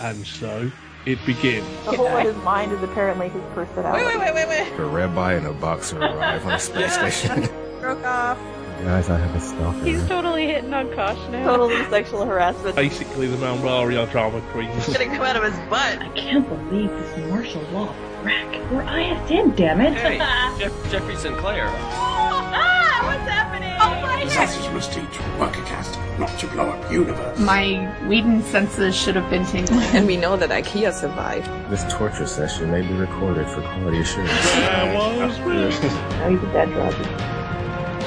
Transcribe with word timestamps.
And 0.00 0.26
so 0.26 0.70
it 1.06 1.18
begins. 1.26 1.66
The 1.84 1.92
hole 1.96 2.16
in 2.16 2.26
his 2.26 2.36
mind 2.44 2.72
is 2.72 2.82
apparently 2.82 3.28
his 3.28 3.42
personality. 3.54 4.04
Wait, 4.04 4.18
wait, 4.18 4.34
wait, 4.34 4.48
wait, 4.48 4.70
wait. 4.70 4.78
A 4.80 4.84
rabbi 4.84 5.34
and 5.34 5.46
a 5.46 5.52
boxer 5.52 5.98
arrive 6.00 6.44
on 6.46 6.52
a 6.54 6.58
space 6.58 6.94
station. 6.94 7.48
Broke 7.80 8.04
off. 8.04 8.38
Guys, 8.82 9.08
I 9.10 9.16
have 9.18 9.34
a 9.36 9.40
stalker. 9.40 9.84
He's 9.84 10.04
totally 10.08 10.46
hitting 10.46 10.74
on 10.74 10.92
Kosh 10.94 11.16
now. 11.30 11.44
Totally 11.44 11.84
sexual 11.84 12.24
harassment. 12.24 12.74
Basically, 12.74 13.28
the 13.28 13.36
Mount 13.36 13.62
Mario 13.62 14.06
drama 14.06 14.40
queen. 14.50 14.70
Gonna 14.86 15.06
come 15.06 15.22
out 15.22 15.36
of 15.36 15.44
his 15.44 15.54
butt. 15.70 15.98
I 16.00 16.08
can't 16.16 16.48
believe 16.48 16.90
this 16.90 17.30
martial 17.30 17.62
law 17.72 17.94
wreck. 18.24 18.50
We're 18.72 18.82
ISN, 18.82 19.54
damn 19.54 19.80
it. 19.80 19.94
Hey, 19.94 20.18
Jeff- 20.58 20.90
Jeffrey 20.90 21.14
Sinclair. 21.14 21.66
ah, 21.68 23.00
what's 23.04 23.30
happening? 23.30 23.70
Oh 23.80 24.00
my 24.02 24.26
Sausage 24.28 24.72
must 24.72 24.92
teach 24.92 25.04
Workcast 25.38 25.94
not 26.22 26.38
to 26.38 26.46
blow 26.48 26.70
up 26.70 26.90
universe. 26.90 27.38
My 27.38 27.92
Whedon 28.06 28.42
senses 28.42 28.94
should 28.94 29.16
have 29.16 29.28
been 29.28 29.44
tingling. 29.46 29.82
And 29.92 30.06
we 30.06 30.16
know 30.16 30.36
that 30.36 30.50
IKEA 30.50 30.92
survived. 30.92 31.46
This 31.70 31.84
torture 31.92 32.26
session 32.26 32.70
may 32.70 32.82
be 32.82 32.94
recorded 32.94 33.48
for 33.48 33.60
quality 33.62 34.00
assurance. 34.00 34.30
There 34.54 34.94
was 35.18 35.38
me. 35.40 35.88
Now 36.18 36.30
he's 36.30 36.42
a 36.42 36.52
dead 36.52 36.70
Roger. 36.76 37.02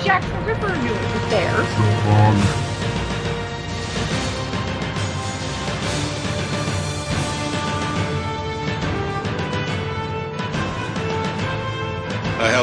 Jack 0.03 0.22
the 0.23 0.39
Ripper 0.45 0.75
knew 0.77 0.94
it 0.94 1.13
was 1.13 1.30
there. 1.30 2.64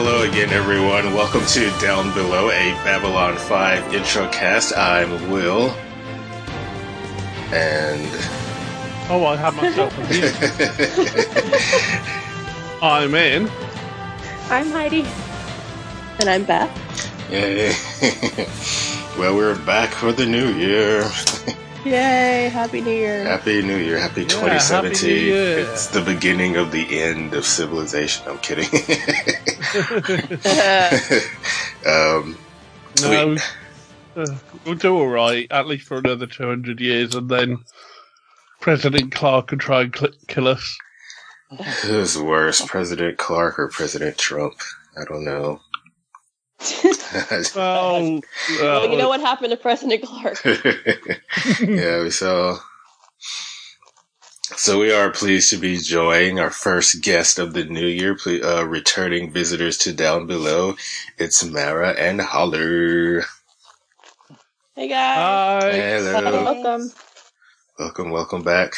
Hello 0.05 0.29
again, 0.29 0.51
everyone. 0.51 1.15
Welcome 1.15 1.47
to 1.47 1.71
Down 1.79 2.13
Below, 2.13 2.51
a 2.51 2.73
Babylon 2.83 3.37
5 3.37 3.95
intro 3.95 4.29
cast. 4.31 4.77
I'm 4.77 5.31
Will. 5.31 5.71
And. 7.53 8.11
Oh, 9.09 9.25
I 9.25 9.37
have 9.37 9.55
myself 9.55 9.97
a 9.97 10.03
view. 10.07 10.27
I'm 12.83 13.15
in. 13.15 13.49
I'm 14.51 14.73
Heidi. 14.73 15.07
And 16.19 16.29
I'm 16.29 16.43
Beth. 16.47 17.31
Yay. 17.31 17.73
well, 19.21 19.37
we're 19.37 19.55
back 19.65 19.91
for 19.91 20.11
the 20.11 20.27
new 20.27 20.53
year. 20.55 21.09
Yay, 21.85 22.49
Happy 22.53 22.81
New 22.81 22.93
Year. 22.93 23.25
Happy 23.25 23.61
New 23.61 23.77
Year. 23.77 23.99
Happy 23.99 24.23
Yeah, 24.23 24.29
2017. 24.29 24.93
Happy 24.93 25.21
Year. 25.21 25.59
It's 25.59 25.89
the 25.89 26.01
beginning 26.01 26.57
of 26.57 26.71
the 26.71 27.03
end 27.03 27.35
of 27.35 27.45
civilization. 27.45 28.25
I'm 28.29 28.39
kidding. 28.39 28.67
um, 31.87 32.39
No, 33.01 33.37
uh, 34.15 34.27
we'll 34.65 34.77
do 34.77 34.95
all 34.97 35.09
right, 35.09 35.49
at 35.51 35.67
least 35.67 35.89
for 35.89 35.99
another 35.99 36.27
200 36.27 36.81
years, 36.81 37.17
and 37.17 37.29
then 37.29 37.59
President 38.61 39.13
Clark 39.13 39.49
can 39.49 39.59
try 39.59 39.81
and 39.83 39.97
cl- 39.97 40.13
kill 40.29 40.47
us. 40.47 40.79
who's 41.83 42.17
worse, 42.17 42.65
President 42.65 43.19
Clark 43.19 43.59
or 43.59 43.67
President 43.69 44.19
Trump? 44.19 44.55
I 44.97 45.05
don't 45.05 45.25
know. 45.25 45.61
Well, 47.55 48.21
Well, 48.61 48.91
you 48.91 48.97
know 48.97 49.09
what 49.09 49.21
happened 49.21 49.51
to 49.51 49.57
President 49.57 50.03
Clark? 50.03 50.43
yeah, 51.61 52.03
we 52.03 52.11
saw. 52.11 52.59
So 54.57 54.79
we 54.79 54.93
are 54.93 55.11
pleased 55.11 55.51
to 55.51 55.57
be 55.57 55.79
joining 55.79 56.39
our 56.39 56.51
first 56.51 57.03
guest 57.03 57.39
of 57.39 57.53
the 57.53 57.65
new 57.65 57.87
year, 57.87 58.17
uh, 58.27 58.65
returning 58.67 59.33
visitors 59.33 59.77
to 59.79 59.93
Down 59.93 60.27
Below. 60.27 60.77
It's 61.19 61.45
Mara 61.45 61.91
and 61.93 62.21
Holler. 62.21 63.25
Hey 64.75 64.89
guys. 64.89 65.73
Hi. 66.05 66.21
Hello. 66.21 66.45
Welcome. 66.45 66.93
Welcome, 67.79 68.11
welcome 68.11 68.43
back. 68.43 68.75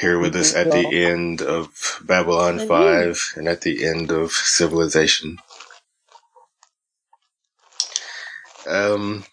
Here 0.00 0.18
with 0.18 0.36
us 0.36 0.54
at 0.54 0.70
the 0.70 0.86
end 0.92 1.40
of 1.40 2.00
Babylon 2.04 2.58
5 2.58 3.32
and 3.36 3.48
at 3.48 3.62
the 3.62 3.86
end 3.86 4.10
of 4.10 4.30
Civilization. 4.32 5.38
Um, 8.66 9.24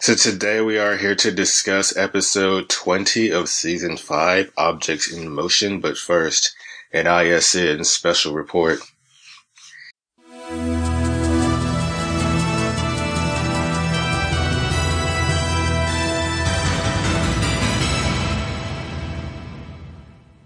so 0.00 0.14
today 0.14 0.60
we 0.60 0.78
are 0.78 0.96
here 0.96 1.14
to 1.14 1.30
discuss 1.30 1.96
episode 1.96 2.68
20 2.68 3.30
of 3.30 3.48
season 3.48 3.96
5, 3.96 4.52
Objects 4.58 5.10
in 5.10 5.30
Motion, 5.30 5.80
but 5.80 5.96
first, 5.96 6.54
an 6.92 7.06
ISN 7.06 7.84
special 7.84 8.34
report. 8.34 8.80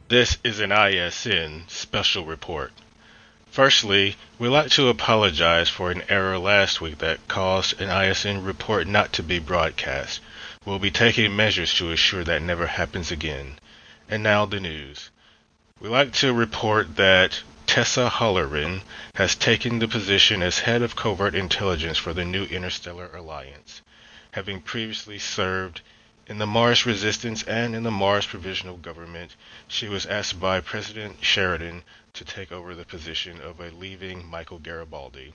This 0.09 0.39
is 0.45 0.61
an 0.61 0.71
ISN 0.71 1.65
special 1.67 2.25
report. 2.25 2.71
Firstly, 3.57 4.17
we'd 4.39 4.49
like 4.51 4.71
to 4.73 4.89
apologize 4.89 5.71
for 5.71 5.91
an 5.91 6.03
error 6.11 6.39
last 6.39 6.83
week 6.83 6.99
that 6.99 7.27
caused 7.27 7.81
an 7.81 7.89
ISN 7.89 8.45
report 8.45 8.87
not 8.87 9.15
to 9.15 9.23
be 9.23 9.39
broadcast. 9.39 10.21
We'll 10.67 10.79
be 10.79 10.91
taking 10.91 11.35
measures 11.35 11.73
to 11.77 11.91
assure 11.91 12.23
that 12.25 12.43
never 12.43 12.67
happens 12.67 13.11
again. 13.11 13.59
And 14.11 14.23
now 14.23 14.45
the 14.45 14.61
news. 14.61 15.09
We'd 15.81 15.89
like 15.89 16.13
to 16.17 16.35
report 16.35 16.97
that 16.97 17.41
Tessa 17.67 18.11
Holloran 18.11 18.83
has 19.15 19.35
taken 19.35 19.79
the 19.79 19.89
position 19.89 20.43
as 20.43 20.59
head 20.59 20.83
of 20.83 20.95
covert 20.95 21.35
intelligence 21.35 21.97
for 21.97 22.13
the 22.13 22.27
new 22.27 22.45
Interstellar 22.45 23.11
Alliance, 23.17 23.81
having 24.33 24.61
previously 24.61 25.19
served 25.19 25.81
in 26.27 26.37
the 26.37 26.47
Mars 26.47 26.85
Resistance 26.85 27.43
and 27.45 27.75
in 27.75 27.85
the 27.85 27.91
Mars 27.91 28.27
Provisional 28.27 28.77
Government. 28.77 29.35
She 29.67 29.89
was 29.89 30.05
asked 30.05 30.39
by 30.39 30.61
President 30.61 31.17
Sheridan 31.23 31.85
to 32.17 32.25
take 32.25 32.53
over 32.53 32.75
the 32.75 32.85
position 32.85 33.41
of 33.41 33.61
a 33.61 33.71
leaving 33.71 34.27
Michael 34.27 34.59
Garibaldi. 34.59 35.33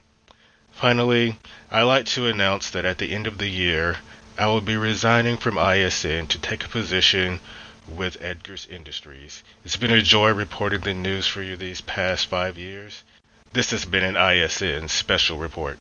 Finally, 0.72 1.38
I'd 1.70 1.84
like 1.84 2.06
to 2.08 2.28
announce 2.28 2.70
that 2.72 2.86
at 2.86 2.98
the 2.98 3.14
end 3.14 3.28
of 3.28 3.38
the 3.38 3.48
year, 3.48 3.98
I 4.38 4.48
will 4.48 4.62
be 4.62 4.78
resigning 4.78 5.38
from 5.38 5.58
ISN 5.58 6.28
to 6.28 6.40
take 6.40 6.64
a 6.64 6.70
position 6.70 7.40
with 7.88 8.22
Edgar's 8.22 8.68
Industries. 8.70 9.44
It's 9.66 9.76
been 9.76 9.92
a 9.92 10.02
joy 10.02 10.32
reporting 10.32 10.82
the 10.82 10.94
news 10.94 11.28
for 11.28 11.42
you 11.42 11.58
these 11.58 11.82
past 11.82 12.28
five 12.28 12.58
years. 12.58 13.04
This 13.54 13.72
has 13.72 13.86
been 13.86 14.04
an 14.04 14.16
ISN 14.16 14.88
special 14.88 15.38
report. 15.38 15.78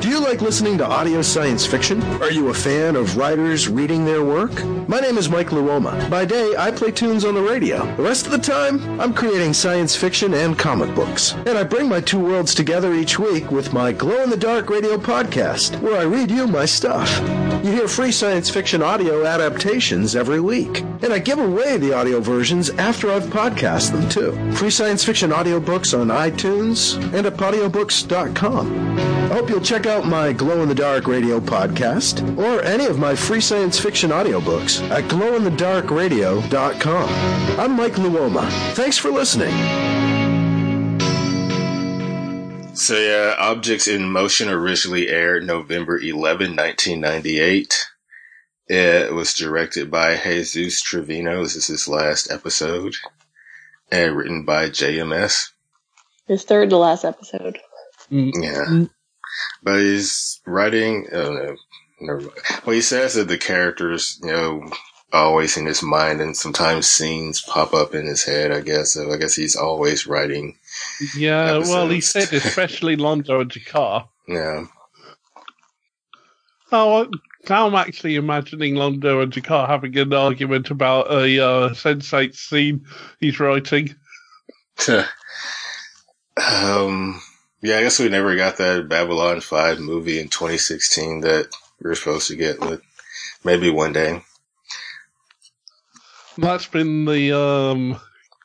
Do 0.00 0.10
you 0.10 0.20
like 0.20 0.42
listening 0.42 0.76
to 0.78 0.86
audio 0.86 1.22
science 1.22 1.64
fiction? 1.64 2.02
Are 2.22 2.30
you 2.30 2.48
a 2.50 2.54
fan 2.54 2.96
of 2.96 3.16
writers 3.16 3.66
reading 3.68 4.04
their 4.04 4.22
work? 4.22 4.64
My 4.88 5.00
name 5.00 5.16
is 5.16 5.28
Mike 5.28 5.48
Luoma. 5.48 6.10
By 6.10 6.24
day, 6.24 6.54
I 6.56 6.70
play 6.70 6.90
tunes 6.90 7.24
on 7.24 7.34
the 7.34 7.40
radio. 7.42 7.84
The 7.96 8.02
rest 8.02 8.26
of 8.26 8.32
the 8.32 8.38
time, 8.38 9.00
I'm 9.00 9.14
creating 9.14 9.54
science 9.54 9.96
fiction 9.96 10.34
and 10.34 10.58
comic 10.58 10.94
books. 10.94 11.32
And 11.46 11.56
I 11.56 11.64
bring 11.64 11.88
my 11.88 12.00
two 12.00 12.20
worlds 12.20 12.54
together 12.54 12.92
each 12.94 13.18
week 13.18 13.50
with 13.50 13.72
my 13.72 13.90
Glow 13.92 14.22
in 14.22 14.30
the 14.30 14.36
Dark 14.36 14.68
radio 14.68 14.98
podcast, 14.98 15.80
where 15.80 15.98
I 15.98 16.02
read 16.04 16.30
you 16.30 16.46
my 16.46 16.66
stuff. 16.66 17.18
You 17.64 17.72
hear 17.72 17.88
free 17.88 18.12
science 18.12 18.50
fiction 18.50 18.82
audio 18.82 19.24
adaptations 19.24 20.14
every 20.14 20.40
week. 20.40 20.82
And 21.02 21.12
I 21.12 21.18
give 21.18 21.38
away 21.38 21.78
the 21.78 21.94
audio 21.94 22.20
versions 22.20 22.70
after 22.70 23.10
I've 23.10 23.24
podcast 23.24 23.92
them 23.92 24.08
too. 24.08 24.52
Free 24.56 24.70
science 24.70 25.02
fiction 25.04 25.30
audiobooks 25.30 25.98
on 25.98 26.08
iTunes 26.08 26.96
and 27.14 27.26
at 27.26 27.34
audiobooks.com. 27.34 29.25
I 29.26 29.30
hope 29.30 29.50
you'll 29.50 29.60
check 29.60 29.86
out 29.86 30.06
my 30.06 30.32
Glow 30.32 30.62
in 30.62 30.68
the 30.68 30.74
Dark 30.74 31.08
radio 31.08 31.40
podcast 31.40 32.22
or 32.38 32.62
any 32.62 32.86
of 32.86 33.00
my 33.00 33.16
free 33.16 33.40
science 33.40 33.76
fiction 33.76 34.10
audiobooks 34.10 34.88
at 34.88 35.02
glowinthedarkradio.com. 35.10 37.58
I'm 37.58 37.72
Mike 37.72 37.94
Luoma. 37.94 38.48
Thanks 38.74 38.96
for 38.96 39.10
listening. 39.10 39.50
So 42.76 42.96
yeah, 42.96 43.34
Objects 43.40 43.88
in 43.88 44.08
Motion 44.08 44.48
originally 44.48 45.08
aired 45.08 45.44
November 45.44 45.98
11, 45.98 46.54
1998. 46.54 47.84
It 48.68 49.12
was 49.12 49.34
directed 49.34 49.90
by 49.90 50.14
Jesus 50.16 50.80
Trevino. 50.80 51.42
This 51.42 51.56
is 51.56 51.66
his 51.66 51.88
last 51.88 52.30
episode. 52.30 52.94
And 53.90 54.16
written 54.16 54.44
by 54.44 54.70
JMS. 54.70 55.50
His 56.28 56.44
third 56.44 56.70
to 56.70 56.76
last 56.76 57.04
episode. 57.04 57.58
Yeah. 58.08 58.84
But 59.62 59.80
he's 59.80 60.40
writing, 60.46 61.06
I 61.12 61.16
don't 61.16 61.34
know. 61.34 61.56
Never 62.00 62.20
mind. 62.20 62.32
Well, 62.64 62.74
he 62.74 62.82
says 62.82 63.14
that 63.14 63.28
the 63.28 63.38
characters, 63.38 64.18
you 64.22 64.30
know, 64.30 64.70
always 65.12 65.56
in 65.56 65.66
his 65.66 65.82
mind 65.82 66.20
and 66.20 66.36
sometimes 66.36 66.86
scenes 66.86 67.40
pop 67.42 67.72
up 67.72 67.94
in 67.94 68.06
his 68.06 68.24
head, 68.24 68.52
I 68.52 68.60
guess. 68.60 68.92
So 68.92 69.12
I 69.12 69.16
guess 69.16 69.34
he's 69.34 69.56
always 69.56 70.06
writing. 70.06 70.58
Yeah, 71.16 71.58
well, 71.58 71.88
he 71.88 72.00
said 72.00 72.32
especially 72.32 72.96
Londo 72.96 73.40
and 73.40 73.50
G'Kar. 73.50 74.08
Yeah. 74.28 74.66
Oh, 76.72 77.08
now 77.48 77.68
I'm 77.68 77.74
actually 77.74 78.16
imagining 78.16 78.74
Londo 78.74 79.22
and 79.22 79.32
G'Kar 79.32 79.68
having 79.68 79.96
an 79.98 80.12
argument 80.12 80.70
about 80.70 81.10
a 81.10 81.40
uh, 81.42 81.68
Sense8 81.70 82.34
scene 82.34 82.84
he's 83.20 83.38
writing. 83.38 83.94
um, 86.36 87.20
yeah, 87.66 87.78
I 87.78 87.82
guess 87.82 87.98
we 87.98 88.08
never 88.08 88.36
got 88.36 88.58
that 88.58 88.88
Babylon 88.88 89.40
5 89.40 89.80
movie 89.80 90.20
in 90.20 90.28
2016 90.28 91.22
that 91.22 91.48
we 91.82 91.88
were 91.88 91.96
supposed 91.96 92.28
to 92.28 92.36
get, 92.36 92.60
but 92.60 92.80
maybe 93.44 93.70
one 93.70 93.92
day. 93.92 94.22
That's 96.38 96.66
been 96.66 97.06
the 97.06 97.36
um, 97.36 98.00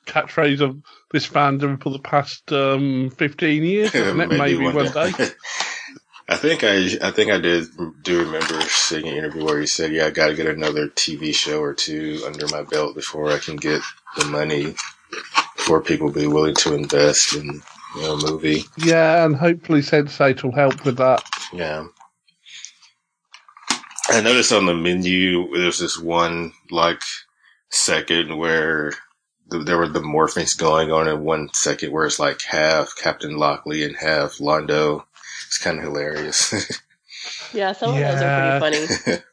catchphrase 0.08 0.62
of 0.62 0.82
this 1.12 1.28
fandom 1.28 1.82
for 1.82 1.92
the 1.92 2.00
past 2.00 2.52
um, 2.52 3.12
fifteen 3.12 3.64
years, 3.64 3.94
isn't 3.96 4.20
it? 4.20 4.30
Maybe, 4.30 4.58
one, 4.58 4.92
day. 4.92 5.12
I 6.30 6.38
think 6.38 6.64
I, 6.64 6.98
I 7.02 7.12
think 7.12 7.30
I 7.30 7.38
did 7.38 7.68
do 8.02 8.24
remember 8.24 8.62
seeing 8.62 9.08
an 9.08 9.18
interview 9.18 9.44
where 9.44 9.60
he 9.60 9.68
said, 9.68 9.92
"Yeah, 9.92 10.06
I 10.06 10.12
got 10.12 10.28
to 10.28 10.36
get 10.36 10.48
another 10.48 10.88
TV 10.88 11.36
show 11.36 11.60
or 11.60 11.74
two 11.74 12.24
under 12.26 12.48
my 12.48 12.64
belt 12.64 12.96
before 12.96 13.30
I 13.30 13.40
can 13.40 13.58
get 13.58 13.82
the 14.18 14.24
money 14.26 14.74
for 15.58 15.82
people 15.82 16.14
to 16.14 16.20
be 16.20 16.28
willing 16.28 16.56
to 16.56 16.74
invest 16.74 17.36
in 17.36 17.62
you 17.96 18.02
know, 18.02 18.18
movie." 18.18 18.64
Yeah, 18.78 19.26
and 19.26 19.36
hopefully 19.36 19.82
Sense8 19.82 20.44
will 20.44 20.54
help 20.54 20.86
with 20.86 20.98
that. 20.98 21.24
Yeah. 21.54 21.86
I 24.10 24.22
noticed 24.22 24.52
on 24.52 24.66
the 24.66 24.74
menu 24.74 25.56
there's 25.58 25.80
this 25.80 25.98
one 25.98 26.54
like 26.70 27.02
second 27.70 28.38
where 28.38 28.92
the, 29.48 29.60
there 29.60 29.78
were 29.78 29.88
the 29.88 30.02
morphings 30.02 30.58
going 30.58 30.92
on 30.92 31.08
in 31.08 31.24
one 31.24 31.50
second 31.54 31.92
where 31.92 32.06
it's 32.06 32.20
like 32.20 32.42
half 32.42 32.94
Captain 32.96 33.38
Lockley 33.38 33.84
and 33.84 33.96
half 33.96 34.38
Londo. 34.38 35.04
It's 35.48 35.58
kind 35.58 35.78
of 35.78 35.84
hilarious. 35.84 36.82
yeah, 37.54 37.72
some 37.74 37.96
yeah. 37.96 38.14
of 38.14 38.20
those 38.20 38.24
are 38.24 38.60
pretty 38.60 38.88
funny. 38.88 39.24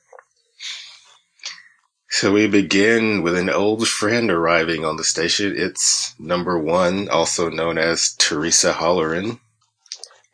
so 2.10 2.32
we 2.32 2.46
begin 2.46 3.22
with 3.22 3.36
an 3.36 3.50
old 3.50 3.86
friend 3.86 4.30
arriving 4.30 4.84
on 4.84 4.96
the 4.96 5.04
station. 5.04 5.54
It's 5.56 6.14
number 6.18 6.58
one, 6.58 7.08
also 7.08 7.50
known 7.50 7.76
as 7.76 8.14
Teresa 8.18 8.72
Holloran. 8.72 9.38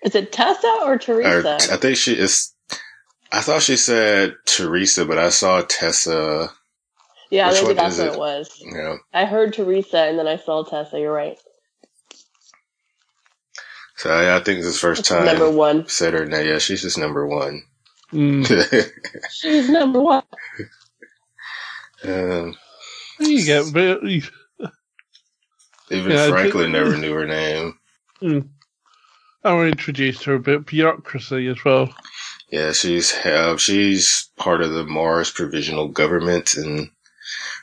Is 0.03 0.15
it 0.15 0.33
Tessa 0.33 0.81
or 0.85 0.99
Teresa? 0.99 1.55
Or, 1.55 1.75
I 1.75 1.77
think 1.77 1.97
she 1.97 2.13
is. 2.17 2.53
I 3.33 3.41
thought 3.41 3.63
she 3.63 3.77
said 3.77 4.37
Teresa, 4.47 5.05
but 5.05 5.19
I 5.19 5.31
saw 5.31 5.63
Tessa. 5.63 6.53
Yeah, 7.31 7.51
Which 7.51 7.63
maybe 7.63 7.75
that's 7.75 7.99
what 7.99 8.07
it? 8.07 8.13
it 8.13 8.19
was. 8.19 8.63
Yeah. 8.65 8.97
I 9.13 9.25
heard 9.25 9.55
Teresa 9.55 9.99
and 9.99 10.19
then 10.19 10.29
I 10.29 10.37
saw 10.37 10.63
Tessa. 10.63 11.01
You're 11.01 11.13
right. 11.13 11.39
So 13.97 14.11
I, 14.11 14.37
I 14.37 14.41
think 14.41 14.59
this 14.59 14.67
is 14.67 14.75
the 14.75 14.87
first 14.87 15.05
time. 15.05 15.25
Number 15.25 15.51
one. 15.51 15.89
Said 15.89 16.15
her 16.15 16.27
name. 16.27 16.47
Yeah, 16.47 16.59
she's 16.59 16.83
just 16.83 16.99
number 16.99 17.27
one. 17.27 17.63
Mm. 18.13 18.91
she's 19.33 19.69
number 19.69 20.01
one. 20.01 20.23
Um, 22.05 22.57
you 23.21 23.45
get 23.45 23.67
very. 23.67 24.23
Even 25.91 26.13
yeah, 26.13 26.29
Franklin 26.29 26.73
never 26.73 26.97
knew 26.97 27.13
her 27.13 27.27
name. 27.27 27.79
Mm. 28.23 28.49
I 29.45 29.61
introduced 29.65 30.23
to 30.23 30.33
a 30.33 30.39
bit 30.39 30.65
bureaucracy 30.67 31.47
as 31.49 31.63
well. 31.65 31.95
Yeah, 32.51 32.73
she's 32.73 33.13
uh, 33.13 33.57
she's 33.59 34.31
part 34.37 34.63
of 34.63 34.73
the 34.73 34.85
Mars 34.85 35.31
provisional 35.31 35.89
government, 35.89 36.55
and 36.55 36.91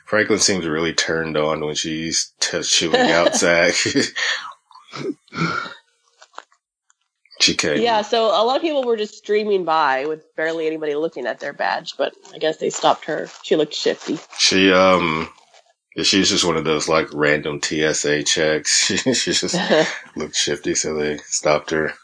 Franklin 0.06 0.38
seems 0.38 0.66
really 0.66 0.92
turned 0.92 1.36
on 1.36 1.64
when 1.64 1.74
she's 1.74 2.32
t- 2.40 2.62
chewing 2.62 3.10
out 3.10 3.34
Zach. 3.34 3.74
She 7.42 7.54
came. 7.54 7.82
Yeah, 7.82 8.02
so 8.02 8.26
a 8.26 8.44
lot 8.44 8.54
of 8.54 8.62
people 8.62 8.84
were 8.84 8.96
just 8.96 9.16
streaming 9.16 9.64
by 9.64 10.06
with 10.06 10.24
barely 10.36 10.68
anybody 10.68 10.94
looking 10.94 11.26
at 11.26 11.40
their 11.40 11.52
badge, 11.52 11.96
but 11.96 12.14
I 12.32 12.38
guess 12.38 12.58
they 12.58 12.70
stopped 12.70 13.06
her. 13.06 13.28
She 13.42 13.56
looked 13.56 13.74
shifty. 13.74 14.18
She 14.38 14.72
um 14.72 15.28
she's 16.02 16.30
just 16.30 16.44
one 16.44 16.56
of 16.56 16.64
those 16.64 16.88
like 16.88 17.08
random 17.12 17.60
TSA 17.60 18.22
checks. 18.22 18.84
she 18.86 19.32
just 19.32 19.56
looked 20.16 20.36
shifty, 20.36 20.76
so 20.76 20.94
they 20.94 21.18
stopped 21.18 21.70
her. 21.70 21.94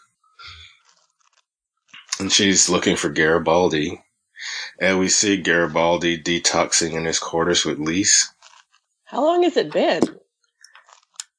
And 2.18 2.32
she's 2.32 2.68
looking 2.68 2.96
for 2.96 3.08
Garibaldi. 3.08 4.02
And 4.80 4.98
we 4.98 5.08
see 5.08 5.36
Garibaldi 5.36 6.20
detoxing 6.20 6.94
in 6.94 7.04
his 7.04 7.20
quarters 7.20 7.64
with 7.64 7.78
Lise. 7.78 8.32
How 9.04 9.24
long 9.24 9.44
has 9.44 9.56
it 9.56 9.72
been? 9.72 10.02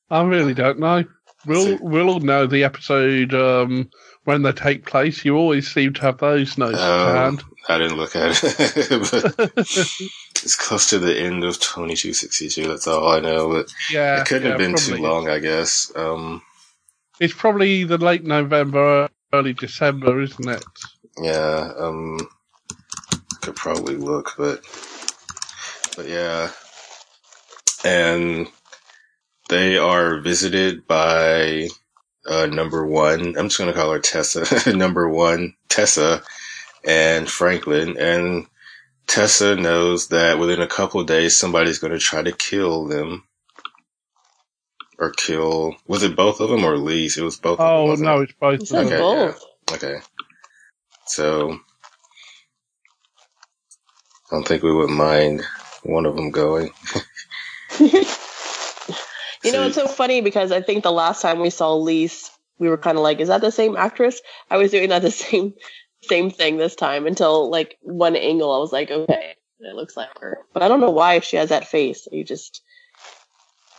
I 0.10 0.24
really 0.24 0.54
don't 0.54 0.80
know. 0.80 1.04
We'll 1.46 1.78
we'll 1.82 2.20
know 2.20 2.48
the 2.48 2.64
episode 2.64 3.34
um, 3.34 3.90
when 4.26 4.42
they 4.42 4.52
take 4.52 4.86
place. 4.86 5.24
You 5.24 5.38
always 5.38 5.72
seem 5.72 5.94
to 5.94 6.02
have 6.02 6.18
those 6.18 6.58
notes 6.58 6.80
um, 6.80 7.40
I 7.70 7.78
didn't 7.78 7.98
look 7.98 8.16
at 8.16 8.32
it. 8.44 8.44
it's 10.44 10.56
close 10.56 10.90
to 10.90 11.00
the 11.00 11.18
end 11.18 11.44
of 11.44 11.60
twenty 11.62 11.96
two 11.96 12.14
sixty 12.14 12.50
two. 12.50 12.68
That's 12.68 12.88
all 12.88 13.08
I 13.08 13.20
know. 13.20 13.50
But 13.50 13.72
yeah, 13.92 14.22
it 14.22 14.28
couldn't 14.28 14.44
yeah, 14.44 14.50
have 14.50 14.58
been 14.58 14.76
too 14.76 14.98
long, 14.98 15.30
I 15.30 15.40
guess. 15.40 15.92
Um, 15.96 16.42
it's 17.20 17.34
probably 17.34 17.84
the 17.84 17.98
late 17.98 18.24
November, 18.24 19.10
early 19.34 19.54
December, 19.54 20.22
isn't 20.22 20.50
it? 20.50 20.66
Yeah. 21.22 21.72
Um, 21.78 22.20
could 23.42 23.56
probably 23.56 23.96
look, 23.96 24.34
but 24.38 24.62
but 25.96 26.08
yeah, 26.08 26.52
and 27.84 28.48
they 29.50 29.78
are 29.78 30.20
visited 30.20 30.88
by 30.88 31.68
uh, 32.26 32.46
number 32.46 32.86
one. 32.86 33.36
I'm 33.38 33.50
just 33.50 33.58
going 33.58 33.72
to 33.72 33.78
call 33.78 33.92
her 33.92 34.00
Tessa. 34.00 34.74
number 34.76 35.10
one, 35.10 35.56
Tessa 35.68 36.22
and 36.86 37.30
Franklin. 37.30 37.98
And 37.98 38.46
Tessa 39.08 39.56
knows 39.56 40.10
that 40.10 40.40
within 40.40 40.62
a 40.62 40.68
couple 40.68 41.04
days, 41.04 41.38
somebody's 41.38 41.80
going 41.80 41.94
to 41.94 42.00
try 42.00 42.22
to 42.22 42.32
kill 42.32 42.86
them. 42.86 43.24
Or 45.00 45.12
kill, 45.12 45.78
was 45.88 46.04
it 46.04 46.18
both 46.18 46.42
of 46.42 46.50
them 46.50 46.66
or 46.66 46.78
Lise? 46.78 47.18
It 47.18 47.24
was 47.24 47.38
both 47.38 47.60
oh, 47.62 47.96
them, 47.96 48.02
no, 48.02 48.22
it's 48.22 48.34
both 48.34 48.62
of. 48.62 48.86
Okay, 48.86 48.98
both. 48.98 49.42
Yeah. 49.70 49.76
okay. 49.76 49.96
So, 51.06 51.54
I 51.54 51.58
don't 54.30 54.46
think 54.46 54.62
we 54.62 54.74
would 54.74 54.90
mind 54.90 55.42
one 55.84 56.06
of 56.06 56.18
them 56.18 56.32
going. 56.32 56.72
You 59.44 59.54
know, 59.54 59.68
it's 59.68 59.76
so 59.76 59.88
funny 59.88 60.22
because 60.22 60.52
I 60.52 60.62
think 60.62 60.84
the 60.84 60.92
last 60.92 61.22
time 61.22 61.40
we 61.40 61.50
saw 61.50 61.74
Lise, 61.74 62.30
we 62.58 62.68
were 62.68 62.78
kind 62.78 62.98
of 62.98 63.04
like, 63.04 63.20
"Is 63.20 63.30
that 63.30 63.42
the 63.42 63.52
same 63.52 63.78
actress?" 63.78 64.22
I 64.50 64.58
was 64.58 64.72
doing 64.72 64.90
that 64.90 65.02
the 65.02 65.12
same 65.26 65.54
same 66.04 66.30
thing 66.30 66.58
this 66.58 66.76
time 66.76 67.08
until 67.08 67.50
like 67.50 67.78
one 67.82 68.16
angle. 68.16 68.54
I 68.54 68.60
was 68.60 68.74
like, 68.74 68.92
"Okay, 68.92 69.36
it 69.60 69.76
looks 69.76 69.96
like 69.96 70.10
her," 70.20 70.40
but 70.54 70.62
I 70.62 70.68
don't 70.68 70.82
know 70.82 70.92
why 70.92 71.20
she 71.20 71.38
has 71.38 71.50
that 71.50 71.68
face. 71.68 72.08
You 72.12 72.24
just, 72.24 72.62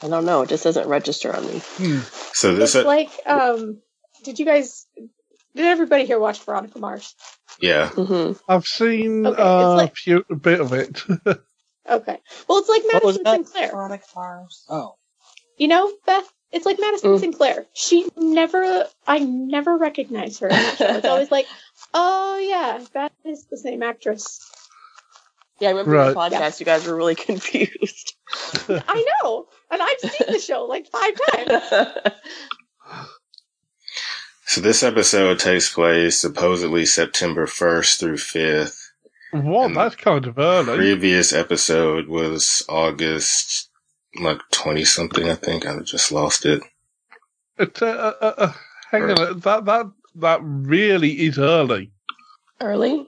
I 0.03 0.09
don't 0.09 0.25
know. 0.25 0.43
It 0.43 0.49
just 0.49 0.65
doesn't 0.65 0.89
register 0.89 1.35
on 1.35 1.47
me. 1.47 1.61
Hmm. 1.77 1.99
So 2.33 2.55
this 2.55 2.75
it's 2.75 2.87
like, 2.87 3.11
um, 3.27 3.81
did 4.25 4.39
you 4.39 4.47
guys? 4.47 4.87
Did 5.55 5.67
everybody 5.67 6.07
here 6.07 6.19
watch 6.19 6.43
Veronica 6.45 6.79
Mars? 6.79 7.15
Yeah, 7.61 7.89
mm-hmm. 7.89 8.39
I've 8.49 8.67
seen 8.67 9.27
okay, 9.27 9.43
uh, 9.43 9.75
like, 9.75 9.93
a 9.93 9.95
few 9.95 10.25
a 10.31 10.37
bit 10.37 10.61
of 10.61 10.73
it. 10.73 11.03
okay, 11.91 12.19
well, 12.49 12.59
it's 12.59 12.69
like 12.69 12.83
Madison 12.91 13.27
Sinclair. 13.27 13.73
Veronica 13.73 14.07
Mars. 14.15 14.65
Oh. 14.71 14.95
You 15.61 15.69
know, 15.69 15.93
Beth, 16.07 16.33
it's 16.53 16.65
like 16.65 16.79
Madison 16.81 17.11
mm. 17.11 17.21
Sinclair. 17.21 17.67
She 17.75 18.09
never, 18.17 18.87
I 19.07 19.19
never 19.19 19.77
recognize 19.77 20.39
her 20.39 20.49
in 20.49 20.57
that 20.57 20.79
show. 20.79 20.97
It's 20.97 21.07
always 21.07 21.31
like, 21.31 21.47
oh 21.93 22.39
yeah, 22.39 22.83
that 22.95 23.13
is 23.27 23.45
the 23.45 23.59
same 23.59 23.83
actress. 23.83 24.41
Yeah, 25.61 25.69
I 25.69 25.73
remember 25.73 25.91
right. 25.91 26.09
the 26.09 26.15
podcast. 26.15 26.41
Yeah. 26.41 26.53
You 26.61 26.65
guys 26.65 26.87
were 26.87 26.97
really 26.97 27.15
confused. 27.27 28.15
I 28.71 29.05
know, 29.23 29.49
and 29.71 29.83
I've 29.83 30.01
seen 30.01 30.33
the 30.33 30.39
show 30.39 30.65
like 30.65 30.87
five 30.87 31.15
times. 31.31 31.93
So 34.47 34.63
this 34.63 34.83
episode 34.83 35.39
takes 35.39 35.73
place 35.73 36.19
supposedly 36.19 36.87
September 36.87 37.47
1st 37.47 38.01
through 38.01 38.17
5th. 38.17 38.81
What? 39.33 39.75
That's 39.75 39.95
kind 39.95 40.27
of 40.27 40.39
early. 40.39 40.77
Previous 40.77 41.33
episode 41.33 42.09
was 42.09 42.65
August 42.69 43.70
like 44.19 44.41
20 44.53 44.85
something, 44.85 45.29
I 45.29 45.35
think. 45.35 45.67
I 45.67 45.79
just 45.81 46.13
lost 46.13 46.47
it. 46.47 46.63
It, 47.59 47.81
uh, 47.83 47.87
uh, 47.87 48.15
uh, 48.21 48.35
uh 48.39 48.53
hang 48.91 49.03
or, 49.03 49.11
on, 49.11 49.41
that, 49.41 49.65
that, 49.65 49.93
that 50.17 50.41
really 50.43 51.27
is 51.27 51.39
early. 51.39 51.93
Early? 52.61 53.07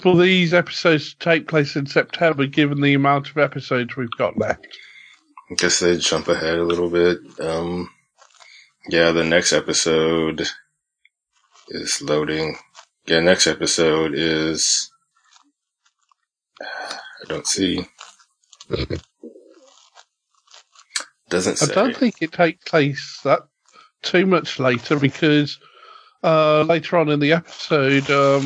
For 0.00 0.16
these 0.16 0.54
episodes 0.54 1.12
to 1.12 1.18
take 1.18 1.48
place 1.48 1.76
in 1.76 1.86
September, 1.86 2.46
given 2.46 2.80
the 2.80 2.94
amount 2.94 3.30
of 3.30 3.38
episodes 3.38 3.96
we've 3.96 4.10
got 4.16 4.38
left. 4.38 4.66
I 5.50 5.54
guess 5.54 5.80
they 5.80 5.98
jump 5.98 6.28
ahead 6.28 6.58
a 6.58 6.64
little 6.64 6.88
bit. 6.88 7.18
Um, 7.40 7.90
yeah, 8.88 9.10
the 9.10 9.24
next 9.24 9.52
episode 9.52 10.46
is 11.68 12.00
loading. 12.02 12.56
Yeah, 13.06 13.20
next 13.20 13.46
episode 13.46 14.14
is. 14.14 14.90
I 16.62 17.26
don't 17.28 17.46
see. 17.46 17.86
doesn't. 21.28 21.62
I 21.62 21.74
don't 21.74 21.96
think 21.96 22.20
it 22.20 22.32
takes 22.32 22.64
place 22.68 23.20
that 23.24 23.40
too 24.02 24.26
much 24.26 24.58
later 24.58 24.98
because 24.98 25.58
uh, 26.22 26.62
later 26.62 26.98
on 26.98 27.08
in 27.08 27.20
the 27.20 27.32
episode, 27.32 28.10
um, 28.10 28.42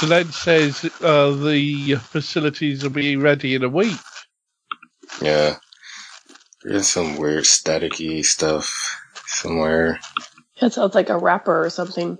Glenn 0.00 0.30
says 0.32 0.84
uh, 1.02 1.30
the 1.30 1.96
facilities 1.96 2.82
will 2.82 2.90
be 2.90 3.16
ready 3.16 3.54
in 3.54 3.64
a 3.64 3.68
week. 3.68 3.96
Yeah, 5.22 5.56
there's 6.62 6.88
some 6.88 7.16
weird 7.16 7.44
staticky 7.44 8.24
stuff 8.24 9.00
somewhere. 9.26 10.00
That 10.60 10.72
sounds 10.72 10.94
like 10.94 11.10
a 11.10 11.18
rapper 11.18 11.64
or 11.64 11.70
something. 11.70 12.18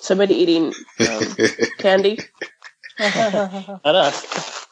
Somebody 0.00 0.34
eating 0.34 0.72
um, 1.08 1.36
candy. 1.78 2.18
Not 3.84 3.94
us. 3.94 4.66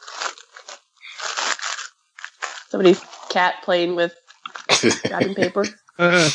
Somebody's 2.69 3.03
cat 3.29 3.55
playing 3.63 3.95
with 3.95 4.15
wrapping 5.09 5.35
paper. 5.35 5.65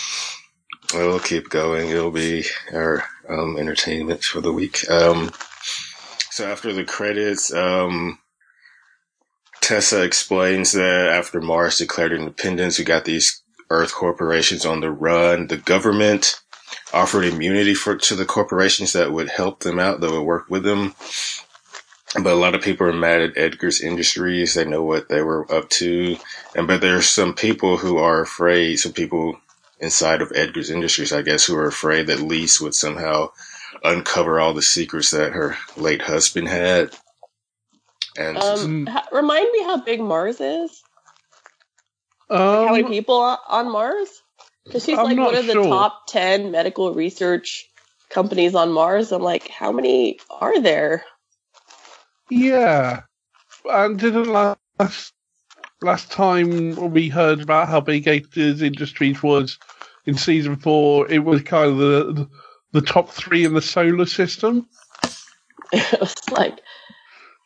We'll 0.92 1.18
keep 1.18 1.48
going. 1.48 1.88
It'll 1.88 2.12
be 2.12 2.44
our 2.72 3.02
um, 3.28 3.56
entertainment 3.56 4.22
for 4.22 4.40
the 4.40 4.52
week. 4.52 4.88
Um, 4.88 5.32
so 6.30 6.46
after 6.46 6.72
the 6.72 6.84
credits, 6.84 7.52
um, 7.52 8.20
Tessa 9.60 10.02
explains 10.04 10.72
that 10.72 11.08
after 11.08 11.40
Mars 11.40 11.78
declared 11.78 12.12
independence, 12.12 12.78
we 12.78 12.84
got 12.84 13.06
these 13.06 13.42
Earth 13.70 13.92
corporations 13.92 14.64
on 14.64 14.80
the 14.80 14.90
run. 14.90 15.48
The 15.48 15.56
government 15.56 16.40
offered 16.92 17.24
immunity 17.24 17.74
for 17.74 17.96
to 17.96 18.14
the 18.14 18.26
corporations 18.26 18.92
that 18.92 19.10
would 19.12 19.30
help 19.30 19.60
them 19.60 19.80
out, 19.80 20.00
that 20.00 20.12
would 20.12 20.22
work 20.22 20.48
with 20.48 20.62
them. 20.62 20.94
But 22.14 22.32
a 22.32 22.36
lot 22.36 22.54
of 22.54 22.62
people 22.62 22.86
are 22.86 22.92
mad 22.92 23.22
at 23.22 23.36
Edgar's 23.36 23.80
Industries. 23.80 24.54
They 24.54 24.64
know 24.64 24.82
what 24.82 25.08
they 25.08 25.20
were 25.22 25.52
up 25.52 25.68
to, 25.70 26.16
and 26.54 26.66
but 26.68 26.80
there's 26.80 27.08
some 27.08 27.34
people 27.34 27.76
who 27.76 27.98
are 27.98 28.20
afraid. 28.20 28.76
Some 28.76 28.92
people 28.92 29.40
inside 29.80 30.22
of 30.22 30.30
Edgar's 30.34 30.70
Industries, 30.70 31.12
I 31.12 31.22
guess, 31.22 31.44
who 31.44 31.56
are 31.56 31.66
afraid 31.66 32.06
that 32.06 32.20
Lise 32.20 32.60
would 32.60 32.74
somehow 32.74 33.30
uncover 33.82 34.38
all 34.38 34.54
the 34.54 34.62
secrets 34.62 35.10
that 35.10 35.32
her 35.32 35.56
late 35.76 36.02
husband 36.02 36.48
had. 36.48 36.90
And 38.16 38.38
Um, 38.38 38.86
ha- 38.86 39.08
remind 39.10 39.50
me 39.50 39.64
how 39.64 39.78
big 39.78 40.00
Mars 40.00 40.40
is. 40.40 40.82
Um, 42.30 42.38
how 42.38 42.72
many 42.72 42.84
people 42.84 43.16
on- 43.16 43.38
on 43.48 43.72
Mars? 43.72 44.08
Because 44.64 44.84
she's 44.84 44.96
I'm 44.98 45.04
like 45.06 45.16
not 45.16 45.26
one 45.26 45.34
of 45.34 45.46
the 45.46 45.54
top 45.54 46.06
ten 46.06 46.50
medical 46.52 46.94
research 46.94 47.68
companies 48.08 48.54
on 48.54 48.70
Mars. 48.72 49.10
I'm 49.12 49.20
like, 49.22 49.48
how 49.48 49.72
many 49.72 50.18
are 50.30 50.60
there? 50.60 51.04
Yeah, 52.36 53.02
and 53.64 53.96
didn't 53.96 54.26
last 54.26 55.12
last 55.80 56.10
time 56.10 56.74
we 56.92 57.08
heard 57.08 57.40
about 57.40 57.68
how 57.68 57.80
big 57.80 58.08
Edgar's 58.08 58.60
Industries 58.60 59.22
was 59.22 59.58
in 60.04 60.16
season 60.16 60.56
four, 60.56 61.08
it 61.08 61.20
was 61.20 61.42
kind 61.42 61.70
of 61.70 61.78
the 61.78 62.28
the 62.72 62.80
top 62.80 63.10
three 63.10 63.44
in 63.44 63.54
the 63.54 63.62
solar 63.62 64.06
system. 64.06 64.68
it 65.72 66.00
was 66.00 66.14
like, 66.32 66.58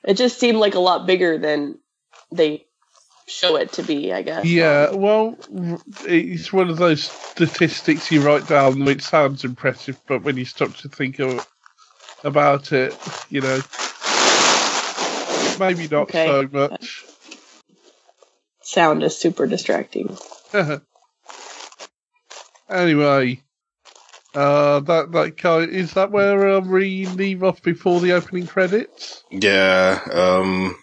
it 0.05 0.15
just 0.15 0.41
seemed 0.41 0.57
like 0.57 0.75
a 0.75 0.81
lot 0.81 1.07
bigger 1.07 1.37
than 1.37 1.79
they 2.33 2.65
show 3.27 3.57
it 3.57 3.75
to 3.75 3.83
be. 3.83 4.11
I 4.11 4.23
guess. 4.23 4.47
Yeah, 4.47 4.93
well, 4.93 5.37
it's 6.07 6.51
one 6.51 6.71
of 6.71 6.79
those 6.79 7.03
statistics 7.05 8.11
you 8.11 8.23
write 8.23 8.49
down 8.49 8.87
which 8.87 9.03
sounds 9.03 9.45
impressive, 9.45 10.01
but 10.07 10.23
when 10.23 10.39
you 10.39 10.47
stop 10.47 10.75
to 10.77 10.89
think 10.89 11.19
of, 11.19 11.47
about 12.25 12.73
it, 12.73 12.97
you 13.31 13.41
know, 13.41 13.61
maybe 15.61 15.89
not 15.89 16.03
Okay. 16.03 16.27
so 16.27 16.49
much. 16.51 17.05
Sound 18.63 19.03
is 19.03 19.17
super 19.17 19.47
distracting. 19.47 20.17
anyway, 22.69 23.43
uh, 24.35 24.81
that 24.81 25.11
that 25.13 25.37
kind 25.39 25.71
is 25.71 25.93
that 25.95 26.11
where 26.11 26.49
uh, 26.57 26.61
we 26.61 27.07
leave 27.07 27.43
off 27.43 27.63
before 27.63 28.01
the 28.01 28.13
opening 28.13 28.47
credits? 28.47 29.25
Yeah. 29.31 30.01
Um. 30.13 30.77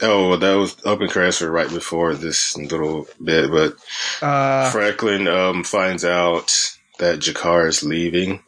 Oh, 0.00 0.36
that 0.36 0.54
was 0.54 0.76
open 0.84 1.08
credits 1.08 1.40
were 1.40 1.50
right 1.50 1.68
before 1.70 2.14
this 2.14 2.56
little 2.56 3.06
bit, 3.22 3.50
but 3.50 3.74
Uh, 4.22 4.70
Franklin 4.70 5.26
um 5.28 5.64
finds 5.64 6.04
out 6.04 6.54
that 6.98 7.20
G'Kar 7.20 7.68
is 7.68 7.82
leaving. 7.84 8.42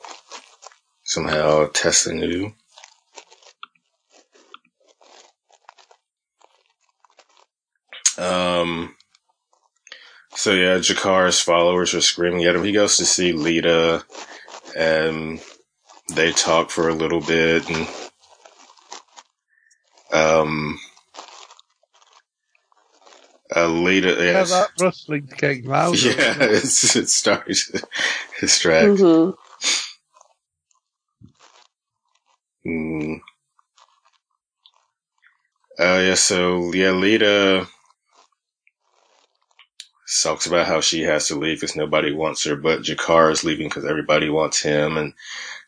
Somehow 1.04 1.68
Tessa 1.72 2.12
knew. 2.14 2.52
Um. 8.20 8.94
So 10.34 10.52
yeah, 10.52 10.76
G'Kar's 10.76 11.40
followers 11.40 11.94
are 11.94 12.00
screaming 12.00 12.44
at 12.44 12.54
him. 12.54 12.64
He 12.64 12.72
goes 12.72 12.96
to 12.98 13.04
see 13.04 13.32
Lyta, 13.32 14.04
and 14.76 15.40
they 16.14 16.32
talk 16.32 16.70
for 16.70 16.88
a 16.88 16.94
little 16.94 17.20
bit, 17.20 17.68
and 17.68 17.88
um, 20.12 20.78
uh, 23.54 23.66
Lyta, 23.66 24.16
yeah, 24.16 24.22
yes, 24.22 24.50
that 24.50 24.70
rustling 24.80 25.28
getting 25.36 25.64
louder. 25.64 25.96
yeah, 25.98 26.36
it's 26.40 26.96
it's 26.96 27.14
starting 27.14 27.54
to 27.72 27.82
distract. 28.40 28.86
Mm-hmm. 29.00 29.32
Mm. 32.68 33.20
Oh 35.78 36.00
yeah, 36.00 36.14
so 36.14 36.72
yeah, 36.72 36.90
Lyta 36.90 37.66
talks 40.22 40.46
about 40.46 40.66
how 40.66 40.80
she 40.80 41.02
has 41.02 41.28
to 41.28 41.36
leave 41.36 41.60
because 41.60 41.76
nobody 41.76 42.12
wants 42.12 42.44
her, 42.44 42.56
but 42.56 42.82
G'Kar 42.82 43.30
is 43.30 43.44
leaving 43.44 43.68
because 43.68 43.84
everybody 43.84 44.28
wants 44.28 44.60
him, 44.60 44.96
and 44.96 45.14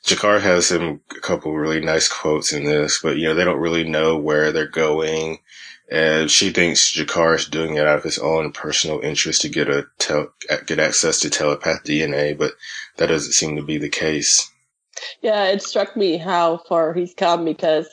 G'Kar 0.04 0.40
has 0.40 0.70
him 0.70 1.00
a 1.10 1.20
couple 1.20 1.54
really 1.54 1.80
nice 1.80 2.08
quotes 2.08 2.52
in 2.52 2.64
this, 2.64 3.00
but 3.02 3.16
you 3.16 3.28
know 3.28 3.34
they 3.34 3.44
don't 3.44 3.60
really 3.60 3.88
know 3.88 4.16
where 4.16 4.50
they're 4.50 4.66
going, 4.66 5.38
and 5.90 6.30
she 6.30 6.50
thinks 6.50 6.92
G'Kar 6.96 7.36
is 7.36 7.46
doing 7.46 7.76
it 7.76 7.86
out 7.86 7.98
of 7.98 8.04
his 8.04 8.18
own 8.18 8.52
personal 8.52 9.00
interest 9.00 9.42
to 9.42 9.48
get 9.48 9.68
a 9.68 9.86
tel- 9.98 10.32
get 10.66 10.80
access 10.80 11.20
to 11.20 11.30
telepath 11.30 11.84
DNA, 11.84 12.36
but 12.36 12.52
that 12.96 13.06
doesn't 13.06 13.32
seem 13.32 13.56
to 13.56 13.62
be 13.62 13.78
the 13.78 13.88
case. 13.88 14.50
Yeah, 15.20 15.46
it 15.46 15.62
struck 15.62 15.96
me 15.96 16.16
how 16.16 16.58
far 16.58 16.92
he's 16.94 17.14
come 17.14 17.44
because 17.44 17.88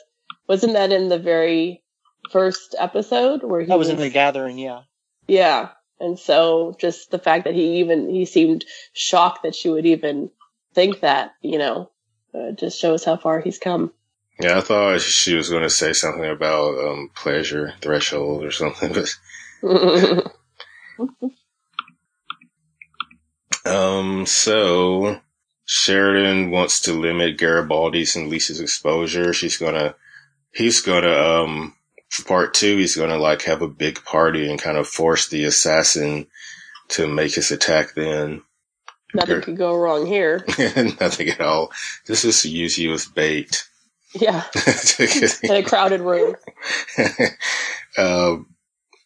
wasn't 0.48 0.74
that 0.74 0.92
in 0.92 1.08
the 1.08 1.18
very 1.18 1.82
first 2.30 2.74
episode 2.78 3.42
where 3.44 3.60
he 3.60 3.66
That 3.66 3.78
was 3.78 3.88
in 3.88 3.98
the 3.98 4.10
gathering, 4.10 4.58
yeah. 4.58 4.82
Yeah. 5.26 5.70
And 6.00 6.18
so 6.18 6.74
just 6.78 7.10
the 7.10 7.18
fact 7.18 7.44
that 7.44 7.54
he 7.54 7.78
even, 7.78 8.08
he 8.08 8.24
seemed 8.24 8.64
shocked 8.92 9.42
that 9.42 9.54
she 9.54 9.68
would 9.68 9.86
even 9.86 10.30
think 10.74 11.00
that, 11.00 11.34
you 11.42 11.58
know, 11.58 11.90
uh, 12.34 12.52
just 12.52 12.80
shows 12.80 13.04
how 13.04 13.16
far 13.16 13.40
he's 13.40 13.58
come. 13.58 13.92
Yeah, 14.40 14.58
I 14.58 14.60
thought 14.62 15.00
she 15.02 15.34
was 15.34 15.50
going 15.50 15.64
to 15.64 15.70
say 15.70 15.92
something 15.92 16.24
about 16.24 16.78
um, 16.78 17.10
pleasure 17.14 17.74
threshold 17.82 18.42
or 18.42 18.50
something, 18.50 18.92
but 18.94 19.14
um, 23.66 24.24
so 24.24 25.20
Sheridan 25.66 26.50
wants 26.50 26.80
to 26.82 26.94
limit 26.94 27.38
Garibaldi's 27.38 28.16
and 28.16 28.28
Lisa's 28.28 28.60
exposure. 28.60 29.34
She's 29.34 29.58
gonna, 29.58 29.94
he's 30.54 30.80
gonna, 30.80 31.12
um, 31.12 31.74
part 32.26 32.54
two, 32.54 32.76
he's 32.76 32.96
gonna 32.96 33.18
like 33.18 33.42
have 33.42 33.62
a 33.62 33.68
big 33.68 34.04
party 34.04 34.50
and 34.50 34.60
kind 34.60 34.76
of 34.76 34.88
force 34.88 35.28
the 35.28 35.44
assassin 35.44 36.26
to 36.88 37.06
make 37.06 37.34
his 37.34 37.50
attack 37.50 37.94
then. 37.94 38.42
Nothing 39.14 39.40
could 39.42 39.56
go 39.56 39.76
wrong 39.76 40.06
here. 40.06 40.44
Nothing 40.58 41.28
at 41.28 41.40
all. 41.40 41.72
This 42.06 42.24
is 42.24 42.42
to 42.42 42.48
use 42.48 42.78
you 42.78 42.92
as 42.92 43.06
bait. 43.06 43.66
Yeah. 44.14 44.44
in 45.42 45.50
a 45.50 45.62
crowded 45.62 46.00
room. 46.00 46.36
um, 47.98 48.46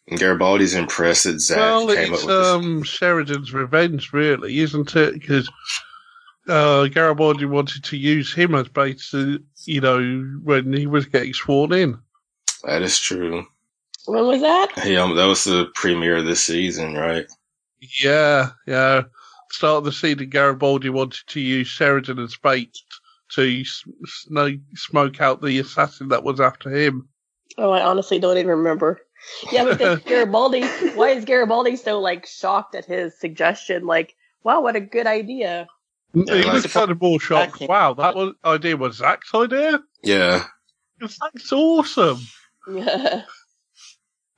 Garibaldi's 0.09 0.75
impressed 0.75 1.25
that 1.25 1.41
Zach 1.41 1.59
well, 1.59 1.87
came 1.89 2.13
it's 2.13 2.23
up 2.23 2.29
with 2.29 2.37
this. 2.37 2.47
um, 2.47 2.83
Sheridan's 2.83 3.53
revenge, 3.53 4.13
really, 4.13 4.59
isn't 4.59 4.95
it? 4.97 5.15
Because 5.15 5.51
uh, 6.49 6.87
Garibaldi 6.89 7.47
wanted 7.47 7.85
to 7.85 7.97
use 7.97 8.33
him 8.33 8.55
as 8.55 8.69
bait, 8.69 9.01
to, 9.11 9.43
you 9.65 9.81
know, 9.81 10.23
when 10.43 10.73
he 10.73 10.87
was 10.87 11.07
getting 11.07 11.33
sworn 11.33 11.73
in. 11.73 11.99
That 12.67 12.83
is 12.83 12.99
true. 12.99 13.47
When 14.07 14.27
was 14.27 14.41
that? 14.43 14.73
Hey, 14.73 14.97
um, 14.97 15.17
that 15.17 15.25
was 15.27 15.45
the 15.45 15.67
premiere 15.75 16.17
of 16.17 16.27
this 16.27 16.43
season, 16.45 16.95
right? 16.95 17.27
Yeah, 18.03 18.51
yeah. 18.67 19.03
Start 19.51 19.79
of 19.79 19.85
the 19.85 19.93
season, 19.93 20.29
Garibaldi 20.31 20.89
wanted 20.91 21.27
to 21.29 21.41
use 21.41 21.69
Sheridan 21.69 22.19
as 22.19 22.37
bait 22.37 22.77
to 23.33 23.61
s- 23.61 23.85
smoke 24.75 25.21
out 25.21 25.41
the 25.41 25.59
assassin 25.59 26.09
that 26.09 26.25
was 26.25 26.41
after 26.41 26.71
him. 26.71 27.09
Oh, 27.57 27.71
I 27.71 27.83
honestly 27.83 28.19
don't 28.19 28.37
even 28.37 28.49
remember. 28.51 29.01
Yeah, 29.53 29.65
but 29.65 29.79
then 29.79 30.01
Garibaldi, 30.07 30.65
why 30.95 31.11
is 31.11 31.25
Garibaldi 31.25 31.77
so 31.77 32.01
like 32.01 32.27
shocked 32.27 32.75
at 32.75 32.85
his 32.85 33.19
suggestion? 33.19 33.87
Like, 33.87 34.15
wow, 34.43 34.61
what 34.61 34.77
a 34.77 34.81
good 34.81 35.07
idea. 35.07 35.67
he 36.13 36.21
like- 36.25 36.53
was 36.53 36.67
kind 36.67 36.91
of 36.91 37.01
more 37.01 37.21
shocked. 37.21 37.63
Wow, 37.63 37.95
that 37.95 38.15
was, 38.15 38.35
idea 38.45 38.77
was 38.77 38.97
Zach's 38.97 39.35
idea? 39.35 39.81
Yeah. 40.03 40.45
Zach's 41.07 41.53
awesome. 41.53 42.21
Yeah. 42.69 43.23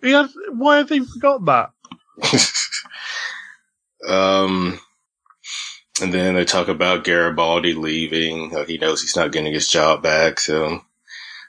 He 0.03 0.13
has, 0.13 0.33
why 0.51 0.77
have 0.77 0.91
they 0.91 1.01
forgotten 1.01 1.47
that? 1.47 1.71
Um, 4.07 4.79
and 6.01 6.13
then 6.13 6.35
they 6.35 6.45
talk 6.45 6.69
about 6.69 7.05
Garibaldi 7.05 7.75
leaving. 7.75 8.55
Uh, 8.55 8.65
he 8.65 8.79
knows 8.79 9.03
he's 9.03 9.17
not 9.17 9.33
getting 9.33 9.53
his 9.53 9.69
job 9.69 10.03
back, 10.03 10.39
so 10.39 10.81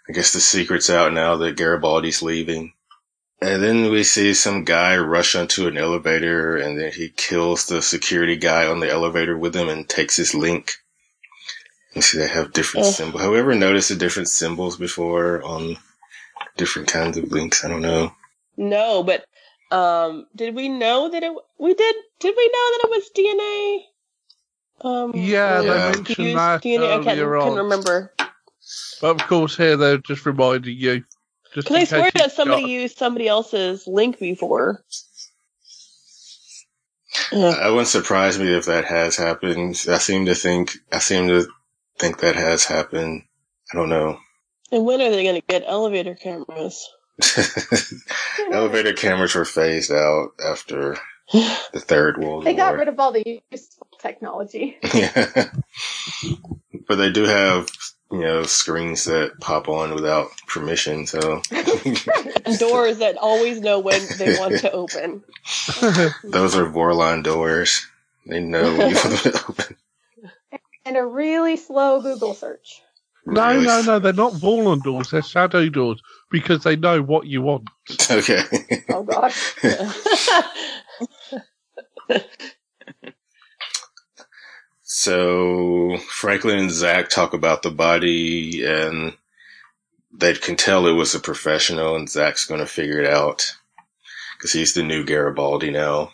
I 0.09 0.13
guess 0.13 0.33
the 0.33 0.39
secret's 0.39 0.89
out 0.89 1.13
now 1.13 1.35
that 1.37 1.57
Garibaldi's 1.57 2.21
leaving. 2.21 2.73
And 3.39 3.61
then 3.61 3.91
we 3.91 4.03
see 4.03 4.33
some 4.33 4.63
guy 4.63 4.97
rush 4.97 5.35
onto 5.35 5.67
an 5.67 5.77
elevator, 5.77 6.57
and 6.57 6.79
then 6.79 6.91
he 6.91 7.09
kills 7.09 7.65
the 7.65 7.81
security 7.81 8.35
guy 8.35 8.65
on 8.65 8.79
the 8.79 8.89
elevator 8.89 9.37
with 9.37 9.55
him 9.55 9.69
and 9.69 9.87
takes 9.87 10.15
his 10.15 10.33
link. 10.33 10.71
You 11.93 12.01
see, 12.01 12.17
they 12.17 12.27
have 12.27 12.53
different 12.53 12.87
Ugh. 12.87 12.93
symbols. 12.93 13.23
ever 13.23 13.53
noticed 13.53 13.89
the 13.89 13.95
different 13.95 14.29
symbols 14.29 14.77
before 14.77 15.43
on 15.43 15.77
different 16.57 16.87
kinds 16.87 17.17
of 17.17 17.31
links? 17.31 17.63
I 17.63 17.69
don't 17.69 17.81
know. 17.81 18.11
No, 18.57 19.03
but 19.03 19.25
um, 19.71 20.25
did 20.35 20.55
we 20.55 20.69
know 20.69 21.09
that 21.09 21.23
it? 21.23 21.33
We 21.59 21.73
did. 21.73 21.95
Did 22.19 22.33
we 22.35 22.47
know 22.47 22.71
that 22.71 22.81
it 22.83 22.89
was 22.89 23.09
DNA? 23.15 23.81
Um, 24.81 25.11
Yeah, 25.15 25.59
or 25.59 25.61
they 25.63 25.69
mentioned 25.69 26.37
that 26.37 26.61
DNA. 26.63 26.99
I 26.99 27.03
can't, 27.03 27.19
can 27.19 27.19
on. 27.19 27.57
remember. 27.57 28.13
But 29.01 29.21
of 29.21 29.27
course, 29.27 29.55
here 29.57 29.77
they're 29.77 29.97
just 29.99 30.25
reminding 30.25 30.75
you. 30.77 31.03
Just 31.53 31.67
Because 31.67 31.93
I 31.93 31.99
swear 31.99 32.11
that 32.15 32.31
somebody 32.33 32.63
forgot. 32.63 32.71
used 32.71 32.97
somebody 32.97 33.27
else's 33.27 33.87
link 33.87 34.19
before. 34.19 34.83
Ugh. 37.31 37.57
It 37.65 37.69
wouldn't 37.71 37.87
surprise 37.87 38.37
me 38.37 38.53
if 38.55 38.65
that 38.65 38.85
has 38.85 39.15
happened. 39.15 39.81
I 39.89 39.97
seem 39.97 40.25
to 40.27 40.35
think, 40.35 40.73
I 40.91 40.99
seem 40.99 41.27
to 41.27 41.47
think 41.97 42.19
that 42.19 42.35
has 42.35 42.65
happened. 42.65 43.23
I 43.71 43.77
don't 43.77 43.89
know. 43.89 44.19
And 44.71 44.85
when 44.85 45.01
are 45.01 45.09
they 45.09 45.23
going 45.23 45.39
to 45.41 45.47
get 45.47 45.63
elevator 45.65 46.15
cameras? 46.15 46.89
Elevator 48.51 48.93
cameras 48.93 49.33
were 49.33 49.45
phased 49.45 49.91
out 49.91 50.29
after 50.43 50.97
the 51.33 51.79
Third 51.79 52.17
World 52.17 52.45
They 52.45 52.53
got 52.53 52.75
rid 52.75 52.87
of 52.87 52.99
all 52.99 53.11
the 53.11 53.41
useful 53.49 53.87
technology. 53.99 54.77
yeah. 54.93 55.49
but 56.87 56.95
they 56.95 57.11
do 57.11 57.23
have, 57.23 57.69
you 58.11 58.19
know, 58.21 58.43
screens 58.43 59.05
that 59.05 59.39
pop 59.39 59.67
on 59.67 59.95
without 59.95 60.27
permission, 60.47 61.07
so 61.07 61.41
And 61.51 62.59
doors 62.59 62.99
that 62.99 63.17
always 63.19 63.59
know 63.59 63.79
when 63.79 64.01
they 64.17 64.37
want 64.37 64.59
to 64.59 64.71
open. 64.71 65.23
those 66.23 66.55
are 66.55 66.69
Vorlon 66.69 67.23
doors. 67.23 67.87
They 68.25 68.39
know 68.41 68.77
when 68.77 68.89
you 68.89 68.95
want 68.95 69.23
them 69.23 69.31
to 69.31 69.45
open. 69.49 69.75
And 70.85 70.97
a 70.97 71.05
really 71.05 71.57
slow 71.57 72.01
Google 72.01 72.33
search. 72.33 72.81
No, 73.29 73.51
Really? 73.51 73.65
no, 73.65 73.81
no, 73.81 73.99
they're 73.99 74.13
not 74.13 74.33
Vorlon 74.33 74.81
doors, 74.81 75.11
they're 75.11 75.21
shadow 75.21 75.67
doors 75.69 76.01
because 76.31 76.63
they 76.63 76.75
know 76.77 77.01
what 77.01 77.27
you 77.27 77.41
want. 77.41 77.67
Okay. 78.09 78.41
Oh 78.89 79.03
god. 79.03 79.33
So 84.89 85.97
Franklin 86.07 86.59
and 86.59 86.71
Zach 86.71 87.09
talk 87.09 87.33
about 87.33 87.61
the 87.61 87.69
body 87.71 88.65
and 88.65 89.13
they 90.13 90.33
can 90.33 90.55
tell 90.55 90.87
it 90.87 90.93
was 90.93 91.13
a 91.13 91.19
professional 91.19 91.95
and 91.95 92.09
Zach's 92.09 92.45
going 92.45 92.61
to 92.61 92.65
figure 92.65 93.01
it 93.01 93.09
out 93.09 93.51
because 94.37 94.53
he's 94.53 94.73
the 94.73 94.83
new 94.83 95.03
Garibaldi 95.03 95.71
now. 95.71 96.11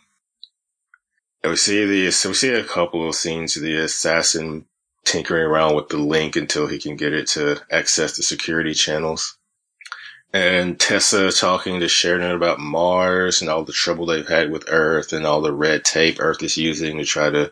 And 1.44 1.52
we 1.52 1.56
see 1.58 1.86
the, 1.86 2.10
so 2.12 2.30
we 2.30 2.36
see 2.36 2.50
a 2.50 2.64
couple 2.64 3.08
of 3.08 3.16
scenes 3.16 3.56
of 3.56 3.64
the 3.64 3.76
assassin 3.78 4.66
tinkering 5.06 5.44
around 5.44 5.76
with 5.76 5.90
the 5.90 5.98
link 5.98 6.36
until 6.36 6.68
he 6.68 6.80
can 6.80 6.96
get 6.96 7.14
it 7.14 7.28
to 7.28 7.62
access 7.72 8.16
the 8.16 8.24
security 8.24 8.74
channels. 8.74 9.38
And 10.34 10.80
Tessa 10.80 11.32
talking 11.32 11.80
to 11.80 11.88
Sheridan 11.88 12.32
about 12.32 12.60
Mars 12.60 13.42
and 13.42 13.50
all 13.50 13.64
the 13.64 13.72
trouble 13.72 14.08
they've 14.08 14.28
had 14.28 14.50
with 14.52 14.66
Earth 14.68 15.14
and 15.14 15.26
all 15.26 15.42
the 15.42 15.54
red 15.54 15.84
tape 15.84 16.20
Earth 16.20 16.42
is 16.42 16.58
using 16.58 16.98
to 16.98 17.06
try 17.06 17.30
to 17.30 17.52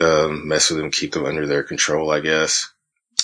um, 0.00 0.48
mess 0.48 0.70
with 0.70 0.78
them, 0.78 0.90
keep 0.90 1.12
them 1.12 1.26
under 1.26 1.46
their 1.46 1.62
control, 1.62 2.10
I 2.10 2.20
guess. 2.20 2.72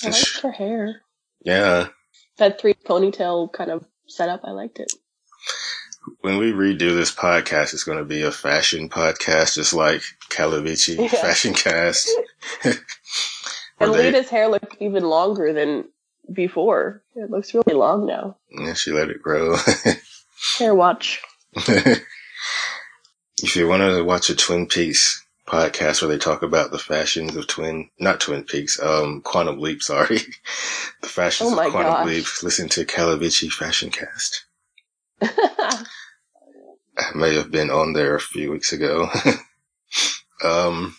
I 0.04 0.08
liked 0.08 0.40
her 0.42 0.52
hair. 0.52 1.00
Yeah. 1.42 1.88
That 2.36 2.60
three 2.60 2.74
ponytail 2.74 3.50
kind 3.52 3.70
of 3.70 3.86
setup, 4.06 4.42
I 4.44 4.50
liked 4.50 4.78
it. 4.80 4.92
When 6.20 6.38
we 6.38 6.52
redo 6.52 6.94
this 6.96 7.14
podcast, 7.14 7.72
it's 7.74 7.84
going 7.84 7.98
to 7.98 8.04
be 8.04 8.22
a 8.22 8.30
fashion 8.32 8.88
podcast, 8.88 9.54
just 9.54 9.72
like 9.74 10.02
Calavici 10.30 10.96
Yeah. 10.98 11.08
Fashion 11.08 11.54
Cast. 11.54 12.10
And 13.78 13.92
they- 13.92 14.10
Lyta's 14.10 14.30
hair 14.30 14.48
looked 14.48 14.76
even 14.80 15.04
longer 15.04 15.52
than 15.52 15.84
before. 16.32 17.02
It 17.14 17.30
looks 17.30 17.52
really 17.52 17.74
long 17.74 18.06
now. 18.06 18.38
yeah, 18.50 18.72
she 18.72 18.90
let 18.90 19.10
it 19.10 19.20
grow. 19.22 19.56
Hair 20.58 20.74
watch. 20.74 21.20
if 21.56 22.04
you 23.54 23.68
want 23.68 23.82
to 23.82 24.02
watch 24.02 24.30
a 24.30 24.34
Twin 24.34 24.66
Peaks 24.66 25.22
podcast 25.46 26.00
where 26.00 26.08
they 26.08 26.16
talk 26.18 26.42
about 26.42 26.70
the 26.70 26.78
fashions 26.78 27.36
of 27.36 27.46
Twin, 27.48 27.90
not 27.98 28.18
Twin 28.20 28.44
Peaks, 28.44 28.80
um, 28.80 29.20
Quantum 29.20 29.60
Leap, 29.60 29.82
sorry. 29.82 30.18
the 31.02 31.08
fashions 31.08 31.50
Oh 31.52 31.60
of 31.62 31.70
Quantum 31.70 31.92
gosh. 31.92 32.06
Leap, 32.06 32.24
listen 32.42 32.68
to 32.70 32.84
Calavici 32.86 33.50
Fashion 33.50 33.90
Cast. 33.90 34.46
I 36.98 37.10
may 37.14 37.34
have 37.34 37.50
been 37.50 37.70
on 37.70 37.92
there 37.92 38.14
a 38.14 38.20
few 38.20 38.50
weeks 38.50 38.72
ago. 38.72 39.08
um, 40.44 40.96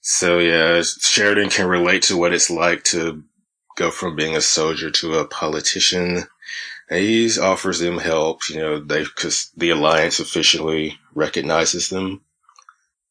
so 0.00 0.38
yeah, 0.38 0.82
Sheridan 0.82 1.50
can 1.50 1.66
relate 1.66 2.02
to 2.04 2.16
what 2.16 2.32
it's 2.32 2.50
like 2.50 2.84
to 2.84 3.24
go 3.76 3.90
from 3.90 4.16
being 4.16 4.36
a 4.36 4.40
soldier 4.40 4.90
to 4.90 5.18
a 5.18 5.26
politician. 5.26 6.24
And 6.90 7.00
he 7.00 7.30
offers 7.38 7.78
them 7.78 7.98
help, 7.98 8.40
you 8.48 8.56
know, 8.56 8.80
they, 8.80 9.04
cause 9.04 9.50
the 9.56 9.70
Alliance 9.70 10.18
officially 10.18 10.98
recognizes 11.14 11.90
them. 11.90 12.22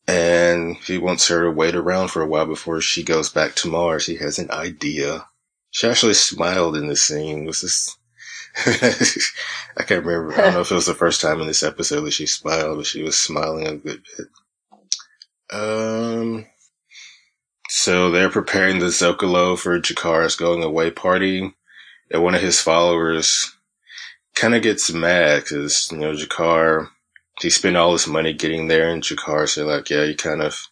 And 0.07 0.77
he 0.77 0.97
wants 0.97 1.27
her 1.27 1.43
to 1.43 1.51
wait 1.51 1.75
around 1.75 2.09
for 2.09 2.21
a 2.21 2.27
while 2.27 2.45
before 2.45 2.81
she 2.81 3.03
goes 3.03 3.29
back 3.29 3.55
to 3.55 3.69
Mars. 3.69 4.05
He 4.05 4.15
has 4.15 4.39
an 4.39 4.49
idea. 4.51 5.25
She 5.69 5.87
actually 5.87 6.15
smiled 6.15 6.75
in 6.75 6.87
this 6.87 7.03
scene. 7.03 7.45
Was 7.45 7.61
this, 7.61 7.97
I 9.77 9.83
can't 9.83 10.03
remember. 10.03 10.33
I 10.33 10.45
don't 10.45 10.53
know 10.55 10.61
if 10.61 10.71
it 10.71 10.75
was 10.75 10.87
the 10.87 10.95
first 10.95 11.21
time 11.21 11.41
in 11.41 11.47
this 11.47 11.61
episode 11.61 12.01
that 12.01 12.11
she 12.11 12.25
smiled, 12.25 12.77
but 12.77 12.87
she 12.87 13.03
was 13.03 13.17
smiling 13.17 13.67
a 13.67 13.75
good 13.75 14.01
bit. 14.17 14.27
Um, 15.51 16.45
so 17.69 18.09
they're 18.09 18.29
preparing 18.29 18.79
the 18.79 18.87
Zocalo 18.87 19.57
for 19.57 19.79
G'Kar's 19.79 20.35
going 20.35 20.63
away 20.63 20.89
party. 20.89 21.53
And 22.09 22.23
one 22.23 22.33
of 22.33 22.41
his 22.41 22.59
followers 22.59 23.55
kind 24.33 24.55
of 24.55 24.63
gets 24.63 24.91
mad 24.91 25.43
because, 25.43 25.89
you 25.91 25.99
know, 25.99 26.13
G'Kar, 26.13 26.89
he 27.41 27.51
spent 27.51 27.77
all 27.77 27.91
his 27.91 28.07
money 28.07 28.33
getting 28.33 28.67
there 28.67 28.89
and 28.89 29.03
G'Kar 29.03 29.47
said 29.47 29.67
like, 29.67 29.89
yeah, 29.91 30.03
you 30.03 30.15
kind 30.15 30.41
of 30.41 30.67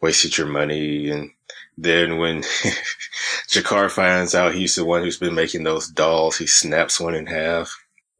wasted 0.00 0.38
your 0.38 0.46
money. 0.46 1.10
And 1.10 1.32
then 1.76 2.18
when 2.18 2.42
G'Kar 3.48 3.90
finds 3.90 4.34
out 4.34 4.54
he's 4.54 4.74
the 4.74 4.84
one 4.84 5.02
who's 5.02 5.18
been 5.18 5.34
making 5.34 5.64
those 5.64 5.88
dolls, 5.88 6.38
he 6.38 6.46
snaps 6.46 7.00
one 7.00 7.14
in 7.14 7.26
half. 7.26 7.74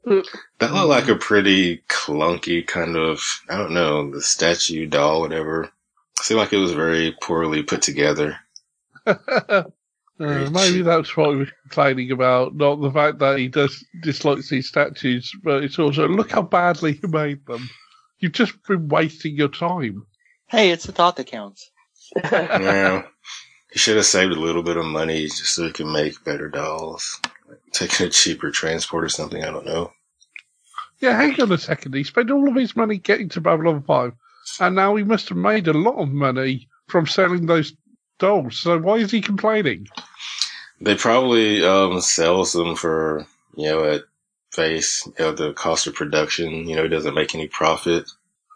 Mm. 0.06 0.26
That 0.58 0.72
looked 0.72 0.88
like 0.88 1.08
a 1.08 1.16
pretty 1.16 1.82
clunky 1.88 2.66
kind 2.66 2.96
of, 2.96 3.20
I 3.48 3.56
don't 3.56 3.72
know, 3.72 4.10
the 4.10 4.20
statue 4.20 4.86
doll, 4.86 5.20
whatever. 5.20 5.70
seemed 6.20 6.38
like 6.38 6.52
it 6.52 6.58
was 6.58 6.72
very 6.72 7.16
poorly 7.22 7.62
put 7.62 7.82
together. 7.82 8.38
Uh, 10.20 10.48
maybe 10.52 10.82
that's 10.82 11.16
what 11.16 11.30
we 11.30 11.36
were 11.38 11.48
complaining 11.62 12.12
about, 12.12 12.54
not 12.54 12.80
the 12.80 12.90
fact 12.92 13.18
that 13.18 13.38
he 13.38 13.48
does 13.48 13.84
dislikes 14.02 14.50
these 14.50 14.68
statues, 14.68 15.32
but 15.42 15.64
it's 15.64 15.80
also 15.80 16.06
look 16.06 16.30
how 16.30 16.42
badly 16.42 16.92
he 16.92 17.06
made 17.08 17.44
them. 17.46 17.68
You've 18.18 18.32
just 18.32 18.52
been 18.68 18.88
wasting 18.88 19.34
your 19.34 19.48
time. 19.48 20.06
Hey, 20.46 20.70
it's 20.70 20.84
the 20.84 20.92
thought 20.92 21.16
that 21.16 21.26
counts. 21.26 21.70
yeah. 22.14 23.02
He 23.72 23.78
should 23.78 23.96
have 23.96 24.06
saved 24.06 24.32
a 24.32 24.40
little 24.40 24.62
bit 24.62 24.76
of 24.76 24.84
money 24.84 25.24
just 25.24 25.54
so 25.54 25.64
he 25.64 25.72
can 25.72 25.90
make 25.90 26.24
better 26.24 26.48
dolls. 26.48 27.20
Like 27.48 27.58
taking 27.72 28.06
a 28.06 28.10
cheaper 28.10 28.50
transport 28.50 29.04
or 29.04 29.08
something, 29.08 29.42
I 29.42 29.50
don't 29.50 29.64
know. 29.64 29.92
Yeah, 31.00 31.16
hang 31.16 31.40
on 31.40 31.50
a 31.50 31.58
second. 31.58 31.94
He 31.94 32.04
spent 32.04 32.30
all 32.30 32.48
of 32.48 32.54
his 32.54 32.76
money 32.76 32.98
getting 32.98 33.28
to 33.30 33.40
Babylon 33.40 33.82
5, 33.82 34.12
and 34.60 34.76
now 34.76 34.94
he 34.94 35.04
must 35.04 35.30
have 35.30 35.38
made 35.38 35.68
a 35.68 35.72
lot 35.72 35.96
of 35.96 36.10
money 36.10 36.68
from 36.86 37.06
selling 37.06 37.46
those 37.46 37.72
dolls. 38.18 38.60
So 38.60 38.78
why 38.78 38.96
is 38.96 39.10
he 39.10 39.20
complaining? 39.20 39.88
They 40.80 40.94
probably 40.94 41.64
um 41.64 42.00
sells 42.00 42.52
them 42.52 42.76
for, 42.76 43.26
you 43.56 43.68
know, 43.68 43.84
at 43.84 44.02
face, 44.50 45.06
you 45.06 45.24
know, 45.24 45.32
the 45.32 45.54
cost 45.54 45.86
of 45.86 45.94
production, 45.94 46.68
you 46.68 46.76
know, 46.76 46.82
he 46.82 46.88
doesn't 46.88 47.14
make 47.14 47.34
any 47.34 47.48
profit. 47.48 48.08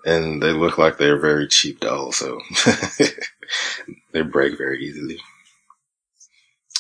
And 0.05 0.41
they 0.43 0.53
look 0.53 0.79
like 0.79 0.99
they're 0.99 1.19
very 1.19 1.49
cheap 1.49 1.81
dolls, 1.81 2.17
so 2.17 2.39
they 4.17 4.23
break 4.23 4.57
very 4.57 4.83
easily. 4.83 5.19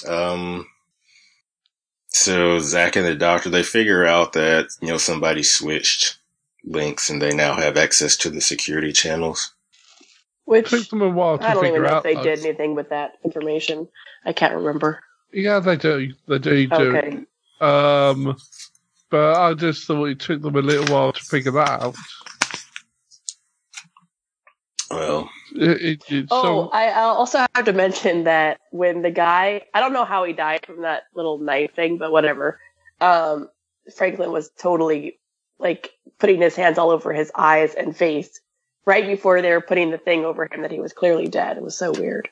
Um, 0.09 0.67
so 2.09 2.59
Zach 2.61 2.97
and 2.97 3.07
the 3.07 3.15
doctor, 3.15 3.51
they 3.51 3.63
figure 3.63 4.07
out 4.07 4.33
that, 4.33 4.69
you 4.81 4.89
know, 4.89 4.97
somebody 4.97 5.43
switched 5.43 6.19
links 6.65 7.11
and 7.11 7.21
they 7.21 7.35
now 7.35 7.55
have 7.55 7.77
access 7.77 8.17
to 8.19 8.31
the 8.31 8.41
security 8.41 8.93
channels. 8.93 9.53
Which 10.47 10.71
Took 10.71 10.89
them 10.89 11.03
a 11.03 11.11
while 11.11 11.37
to 11.39 11.45
I 11.45 11.53
don't 11.55 11.67
even 11.67 11.75
figure 11.75 11.83
know 11.83 11.89
if 11.89 11.93
out. 11.93 12.03
they 12.05 12.15
though. 12.15 12.23
did 12.23 12.39
anything 12.47 12.75
with 12.75 12.89
that 12.89 13.19
information. 13.23 13.89
I 14.25 14.33
can't 14.33 14.55
remember. 14.55 15.01
Yeah, 15.33 15.59
they 15.59 15.77
do. 15.77 16.15
They 16.29 16.39
do 16.39 16.67
do. 16.69 16.97
Okay. 16.97 17.19
Um, 17.61 18.37
but 19.11 19.37
I 19.37 19.53
just 19.55 19.87
thought 19.87 20.07
it 20.07 20.21
took 20.21 20.41
them 20.41 20.57
a 20.57 20.63
little 20.63 20.87
while 20.95 21.13
to 21.13 21.21
figure 21.25 21.53
that 21.53 21.83
out. 21.83 21.97
Well, 24.91 25.31
It, 25.53 25.83
it, 25.83 26.05
it's 26.09 26.29
Oh, 26.31 26.43
so, 26.43 26.71
I 26.71 26.89
I 26.89 27.03
also 27.03 27.39
have 27.55 27.65
to 27.65 27.73
mention 27.73 28.25
that 28.25 28.61
when 28.71 29.03
the 29.03 29.11
guy, 29.11 29.63
I 29.75 29.81
don't 29.81 29.93
know 29.93 30.05
how 30.05 30.25
he 30.25 30.33
died 30.33 30.65
from 30.65 30.83
that 30.83 31.05
little 31.15 31.39
knife 31.39 31.75
thing, 31.75 31.99
but 31.99 32.13
whatever. 32.13 32.61
Um, 33.01 33.49
Franklin 33.95 34.33
was 34.33 34.51
totally 34.59 35.19
like 35.59 35.93
putting 36.19 36.41
his 36.41 36.57
hands 36.57 36.79
all 36.79 36.91
over 36.91 37.13
his 37.13 37.31
eyes 37.35 37.75
and 37.75 37.97
face, 37.97 38.41
right 38.85 39.07
before 39.07 39.43
they 39.43 39.51
were 39.51 39.61
putting 39.61 39.91
the 39.91 39.99
thing 39.99 40.25
over 40.25 40.49
him 40.51 40.63
that 40.63 40.73
he 40.73 40.81
was 40.81 40.93
clearly 40.93 41.29
dead. 41.29 41.57
It 41.57 41.63
was 41.63 41.77
so 41.77 41.93
weird. 41.93 42.29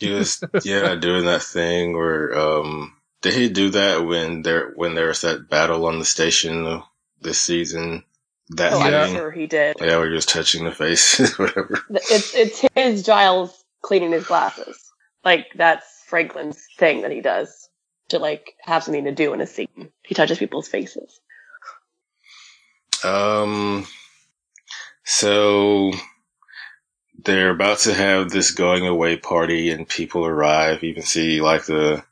Just 0.00 0.44
yeah, 0.64 0.94
doing 0.94 1.24
that 1.24 1.42
thing 1.42 1.96
where 1.96 2.38
um 2.38 2.94
did 3.20 3.34
he 3.34 3.48
do 3.48 3.70
that 3.70 4.06
when 4.06 4.42
there 4.42 4.72
when 4.76 4.94
there 4.94 5.08
was 5.08 5.22
that 5.22 5.48
battle 5.48 5.86
on 5.86 5.98
the 5.98 6.04
station 6.04 6.82
this 7.20 7.40
season? 7.40 8.04
That 8.50 8.72
Oh, 8.72 8.80
thing? 8.82 8.94
I'm 8.94 9.14
sure 9.14 9.30
he 9.30 9.46
did. 9.46 9.76
Yeah, 9.80 9.98
we're 9.98 10.10
just 10.14 10.28
touching 10.28 10.64
the 10.64 10.72
face, 10.72 11.18
whatever. 11.38 11.80
It's 11.90 12.34
it's 12.34 12.64
his 12.74 13.02
Giles 13.02 13.64
cleaning 13.82 14.12
his 14.12 14.26
glasses. 14.26 14.78
Like 15.24 15.48
that's 15.54 15.84
Franklin's 16.06 16.64
thing 16.78 17.02
that 17.02 17.10
he 17.10 17.20
does 17.20 17.68
to 18.08 18.18
like 18.18 18.54
have 18.62 18.82
something 18.82 19.04
to 19.04 19.12
do 19.12 19.34
in 19.34 19.40
a 19.40 19.46
scene. 19.46 19.90
He 20.02 20.14
touches 20.14 20.38
people's 20.38 20.68
faces. 20.68 21.20
Um, 23.04 23.86
so 25.04 25.92
they're 27.24 27.50
about 27.50 27.78
to 27.80 27.94
have 27.94 28.30
this 28.30 28.50
going 28.52 28.86
away 28.86 29.16
party 29.16 29.70
and 29.70 29.88
people 29.88 30.24
arrive. 30.24 30.82
You 30.82 30.94
can 30.94 31.02
see 31.02 31.40
like 31.40 31.66
the, 31.66 32.02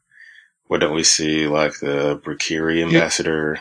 what 0.66 0.80
don't 0.80 0.94
we 0.94 1.04
see? 1.04 1.48
Like 1.48 1.78
the 1.80 2.20
Brakiri 2.24 2.82
ambassador 2.84 3.58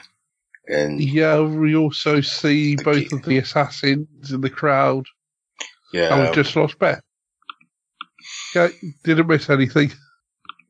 and 0.67 1.09
Yeah, 1.11 1.41
we 1.41 1.75
also 1.75 2.21
see 2.21 2.75
both 2.77 3.11
of 3.13 3.23
the 3.23 3.39
assassins 3.39 4.31
in 4.31 4.41
the 4.41 4.49
crowd. 4.51 5.05
yeah, 5.93 6.09
and 6.09 6.21
we've 6.21 6.31
just 6.31 6.55
lost 6.55 6.79
Beth. 6.79 7.01
Yeah, 8.55 8.69
didn't 9.03 9.27
miss 9.27 9.49
anything. 9.49 9.91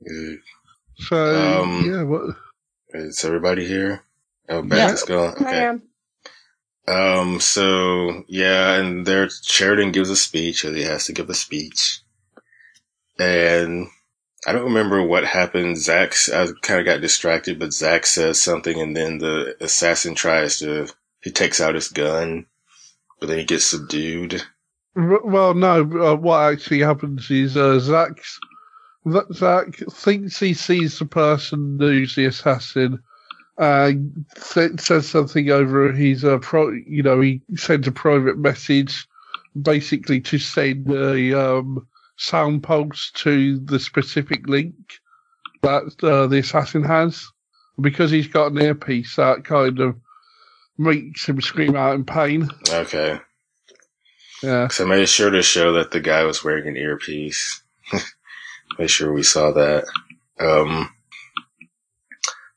uh, 0.09 0.35
So, 0.97 1.61
Um, 1.61 1.77
yeah, 1.79 2.03
what, 2.03 2.35
is 2.91 3.25
everybody 3.25 3.67
here? 3.67 4.03
Oh, 4.49 4.63
Beth 4.63 4.91
Yeah. 4.91 4.93
is 4.93 5.03
gone. 5.03 5.35
I 5.39 5.53
Okay. 5.53 5.67
am. 5.67 5.83
Um, 6.87 7.39
so 7.41 8.25
yeah, 8.27 8.75
and 8.75 9.05
there 9.05 9.29
Sheridan 9.29 9.91
gives 9.93 10.09
a 10.09 10.15
speech, 10.17 10.65
or 10.65 10.73
he 10.73 10.83
has 10.83 11.05
to 11.07 11.13
give 11.13 11.29
a 11.29 11.35
speech. 11.35 12.01
And 13.19 13.87
I 14.47 14.51
don't 14.51 14.65
remember 14.65 15.01
what 15.01 15.25
happened. 15.25 15.77
Zach, 15.77 16.13
I 16.33 16.47
kind 16.61 16.79
of 16.79 16.85
got 16.85 17.01
distracted, 17.01 17.57
but 17.59 17.73
Zach 17.73 18.05
says 18.05 18.41
something 18.41 18.79
and 18.79 18.95
then 18.95 19.17
the 19.17 19.55
assassin 19.59 20.13
tries 20.13 20.59
to, 20.59 20.87
he 21.21 21.31
takes 21.31 21.59
out 21.59 21.75
his 21.75 21.87
gun, 21.87 22.45
but 23.19 23.27
then 23.27 23.39
he 23.39 23.45
gets 23.45 23.65
subdued. 23.65 24.43
Well, 24.95 25.53
no, 25.55 25.81
uh, 25.81 26.15
what 26.15 26.53
actually 26.53 26.79
happens 26.79 27.29
is 27.31 27.57
uh, 27.57 27.79
Zach 27.79 28.19
thinks 29.91 30.39
he 30.39 30.53
sees 30.53 30.99
the 30.99 31.05
person 31.05 31.77
who's 31.79 32.15
the 32.15 32.25
assassin 32.25 32.99
and 33.57 34.25
sa- 34.37 34.75
says 34.77 35.07
something 35.07 35.49
over 35.49 35.91
his, 35.91 36.23
uh, 36.23 36.37
pro, 36.37 36.71
you 36.71 37.03
know, 37.03 37.19
he 37.19 37.41
sends 37.55 37.87
a 37.87 37.91
private 37.91 38.37
message 38.37 39.07
basically 39.59 40.21
to 40.21 40.37
send 40.37 40.89
a 40.91 41.33
um, 41.33 41.87
sound 42.17 42.63
pulse 42.63 43.11
to 43.15 43.59
the 43.59 43.79
specific 43.79 44.47
link 44.47 44.75
that 45.61 46.03
uh, 46.03 46.27
the 46.27 46.39
assassin 46.39 46.83
has. 46.83 47.25
Because 47.79 48.09
he's 48.09 48.27
got 48.27 48.53
an 48.53 48.61
earpiece, 48.61 49.17
that 49.17 49.43
kind 49.43 49.79
of 49.79 49.95
makes 50.77 51.27
him 51.27 51.41
scream 51.41 51.75
out 51.75 51.95
in 51.95 52.05
pain. 52.05 52.49
Okay. 52.69 53.19
Yeah. 54.41 54.69
So 54.69 54.85
I 54.85 54.87
made 54.87 55.09
sure 55.09 55.29
to 55.29 55.41
show 55.41 55.73
that 55.73 55.91
the 55.91 55.99
guy 55.99 56.23
was 56.23 56.43
wearing 56.43 56.67
an 56.67 56.77
earpiece. 56.77 57.63
Make 58.79 58.89
sure 58.89 59.11
we 59.11 59.23
saw 59.23 59.51
that. 59.51 59.85
Um, 60.39 60.89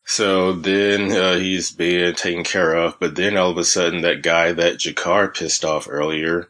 so 0.05 0.53
then 0.53 1.13
uh, 1.13 1.35
he's 1.37 1.71
being 1.71 2.15
taken 2.15 2.43
care 2.43 2.75
of, 2.75 2.99
but 2.99 3.15
then 3.15 3.37
all 3.37 3.51
of 3.51 3.59
a 3.59 3.65
sudden, 3.65 4.03
that 4.03 4.23
guy 4.23 4.53
that 4.53 4.79
G'Kar 4.79 5.35
pissed 5.35 5.65
off 5.65 5.87
earlier, 5.89 6.49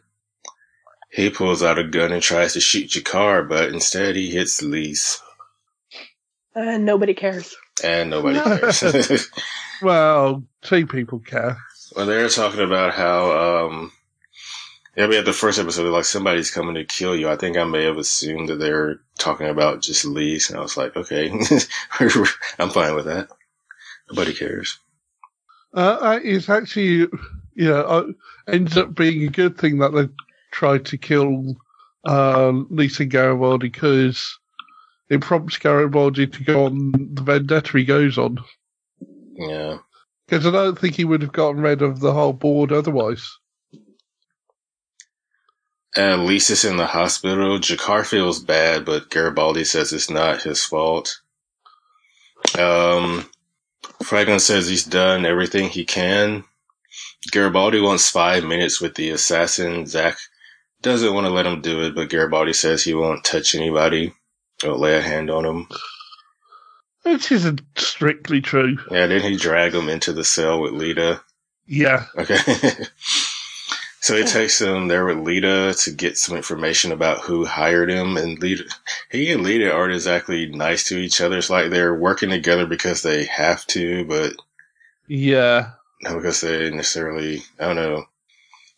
he 1.11 1.29
pulls 1.29 1.63
out 1.63 1.79
a 1.79 1.83
gun 1.83 2.11
and 2.11 2.21
tries 2.21 2.53
to 2.53 2.61
shoot 2.61 2.89
G'Kar, 2.89 3.47
but 3.47 3.69
instead 3.69 4.15
he 4.15 4.29
hits 4.29 4.61
Lise, 4.61 5.19
And 6.55 6.69
Uh, 6.69 6.77
nobody 6.77 7.13
cares. 7.13 7.55
and 7.83 8.09
nobody 8.09 8.39
cares. 8.39 9.29
Well, 9.81 10.43
two 10.61 10.85
people 10.87 11.19
care. 11.19 11.57
Well, 11.95 12.05
they 12.05 12.21
were 12.21 12.27
talking 12.27 12.59
about 12.59 12.93
how, 12.93 13.31
um, 13.67 13.93
yeah, 14.97 15.07
we 15.07 15.15
had 15.15 15.23
the 15.23 15.31
first 15.31 15.57
episode, 15.57 15.89
like 15.89 16.03
somebody's 16.03 16.51
coming 16.51 16.75
to 16.75 16.83
kill 16.83 17.15
you. 17.15 17.29
I 17.29 17.37
think 17.37 17.55
I 17.55 17.63
may 17.63 17.85
have 17.85 17.97
assumed 17.97 18.49
that 18.49 18.57
they 18.57 18.71
were 18.73 18.99
talking 19.17 19.47
about 19.47 19.81
just 19.81 20.03
Lise, 20.03 20.49
and 20.49 20.59
I 20.59 20.61
was 20.61 20.75
like, 20.75 20.97
okay, 20.97 21.29
I'm 22.59 22.69
fine 22.71 22.93
with 22.93 23.05
that. 23.05 23.29
Nobody 24.11 24.33
cares. 24.33 24.77
Uh, 25.73 25.97
uh, 26.01 26.19
it's 26.21 26.49
actually, 26.49 27.07
you 27.55 27.69
know, 27.69 27.81
uh, 27.81 28.07
ends 28.51 28.75
up 28.75 28.93
being 28.95 29.23
a 29.23 29.31
good 29.31 29.57
thing 29.57 29.77
that 29.77 29.93
they 29.93 30.09
tried 30.51 30.85
to 30.85 30.97
kill 30.97 31.55
uh, 32.05 32.51
Lisa 32.69 33.05
Garibaldi 33.05 33.69
because 33.69 34.39
it 35.09 35.21
prompts 35.21 35.57
Garibaldi 35.57 36.27
to 36.27 36.43
go 36.43 36.65
on 36.65 36.91
the 37.13 37.21
vendetta 37.21 37.77
he 37.77 37.85
goes 37.85 38.17
on. 38.17 38.37
Yeah. 39.35 39.77
Because 40.27 40.45
I 40.45 40.51
don't 40.51 40.77
think 40.77 40.95
he 40.95 41.05
would 41.05 41.21
have 41.21 41.31
gotten 41.31 41.61
rid 41.61 41.81
of 41.81 41.99
the 41.99 42.13
whole 42.13 42.33
board 42.33 42.71
otherwise. 42.71 43.27
And 45.95 46.25
Lisa's 46.25 46.65
in 46.65 46.77
the 46.77 46.85
hospital. 46.85 47.57
G'Kar 47.57 48.05
feels 48.05 48.39
bad, 48.39 48.85
but 48.85 49.09
Garibaldi 49.09 49.63
says 49.63 49.91
it's 49.91 50.09
not 50.09 50.43
his 50.43 50.63
fault. 50.63 51.19
Um, 52.57 53.27
Franklin 54.03 54.39
says 54.39 54.67
he's 54.67 54.85
done 54.85 55.25
everything 55.25 55.69
he 55.69 55.85
can. 55.85 56.43
Garibaldi 57.31 57.81
wants 57.81 58.09
five 58.09 58.43
minutes 58.43 58.79
with 58.79 58.95
the 58.95 59.09
assassin. 59.09 59.87
Zach 59.87 60.17
doesn't 60.81 61.13
want 61.13 61.25
to 61.27 61.31
let 61.33 61.45
him 61.45 61.61
do 61.61 61.83
it, 61.83 61.95
but 61.95 62.09
Garibaldi 62.09 62.53
says 62.53 62.83
he 62.83 62.93
won't 62.93 63.23
touch 63.23 63.55
anybody 63.55 64.13
or 64.63 64.73
lay 64.77 64.95
a 64.97 65.01
hand 65.01 65.29
on 65.29 65.45
him. 65.45 65.67
Which 67.03 67.31
isn't 67.31 67.61
strictly 67.75 68.41
true. 68.41 68.77
Yeah, 68.91 69.07
then 69.07 69.21
he 69.21 69.37
drag 69.37 69.73
him 69.73 69.89
into 69.89 70.13
the 70.13 70.23
cell 70.23 70.61
with 70.61 70.73
Lyta. 70.73 71.21
Yeah. 71.65 72.05
Okay. 72.17 72.37
so 74.01 74.15
he 74.17 74.23
takes 74.25 74.61
him 74.61 74.87
there 74.87 75.05
with 75.05 75.17
Lyta 75.17 75.81
to 75.85 75.91
get 75.91 76.17
some 76.17 76.35
information 76.35 76.91
about 76.91 77.21
who 77.21 77.45
hired 77.45 77.89
him. 77.89 78.17
And 78.17 78.39
Lyta, 78.41 78.63
he 79.09 79.31
and 79.31 79.45
Lyta 79.45 79.73
aren't 79.73 79.93
exactly 79.93 80.47
nice 80.47 80.87
to 80.89 80.97
each 80.97 81.21
other. 81.21 81.37
It's 81.37 81.49
like 81.49 81.69
they're 81.69 81.95
working 81.95 82.29
together 82.29 82.65
because 82.65 83.01
they 83.01 83.25
have 83.25 83.65
to, 83.67 84.05
but 84.05 84.33
Yeah. 85.07 85.71
not 86.01 86.15
because 86.15 86.41
they 86.41 86.69
necessarily, 86.69 87.43
I 87.59 87.65
don't 87.65 87.75
know. 87.75 88.05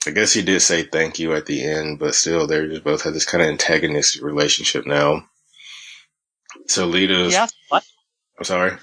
I 0.07 0.11
guess 0.11 0.33
he 0.33 0.41
did 0.41 0.61
say 0.61 0.83
thank 0.83 1.19
you 1.19 1.33
at 1.33 1.45
the 1.45 1.63
end, 1.63 1.99
but 1.99 2.15
still 2.15 2.47
they 2.47 2.65
just 2.67 2.83
both 2.83 3.03
have 3.03 3.13
this 3.13 3.25
kind 3.25 3.41
of 3.43 3.49
antagonistic 3.49 4.23
relationship 4.23 4.85
now. 4.87 5.25
So 6.67 6.87
Lyta's, 6.87 7.33
Yeah. 7.33 7.47
what? 7.69 7.83
I'm 8.39 8.45
sorry. 8.45 8.77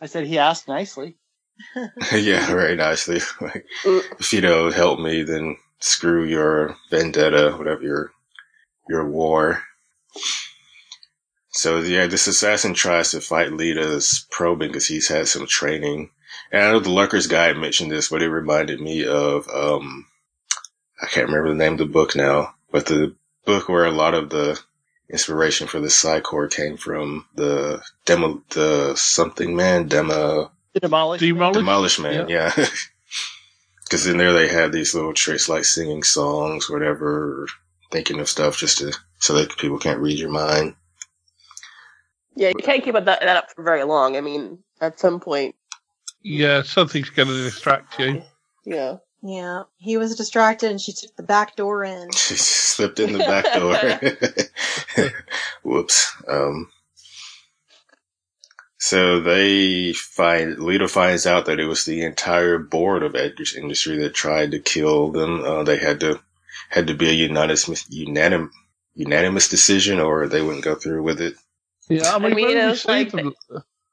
I 0.00 0.06
said 0.06 0.26
he 0.26 0.38
asked 0.38 0.68
nicely. 0.68 1.16
yeah, 2.12 2.46
very 2.46 2.76
nicely. 2.76 3.20
Like, 3.40 3.66
if 3.84 4.32
you 4.32 4.40
don't 4.40 4.74
help 4.74 4.98
me, 4.98 5.22
then 5.22 5.56
screw 5.80 6.24
your 6.24 6.76
vendetta, 6.90 7.54
whatever 7.56 7.82
your 7.82 8.12
your 8.88 9.08
war. 9.08 9.62
So 11.50 11.80
yeah, 11.80 12.06
this 12.06 12.26
assassin 12.26 12.74
tries 12.74 13.10
to 13.10 13.20
fight 13.20 13.52
Lyta's 13.52 14.26
probing 14.30 14.68
because 14.68 14.86
he's 14.86 15.08
had 15.08 15.28
some 15.28 15.46
training. 15.46 16.10
And 16.52 16.62
I 16.62 16.72
know 16.72 16.80
the 16.80 16.90
Lurkers 16.90 17.26
guy 17.26 17.52
mentioned 17.52 17.90
this, 17.90 18.08
but 18.08 18.22
it 18.22 18.30
reminded 18.30 18.80
me 18.80 19.06
of 19.06 19.48
um 19.48 20.06
I 21.02 21.06
can't 21.06 21.28
remember 21.28 21.50
the 21.50 21.54
name 21.54 21.72
of 21.72 21.78
the 21.78 21.86
book 21.86 22.16
now, 22.16 22.54
but 22.70 22.86
the 22.86 23.14
book 23.44 23.68
where 23.68 23.84
a 23.84 23.90
lot 23.90 24.14
of 24.14 24.30
the 24.30 24.60
inspiration 25.10 25.66
for 25.66 25.78
the 25.80 25.90
Psi 25.90 26.20
Corps 26.20 26.48
came 26.48 26.76
from 26.76 27.26
the 27.34 27.82
demo 28.04 28.42
the 28.50 28.94
something 28.96 29.54
man 29.54 29.86
demo 29.88 30.50
Demolish. 30.80 31.20
Demolish? 31.20 31.56
Demolish 31.56 31.98
Man, 31.98 32.28
yeah. 32.28 32.52
Because 33.84 34.06
in 34.06 34.18
there 34.18 34.32
they 34.32 34.48
had 34.48 34.72
these 34.72 34.94
little 34.94 35.14
tricks 35.14 35.48
like 35.48 35.64
singing 35.64 36.02
songs, 36.02 36.68
whatever, 36.68 37.42
or 37.42 37.46
thinking 37.90 38.20
of 38.20 38.28
stuff 38.28 38.58
just 38.58 38.78
to 38.78 38.92
so 39.18 39.34
that 39.34 39.56
people 39.56 39.78
can't 39.78 40.00
read 40.00 40.18
your 40.18 40.30
mind. 40.30 40.74
Yeah, 42.34 42.48
you 42.48 42.62
can't 42.62 42.84
keep 42.84 42.92
that, 42.92 43.06
that 43.06 43.22
up 43.22 43.50
for 43.52 43.62
very 43.62 43.84
long. 43.84 44.16
I 44.16 44.20
mean, 44.20 44.58
at 44.80 45.00
some 45.00 45.20
point, 45.20 45.54
Yeah, 46.20 46.62
something's 46.62 47.08
going 47.08 47.28
to 47.28 47.44
distract 47.44 47.98
you. 47.98 48.22
yeah. 48.66 48.96
Yeah, 49.26 49.64
he 49.78 49.96
was 49.96 50.14
distracted 50.14 50.70
and 50.70 50.80
she 50.80 50.92
took 50.92 51.16
the 51.16 51.22
back 51.24 51.56
door 51.56 51.82
in. 51.82 52.10
She 52.16 52.36
slipped 52.36 53.00
in 53.00 53.12
the 53.12 53.18
back 53.18 53.44
door. 53.54 55.08
Whoops. 55.62 56.12
Um, 56.28 56.68
so 58.78 59.20
they 59.20 59.94
find 59.94 60.58
Lyta 60.58 60.88
finds 60.88 61.26
out 61.26 61.46
that 61.46 61.58
it 61.58 61.66
was 61.66 61.84
the 61.84 62.04
entire 62.04 62.58
board 62.58 63.02
of 63.02 63.16
Edgar's 63.16 63.56
Industry 63.56 63.96
that 63.98 64.14
tried 64.14 64.52
to 64.52 64.60
kill 64.60 65.10
them. 65.10 65.42
Uh, 65.42 65.62
they 65.64 65.78
had 65.78 65.98
to 66.00 66.20
had 66.68 66.86
to 66.86 66.94
be 66.94 67.08
a 67.08 67.12
unanimous 67.12 67.84
unanimous 67.90 68.54
unanimous 68.94 69.48
decision, 69.48 69.98
or 69.98 70.28
they 70.28 70.42
wouldn't 70.42 70.64
go 70.64 70.74
through 70.74 71.02
with 71.02 71.20
it. 71.20 71.34
Yeah, 71.88 72.14
I 72.14 72.18
mean, 72.18 72.32
I 72.32 72.34
mean, 72.34 72.46
when 72.46 72.56
it 72.58 72.66
was 72.66 72.82
see 72.82 72.88
like 72.88 73.10
them- 73.10 73.34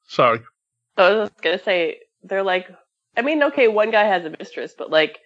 Sorry. 0.07 0.41
I 0.97 1.09
was 1.09 1.29
just 1.29 1.41
gonna 1.41 1.59
say 1.59 1.99
they're 2.21 2.43
like, 2.43 2.69
I 3.15 3.21
mean, 3.21 3.41
okay, 3.43 3.67
one 3.67 3.91
guy 3.91 4.03
has 4.03 4.25
a 4.25 4.35
mistress, 4.37 4.73
but 4.77 4.89
like, 4.91 5.19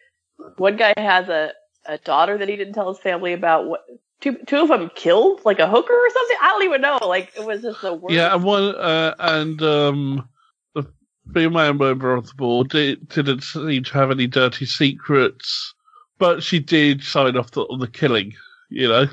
one 0.58 0.78
guy 0.78 0.94
has 0.98 1.30
a 1.30 1.54
a 1.86 1.98
daughter 2.00 2.38
that 2.38 2.50
he 2.50 2.56
didn't 2.56 2.74
tell 2.74 2.90
his 2.90 3.00
family 3.02 3.34
about. 3.34 3.68
What 3.68 3.86
two 4.22 4.38
two 4.46 4.58
of 4.58 4.68
them 4.70 4.92
killed 4.96 5.42
like 5.46 5.60
a 5.60 5.68
hooker 5.68 5.94
or 5.94 6.10
something? 6.10 6.38
I 6.42 6.50
don't 6.50 6.64
even 6.64 6.82
know. 6.82 7.00
Like 7.02 7.32
it 7.38 7.46
was 7.46 7.62
just 7.62 7.82
the 7.82 7.94
worst. 7.94 8.14
Yeah, 8.14 8.34
and 8.34 8.44
one 8.44 8.76
uh, 8.76 9.16
and 9.20 9.62
um, 9.62 10.30
the 10.76 10.86
female 11.34 11.74
member 11.74 12.14
of 12.14 12.28
the 12.28 12.34
board 12.36 12.70
did, 12.70 13.08
didn't 13.10 13.44
seem 13.44 13.84
to 13.84 13.94
have 13.94 14.12
any 14.12 14.28
dirty 14.28 14.66
secrets, 14.66 15.74
but 16.18 16.44
she 16.44 16.60
did 16.60 17.04
sign 17.04 17.38
off 17.38 17.52
the, 17.52 17.62
on 17.62 17.80
the 17.80 17.88
killing. 17.88 18.34
You 18.70 18.88
know. 18.88 19.06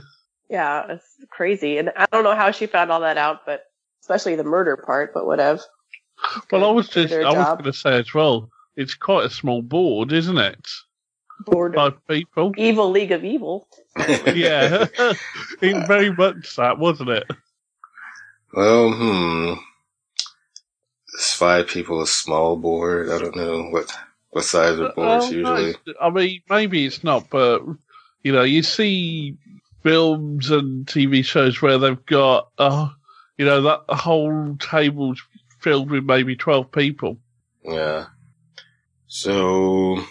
Yeah, 0.50 0.92
it's 0.92 1.16
crazy, 1.30 1.78
and 1.78 1.90
I 1.96 2.06
don't 2.12 2.24
know 2.24 2.37
how 2.37 2.50
she 2.50 2.66
found 2.66 2.92
all 2.92 3.00
that 3.00 3.18
out, 3.18 3.46
but 3.46 3.64
especially 4.02 4.37
the 4.37 4.44
murder 4.44 4.76
part. 4.76 5.14
But 5.14 5.26
whatever. 5.26 5.60
Well, 6.50 6.64
I 6.64 6.70
was 6.70 6.88
just 6.88 7.12
I 7.12 7.32
was 7.32 7.46
going 7.46 7.64
to 7.64 7.72
say 7.72 7.98
as 7.98 8.14
well. 8.14 8.50
It's 8.76 8.94
quite 8.94 9.26
a 9.26 9.30
small 9.30 9.62
board, 9.62 10.12
isn't 10.12 10.38
it? 10.38 10.68
Board 11.40 11.74
Five 11.74 12.06
people. 12.08 12.52
Evil 12.56 12.90
League 12.90 13.12
of 13.12 13.24
Evil. 13.24 13.68
yeah, 13.96 14.86
it 15.62 15.86
very 15.86 16.12
much 16.12 16.56
that, 16.56 16.78
wasn't 16.78 17.10
it? 17.10 17.24
Well, 18.52 18.92
hmm. 18.92 19.54
Is 21.14 21.32
five 21.32 21.68
people 21.68 22.02
a 22.02 22.06
small 22.06 22.56
board? 22.56 23.10
I 23.10 23.18
don't 23.18 23.36
know 23.36 23.64
what 23.70 23.92
what 24.30 24.44
size 24.44 24.78
of 24.78 24.94
boards 24.94 25.26
Well, 25.26 25.32
usually. 25.32 25.76
no, 25.86 25.94
I 26.00 26.10
mean, 26.10 26.42
maybe 26.50 26.84
it's 26.84 27.04
not, 27.04 27.30
but 27.30 27.62
you 28.22 28.32
know, 28.32 28.42
you 28.42 28.62
see 28.62 29.36
films 29.82 30.50
and 30.50 30.86
TV 30.86 31.24
shows 31.24 31.62
where 31.62 31.78
they've 31.78 32.04
got, 32.06 32.50
uh, 32.58 32.88
you 33.38 33.44
know, 33.44 33.62
that 33.62 33.82
whole 33.88 34.56
table 34.56 35.14
filled 35.60 35.90
with 35.90 36.04
maybe 36.04 36.34
twelve 36.36 36.72
people. 36.72 37.18
Yeah. 37.62 38.06
So, 39.06 40.02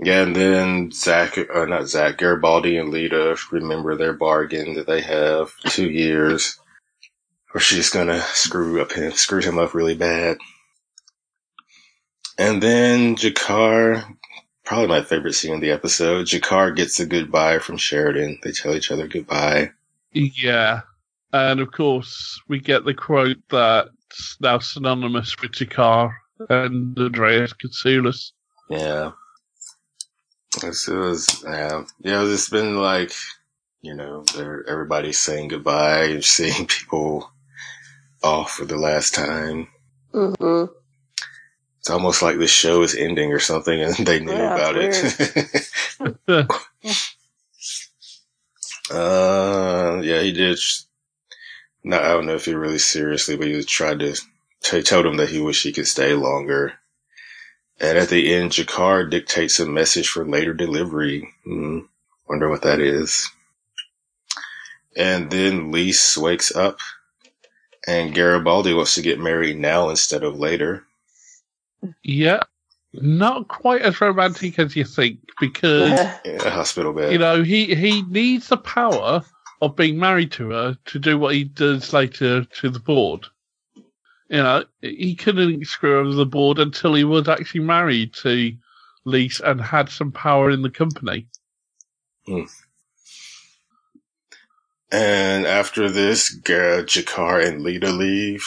yeah, 0.00 0.22
and 0.22 0.34
then 0.34 0.90
Zach, 0.90 1.38
uh, 1.38 1.64
not 1.66 1.86
Zach, 1.86 2.18
Garibaldi 2.18 2.76
and 2.76 2.92
Lyta 2.92 3.38
remember 3.52 3.96
their 3.96 4.12
bargain 4.12 4.74
that 4.74 4.86
they 4.86 5.00
have 5.00 5.52
two 5.68 5.88
years, 5.88 6.58
or 7.54 7.60
she's 7.60 7.90
gonna 7.90 8.20
screw 8.20 8.80
up 8.80 8.92
him, 8.92 9.12
screw 9.12 9.40
him 9.40 9.58
up 9.58 9.72
really 9.72 9.94
bad. 9.94 10.38
And 12.36 12.60
then 12.60 13.14
G'Kar, 13.14 14.04
probably 14.64 14.88
my 14.88 15.02
favorite 15.02 15.34
scene 15.34 15.54
in 15.54 15.60
the 15.60 15.70
episode, 15.70 16.26
G'Kar 16.26 16.74
gets 16.74 16.98
a 16.98 17.06
goodbye 17.06 17.60
from 17.60 17.76
Sheridan. 17.76 18.40
They 18.42 18.50
tell 18.50 18.74
each 18.74 18.90
other 18.90 19.06
goodbye. 19.06 19.70
Yeah, 20.12 20.80
and 21.32 21.60
of 21.60 21.70
course 21.70 22.40
we 22.48 22.58
get 22.58 22.84
the 22.84 22.94
quote 22.94 23.36
that's 23.48 24.36
now 24.40 24.58
synonymous 24.58 25.36
with 25.40 25.52
G'Kar 25.52 26.14
and 26.50 26.98
Andreas 26.98 27.52
Katsoulis. 27.52 28.32
Yeah. 28.68 29.12
This 30.60 30.86
was, 30.86 31.42
yeah, 31.44 31.84
yeah, 32.00 32.24
it's 32.24 32.48
been 32.48 32.76
like, 32.76 33.12
you 33.82 33.94
know, 33.94 34.24
everybody's 34.68 35.18
saying 35.18 35.48
goodbye 35.48 36.04
and 36.04 36.24
seeing 36.24 36.66
people 36.66 37.30
off 38.22 38.52
for 38.52 38.64
the 38.64 38.76
last 38.76 39.14
time. 39.14 39.68
Mm-hmm. 40.12 40.72
It's 41.80 41.90
almost 41.90 42.22
like 42.22 42.38
the 42.38 42.46
show 42.46 42.82
is 42.82 42.94
ending 42.94 43.32
or 43.32 43.40
something 43.40 43.82
and 43.82 43.94
they 44.06 44.20
knew 44.20 44.32
Yeah, 44.32 44.54
about 44.54 44.76
it. 44.78 46.00
uh, 48.90 50.00
yeah, 50.02 50.20
he 50.20 50.32
did. 50.32 50.58
sh- 50.58 50.82
No, 51.82 51.98
I 51.98 52.08
don't 52.08 52.26
know 52.26 52.34
if 52.36 52.44
he 52.46 52.54
really 52.54 52.78
seriously, 52.78 53.36
but 53.36 53.48
he 53.48 53.62
tried 53.64 53.98
to, 54.00 54.14
he 54.70 54.82
told 54.82 55.06
him 55.06 55.16
that 55.18 55.28
he 55.28 55.40
wished 55.40 55.64
he 55.64 55.72
could 55.72 55.86
stay 55.86 56.14
longer. 56.14 56.74
And 57.80 57.98
at 57.98 58.08
the 58.08 58.32
end, 58.34 58.52
G'Kar 58.52 59.10
dictates 59.10 59.58
a 59.60 59.66
message 59.66 60.08
for 60.08 60.24
later 60.26 60.54
delivery. 60.54 61.28
Hmm. 61.44 61.80
Wonder 62.28 62.48
what 62.48 62.62
that 62.62 62.80
is. 62.80 63.28
And 64.96 65.30
then 65.30 65.70
Lise 65.72 66.16
wakes 66.16 66.54
up 66.54 66.78
and 67.86 68.14
Garibaldi 68.14 68.72
wants 68.74 68.94
to 68.94 69.02
get 69.02 69.18
married 69.18 69.58
now 69.58 69.88
instead 69.90 70.22
of 70.22 70.38
later. 70.38 70.84
Yeah, 72.02 72.40
not 72.94 73.48
quite 73.48 73.82
as 73.82 74.00
romantic 74.00 74.58
as 74.58 74.74
you 74.76 74.84
think 74.84 75.18
because 75.40 75.98
In 76.24 76.40
a 76.40 76.50
hospital 76.50 76.92
bed. 76.92 77.12
you 77.12 77.18
know 77.18 77.42
he 77.42 77.74
he 77.74 78.02
needs 78.02 78.48
the 78.48 78.56
power 78.56 79.22
of 79.60 79.76
being 79.76 79.98
married 79.98 80.32
to 80.32 80.50
her 80.50 80.78
to 80.86 80.98
do 80.98 81.18
what 81.18 81.34
he 81.34 81.44
does 81.44 81.92
later 81.92 82.44
to 82.44 82.70
the 82.70 82.78
board. 82.80 83.26
You 84.34 84.42
know, 84.42 84.64
he 84.80 85.14
couldn't 85.14 85.64
screw 85.64 86.00
over 86.00 86.12
the 86.12 86.26
board 86.26 86.58
until 86.58 86.94
he 86.94 87.04
was 87.04 87.28
actually 87.28 87.60
married 87.60 88.14
to 88.14 88.52
Lise 89.04 89.38
and 89.38 89.60
had 89.60 89.88
some 89.88 90.10
power 90.10 90.50
in 90.50 90.62
the 90.62 90.70
company. 90.70 91.28
Hmm. 92.26 92.46
And 94.90 95.46
after 95.46 95.88
this, 95.88 96.30
Gar- 96.30 96.82
G'Kar 96.82 97.46
and 97.46 97.64
Lyta 97.64 97.96
leave, 97.96 98.44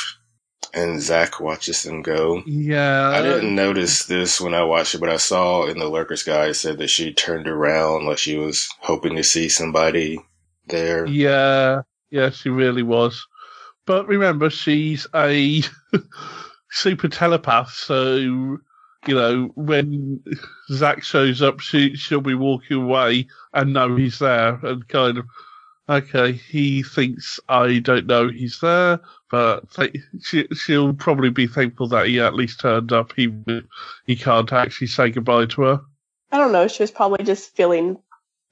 and 0.74 1.02
Zach 1.02 1.40
watches 1.40 1.84
them 1.84 2.02
go. 2.02 2.44
Yeah, 2.46 3.12
I 3.12 3.22
didn't 3.22 3.56
notice 3.56 4.08
this 4.08 4.42
when 4.42 4.54
I 4.54 4.64
watched 4.64 4.94
it, 4.94 5.00
but 5.00 5.10
I 5.10 5.16
saw 5.16 5.68
in 5.68 5.80
the 5.80 5.88
Lurkers 5.88 6.24
guide 6.24 6.58
said 6.58 6.80
that 6.80 6.90
she 6.90 7.14
turned 7.14 7.48
around 7.48 8.06
like 8.06 8.18
she 8.18 8.36
was 8.36 8.68
hoping 8.82 9.16
to 9.16 9.24
see 9.24 9.48
somebody 9.48 10.20
there. 10.68 11.06
Yeah, 11.06 11.84
yeah, 12.10 12.30
she 12.32 12.50
really 12.50 12.84
was. 12.84 13.26
But 13.88 14.08
remember, 14.08 14.50
she's 14.52 15.08
a 15.16 15.64
super 16.72 17.08
telepath, 17.08 17.72
so 17.72 18.18
you 18.18 18.60
know 19.08 19.50
when 19.56 20.24
Zach 20.70 21.04
shows 21.04 21.42
up, 21.42 21.62
she 21.62 21.96
she'll 21.96 22.22
be 22.22 22.36
walking 22.36 22.84
away 22.84 23.28
and 23.54 23.74
know 23.74 23.96
he's 23.96 24.20
there, 24.20 24.60
and 24.64 24.88
kind 24.90 25.18
of 25.18 25.26
okay, 25.90 26.34
he 26.34 26.84
thinks 26.84 27.40
I 27.48 27.80
don't 27.80 28.08
know 28.08 28.28
he's 28.28 28.60
there, 28.60 29.00
but 29.32 29.72
th- 29.72 29.96
she 30.22 30.48
she'll 30.54 30.94
probably 30.94 31.30
be 31.30 31.48
thankful 31.48 31.88
that 31.88 32.08
he 32.08 32.20
at 32.20 32.36
least 32.36 32.60
turned 32.60 32.92
up. 32.92 33.14
He 33.16 33.34
he 34.06 34.18
can't 34.18 34.52
actually 34.52 34.88
say 34.88 35.12
goodbye 35.12 35.46
to 35.46 35.62
her. 35.62 35.82
I 36.30 36.38
don't 36.40 36.52
know. 36.52 36.68
She 36.68 36.84
was 36.84 36.92
probably 36.92 37.24
just 37.24 37.56
feeling 37.56 38.00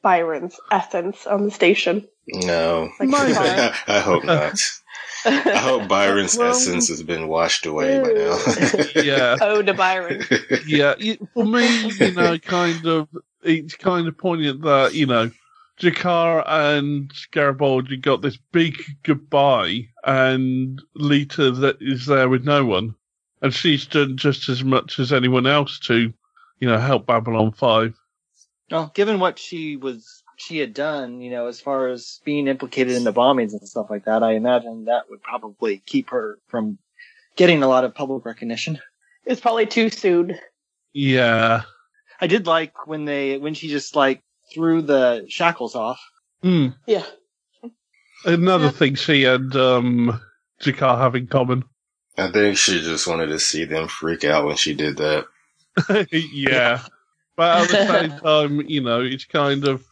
Byron's 0.02 0.58
essence 0.72 1.28
on 1.28 1.44
the 1.44 1.52
station. 1.52 2.08
No, 2.28 2.90
Like 3.00 3.10
I 3.88 4.00
hope 4.00 4.24
not. 4.24 4.58
I 5.26 5.58
hope 5.58 5.88
Byron's 5.88 6.38
Well- 6.38 6.50
essence 6.52 6.88
has 6.90 7.04
been 7.04 7.28
washed 7.28 7.66
away 7.66 8.00
by 8.00 8.12
now. 8.12 8.38
Yeah. 8.96 9.36
Oh, 9.42 9.62
to 9.62 9.74
Byron. 9.74 10.24
yeah, 10.66 10.96
for 11.34 11.46
me, 11.46 11.88
you 11.90 12.12
know, 12.14 12.38
kind 12.38 12.86
of, 12.86 13.08
it's 13.44 13.76
kind 13.76 14.08
of 14.08 14.18
poignant 14.18 14.62
that, 14.64 14.94
you 14.94 15.06
know, 15.06 15.32
G'Kar 15.80 16.44
and 16.48 17.12
Garibaldi 17.32 17.98
got 17.98 18.22
this 18.22 18.38
big 18.52 18.82
goodbye, 19.04 19.90
and 20.06 20.82
Lyta 20.98 21.60
that 21.62 21.78
is 21.82 22.06
there 22.06 22.30
with 22.30 22.46
no 22.46 22.64
one, 22.66 22.96
and 23.42 23.54
she's 23.54 23.86
done 23.86 24.16
just 24.18 24.48
as 24.48 24.64
much 24.64 25.00
as 25.00 25.12
anyone 25.12 25.46
else 25.46 25.80
to, 25.80 26.14
you 26.60 26.68
know, 26.68 26.78
help 26.78 27.06
Babylon 27.06 27.52
Five. 27.52 27.94
Well, 28.72 28.90
given 28.96 29.20
what 29.20 29.38
she 29.38 29.76
was, 29.76 30.24
she 30.38 30.58
had 30.58 30.74
done, 30.74 31.22
you 31.22 31.32
know, 31.32 31.48
as 31.48 31.60
far 31.60 31.88
as 31.88 32.20
being 32.26 32.48
implicated 32.48 32.94
in 32.96 33.04
the 33.04 33.14
bombings 33.14 33.52
and 33.52 33.68
stuff 33.68 33.90
like 33.90 34.06
that, 34.06 34.24
I 34.24 34.34
imagine 34.34 34.86
that 34.86 35.10
would 35.10 35.22
probably 35.22 35.78
keep 35.86 36.10
her 36.10 36.40
from 36.48 36.78
getting 37.36 37.64
a 37.64 37.68
lot 37.68 37.84
of 37.84 37.96
public 37.96 38.26
recognition. 38.26 38.80
It's 39.26 39.42
probably 39.42 39.66
too 39.66 39.90
soon. 39.90 40.38
Yeah. 40.94 41.64
I 42.20 42.28
did 42.28 42.48
like 42.48 42.88
when 42.88 43.06
they, 43.06 43.38
when 43.38 43.54
she 43.54 43.68
just 43.68 43.96
like 43.96 44.24
threw 44.54 44.82
the 44.82 45.26
shackles 45.28 45.76
off. 45.76 46.00
Hmm. 46.42 46.70
Yeah. 46.86 47.06
Another 48.24 48.70
thing 48.70 48.96
she 48.96 49.26
and 49.26 49.56
um, 49.56 50.22
G'Kar 50.62 50.98
have 50.98 51.16
in 51.16 51.28
common. 51.28 51.64
I 52.18 52.32
think 52.32 52.58
she 52.58 52.82
just 52.82 53.08
wanted 53.08 53.28
to 53.28 53.40
see 53.40 53.66
them 53.66 53.88
freak 53.88 54.24
out 54.24 54.46
when 54.46 54.56
she 54.56 54.74
did 54.74 54.98
that. 54.98 55.28
yeah. 56.12 56.82
But 57.36 57.64
at 57.64 57.70
the 57.70 57.88
same 57.88 58.20
time, 58.22 58.62
you 58.62 58.82
know, 58.82 59.02
it's 59.02 59.26
kind 59.26 59.66
of 59.66 59.84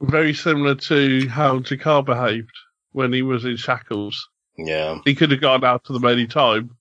very 0.00 0.34
similar 0.34 0.74
to 0.74 1.28
how 1.28 1.58
G'Kar 1.58 2.04
behaved 2.04 2.52
when 2.92 3.12
he 3.12 3.22
was 3.22 3.44
in 3.44 3.56
shackles. 3.56 4.28
Yeah. 4.56 4.98
He 5.04 5.14
could 5.14 5.30
have 5.30 5.40
gone 5.40 5.64
out 5.64 5.84
to 5.84 5.92
them 5.92 6.04
any 6.04 6.26
time. 6.26 6.76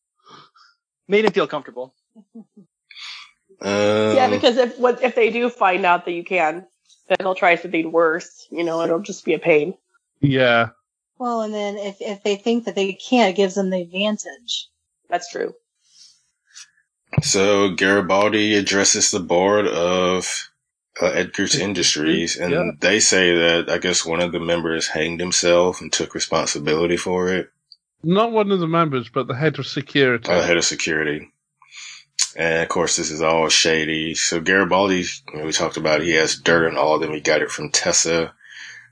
Made 1.08 1.26
him 1.26 1.32
feel 1.32 1.48
comfortable. 1.48 1.94
Um, 3.62 4.16
yeah, 4.16 4.30
because 4.30 4.58
if 4.58 4.78
what 4.78 5.02
if 5.02 5.16
they 5.16 5.30
do 5.32 5.50
find 5.50 5.86
out 5.86 6.06
that 6.06 6.12
you 6.12 6.24
can, 6.24 6.66
then 7.08 7.18
they'll 7.20 7.36
try 7.36 7.56
something 7.56 7.92
worse. 7.92 8.48
You 8.52 8.64
know, 8.64 8.82
it'll 8.82 9.00
just 9.00 9.26
be 9.26 9.34
a 9.34 9.40
pain. 9.40 9.74
Yeah. 10.20 10.70
Well, 11.18 11.42
and 11.42 11.54
then 11.54 11.78
if, 11.78 11.98
if 12.02 12.24
they 12.24 12.36
think 12.36 12.66
that 12.66 12.76
they 12.76 12.94
can't, 12.94 13.30
it 13.30 13.38
gives 13.38 13.56
them 13.56 13.70
the 13.70 13.82
advantage. 13.82 14.70
That's 15.10 15.30
true. 15.32 15.54
So 17.22 17.70
Garibaldi 17.70 18.56
addresses 18.56 19.12
the 19.12 19.20
board 19.20 19.68
of 19.68 20.52
uh, 21.02 21.08
Edgar's 21.08 21.56
Industries, 21.56 22.38
and 22.38 22.52
Yeah. 22.54 22.72
they 22.80 23.00
say 23.00 23.36
that 23.36 23.70
I 23.70 23.78
guess 23.80 24.06
one 24.06 24.22
of 24.22 24.32
the 24.32 24.40
members 24.40 24.88
hanged 24.88 25.20
himself 25.20 25.82
and 25.82 25.92
took 25.92 26.14
responsibility 26.14 26.98
for 26.98 27.30
it. 27.30 27.50
Not 28.04 28.32
one 28.32 28.52
of 28.52 28.60
the 28.60 28.68
members, 28.68 29.10
but 29.10 29.28
the 29.28 29.36
head 29.36 29.58
of 29.60 29.66
security. 29.68 30.30
Uh, 30.30 30.42
head 30.44 30.58
of 30.58 30.66
security. 30.66 31.32
And 32.36 32.62
of 32.64 32.70
course, 32.70 32.96
this 32.96 33.10
is 33.12 33.22
all 33.22 33.50
shady. 33.50 34.14
So 34.16 34.40
Garibaldi, 34.40 35.06
you 35.34 35.40
know, 35.40 35.46
we 35.46 35.52
talked 35.52 35.78
about, 35.78 36.02
he 36.02 36.12
has 36.12 36.36
dirt 36.36 36.70
on 36.70 36.78
all 36.78 36.96
of 36.96 37.02
them. 37.02 37.12
He 37.14 37.22
got 37.22 37.42
it 37.42 37.50
from 37.50 37.70
Tessa, 37.72 38.34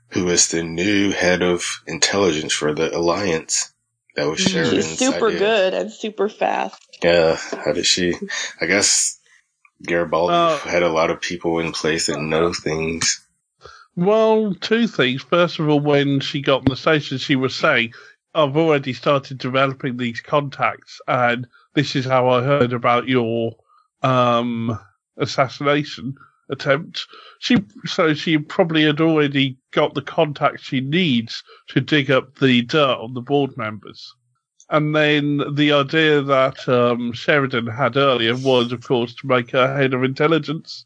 who 0.08 0.28
is 0.28 0.48
the 0.48 0.62
new 0.62 1.10
head 1.12 1.42
of 1.42 1.62
intelligence 1.86 2.52
for 2.52 2.74
the 2.74 2.96
Alliance. 2.96 3.72
That 4.16 4.26
was 4.28 4.40
Sheridan's 4.40 4.88
She's 4.88 4.98
super 4.98 5.28
idea. 5.28 5.38
good 5.38 5.74
and 5.74 5.92
super 5.92 6.28
fast. 6.28 6.80
Yeah, 7.02 7.36
how 7.36 7.72
did 7.72 7.86
she? 7.86 8.14
I 8.60 8.66
guess 8.66 9.18
Garibaldi 9.84 10.68
had 10.68 10.82
a 10.82 10.88
lot 10.88 11.10
of 11.10 11.20
people 11.20 11.58
in 11.58 11.72
place 11.72 12.06
that 12.06 12.20
know 12.20 12.52
things. 12.52 13.26
Well, 13.94 14.54
two 14.54 14.86
things. 14.86 15.22
First 15.22 15.58
of 15.58 15.68
all, 15.68 15.80
when 15.80 16.20
she 16.20 16.40
got 16.40 16.60
on 16.60 16.64
the 16.68 16.76
station, 16.76 17.18
she 17.18 17.36
was 17.36 17.54
saying, 17.54 17.92
I've 18.34 18.56
already 18.56 18.94
started 18.94 19.36
developing 19.38 19.96
these 19.96 20.20
contacts, 20.20 21.00
and 21.06 21.46
this 21.74 21.94
is 21.94 22.06
how 22.06 22.30
I 22.30 22.42
heard 22.42 22.72
about 22.72 23.06
your 23.06 23.56
um, 24.02 24.78
assassination 25.18 26.14
attempt. 26.48 27.06
She 27.40 27.58
so 27.84 28.14
she 28.14 28.38
probably 28.38 28.84
had 28.84 29.00
already 29.00 29.58
got 29.70 29.94
the 29.94 30.02
contacts 30.02 30.62
she 30.62 30.80
needs 30.80 31.42
to 31.68 31.80
dig 31.80 32.10
up 32.10 32.38
the 32.38 32.62
dirt 32.62 32.98
on 32.98 33.14
the 33.14 33.20
board 33.20 33.56
members. 33.56 34.14
And 34.70 34.94
then 34.96 35.42
the 35.54 35.72
idea 35.72 36.22
that 36.22 36.66
um, 36.68 37.12
Sheridan 37.12 37.66
had 37.66 37.96
earlier 37.96 38.34
was, 38.36 38.72
of 38.72 38.86
course, 38.86 39.14
to 39.16 39.26
make 39.26 39.50
her 39.50 39.76
head 39.76 39.92
of 39.92 40.02
intelligence. 40.02 40.84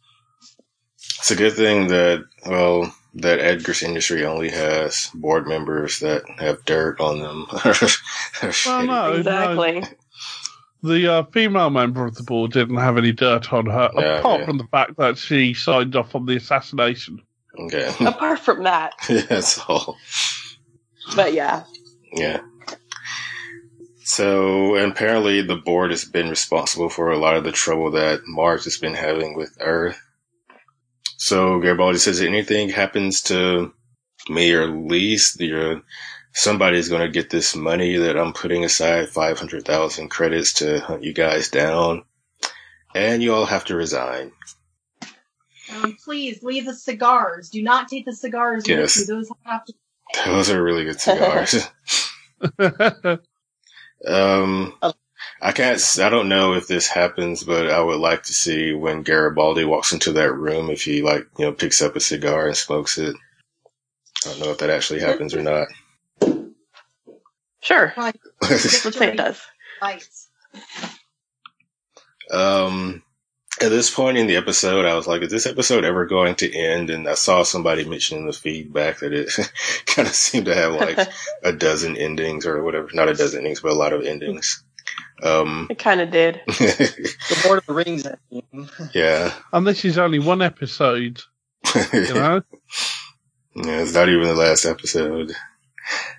It's 1.18 1.30
a 1.30 1.36
good 1.36 1.52
thing 1.54 1.86
that, 1.88 2.24
well, 2.46 2.92
that 3.14 3.38
Edgar's 3.38 3.82
industry 3.82 4.24
only 4.24 4.50
has 4.50 5.10
board 5.14 5.46
members 5.46 6.00
that 6.00 6.22
have 6.38 6.64
dirt 6.64 7.00
on 7.00 7.20
them. 7.20 7.46
Well, 8.66 8.84
no, 8.84 9.22
no. 9.22 9.82
The 10.82 11.06
uh, 11.12 11.22
female 11.32 11.70
member 11.70 12.04
of 12.04 12.14
the 12.16 12.22
board 12.22 12.52
didn't 12.52 12.76
have 12.76 12.98
any 12.98 13.10
dirt 13.12 13.52
on 13.52 13.66
her, 13.66 13.90
Yeah, 13.96 14.18
apart 14.18 14.40
yeah. 14.40 14.46
from 14.46 14.58
the 14.58 14.66
fact 14.66 14.96
that 14.98 15.16
she 15.16 15.54
signed 15.54 15.96
off 15.96 16.14
on 16.14 16.26
the 16.26 16.36
assassination. 16.36 17.22
Okay. 17.58 17.90
Apart 18.00 18.40
from 18.40 18.62
that, 18.64 18.92
That's 19.08 19.58
all. 19.60 19.96
but 21.16 21.32
yeah. 21.32 21.64
Yeah. 22.12 22.40
So 24.06 24.76
and 24.76 24.92
apparently 24.92 25.42
the 25.42 25.56
board 25.56 25.90
has 25.90 26.04
been 26.04 26.28
responsible 26.28 26.88
for 26.88 27.10
a 27.10 27.18
lot 27.18 27.34
of 27.34 27.42
the 27.42 27.50
trouble 27.50 27.90
that 27.90 28.20
Mars 28.24 28.62
has 28.62 28.78
been 28.78 28.94
having 28.94 29.34
with 29.34 29.56
Earth. 29.60 30.00
So 31.16 31.58
Garibaldi 31.58 31.98
says 31.98 32.20
if 32.20 32.28
anything 32.28 32.68
happens 32.68 33.20
to 33.22 33.74
me 34.28 34.52
or 34.52 34.68
Lise, 34.68 35.36
you're, 35.40 35.82
somebody's 36.32 36.88
going 36.88 37.02
to 37.02 37.08
get 37.08 37.30
this 37.30 37.56
money 37.56 37.96
that 37.96 38.16
I'm 38.16 38.32
putting 38.32 38.64
aside, 38.64 39.08
500,000 39.08 40.08
credits 40.08 40.52
to 40.54 40.78
hunt 40.78 41.02
you 41.02 41.12
guys 41.12 41.48
down. 41.48 42.04
And 42.94 43.24
you 43.24 43.34
all 43.34 43.46
have 43.46 43.64
to 43.64 43.74
resign. 43.74 44.30
Um, 45.74 45.96
please 46.04 46.44
leave 46.44 46.64
the 46.64 46.74
cigars. 46.74 47.50
Do 47.50 47.60
not 47.60 47.88
take 47.88 48.04
the 48.04 48.14
cigars 48.14 48.68
Yes. 48.68 48.96
with 48.96 49.08
you. 49.08 49.14
Those 49.16 49.30
have 49.42 49.64
to. 49.64 49.74
Those 50.24 50.48
are 50.50 50.62
really 50.62 50.84
good 50.84 51.00
cigars. 51.00 51.68
um, 54.04 54.74
I 55.40 55.52
can't. 55.52 55.80
I 56.00 56.08
don't 56.08 56.28
know 56.28 56.54
if 56.54 56.66
this 56.66 56.88
happens, 56.88 57.44
but 57.44 57.70
I 57.70 57.80
would 57.80 57.98
like 57.98 58.24
to 58.24 58.32
see 58.32 58.72
when 58.72 59.02
Garibaldi 59.02 59.64
walks 59.64 59.92
into 59.92 60.12
that 60.12 60.32
room 60.34 60.70
if 60.70 60.82
he 60.82 61.02
like 61.02 61.26
you 61.38 61.46
know 61.46 61.52
picks 61.52 61.82
up 61.82 61.96
a 61.96 62.00
cigar 62.00 62.46
and 62.46 62.56
smokes 62.56 62.98
it. 62.98 63.16
I 64.24 64.30
don't 64.30 64.40
know 64.40 64.50
if 64.50 64.58
that 64.58 64.70
actually 64.70 65.00
happens 65.00 65.34
or 65.34 65.42
not. 65.42 65.68
Sure. 67.60 67.92
Let's 68.42 68.96
say 68.96 69.12
it 69.12 69.16
does. 69.16 69.40
Lights. 69.82 70.28
Um, 72.30 73.02
at 73.62 73.70
this 73.70 73.90
point 73.90 74.18
in 74.18 74.26
the 74.26 74.36
episode, 74.36 74.84
I 74.84 74.94
was 74.94 75.06
like, 75.06 75.22
is 75.22 75.30
this 75.30 75.46
episode 75.46 75.84
ever 75.84 76.06
going 76.06 76.34
to 76.36 76.54
end? 76.54 76.90
And 76.90 77.08
I 77.08 77.14
saw 77.14 77.42
somebody 77.42 77.84
mention 77.88 78.18
in 78.18 78.26
the 78.26 78.32
feedback 78.32 78.98
that 79.00 79.12
it 79.12 79.30
kind 79.86 80.06
of 80.08 80.14
seemed 80.14 80.46
to 80.46 80.54
have 80.54 80.72
like 80.74 80.98
a 81.42 81.52
dozen 81.52 81.96
endings 81.96 82.46
or 82.46 82.62
whatever. 82.62 82.88
Not 82.92 83.08
a 83.08 83.14
dozen 83.14 83.38
endings, 83.40 83.60
but 83.60 83.72
a 83.72 83.74
lot 83.74 83.92
of 83.92 84.04
endings. 84.04 84.62
Um, 85.22 85.66
It 85.70 85.78
kind 85.78 86.00
of 86.00 86.10
did. 86.10 86.40
The 86.46 87.42
Lord 87.46 87.58
of 87.58 87.66
the 87.66 87.72
Rings 87.74 88.06
ending. 88.06 88.68
yeah. 88.94 89.32
And 89.52 89.66
this 89.66 89.84
is 89.84 89.98
only 89.98 90.18
one 90.18 90.42
episode, 90.42 91.22
you 91.92 92.14
know? 92.14 92.42
Yeah, 93.54 93.80
it's 93.80 93.94
not 93.94 94.08
even 94.10 94.28
the 94.28 94.34
last 94.34 94.64
episode. 94.66 95.32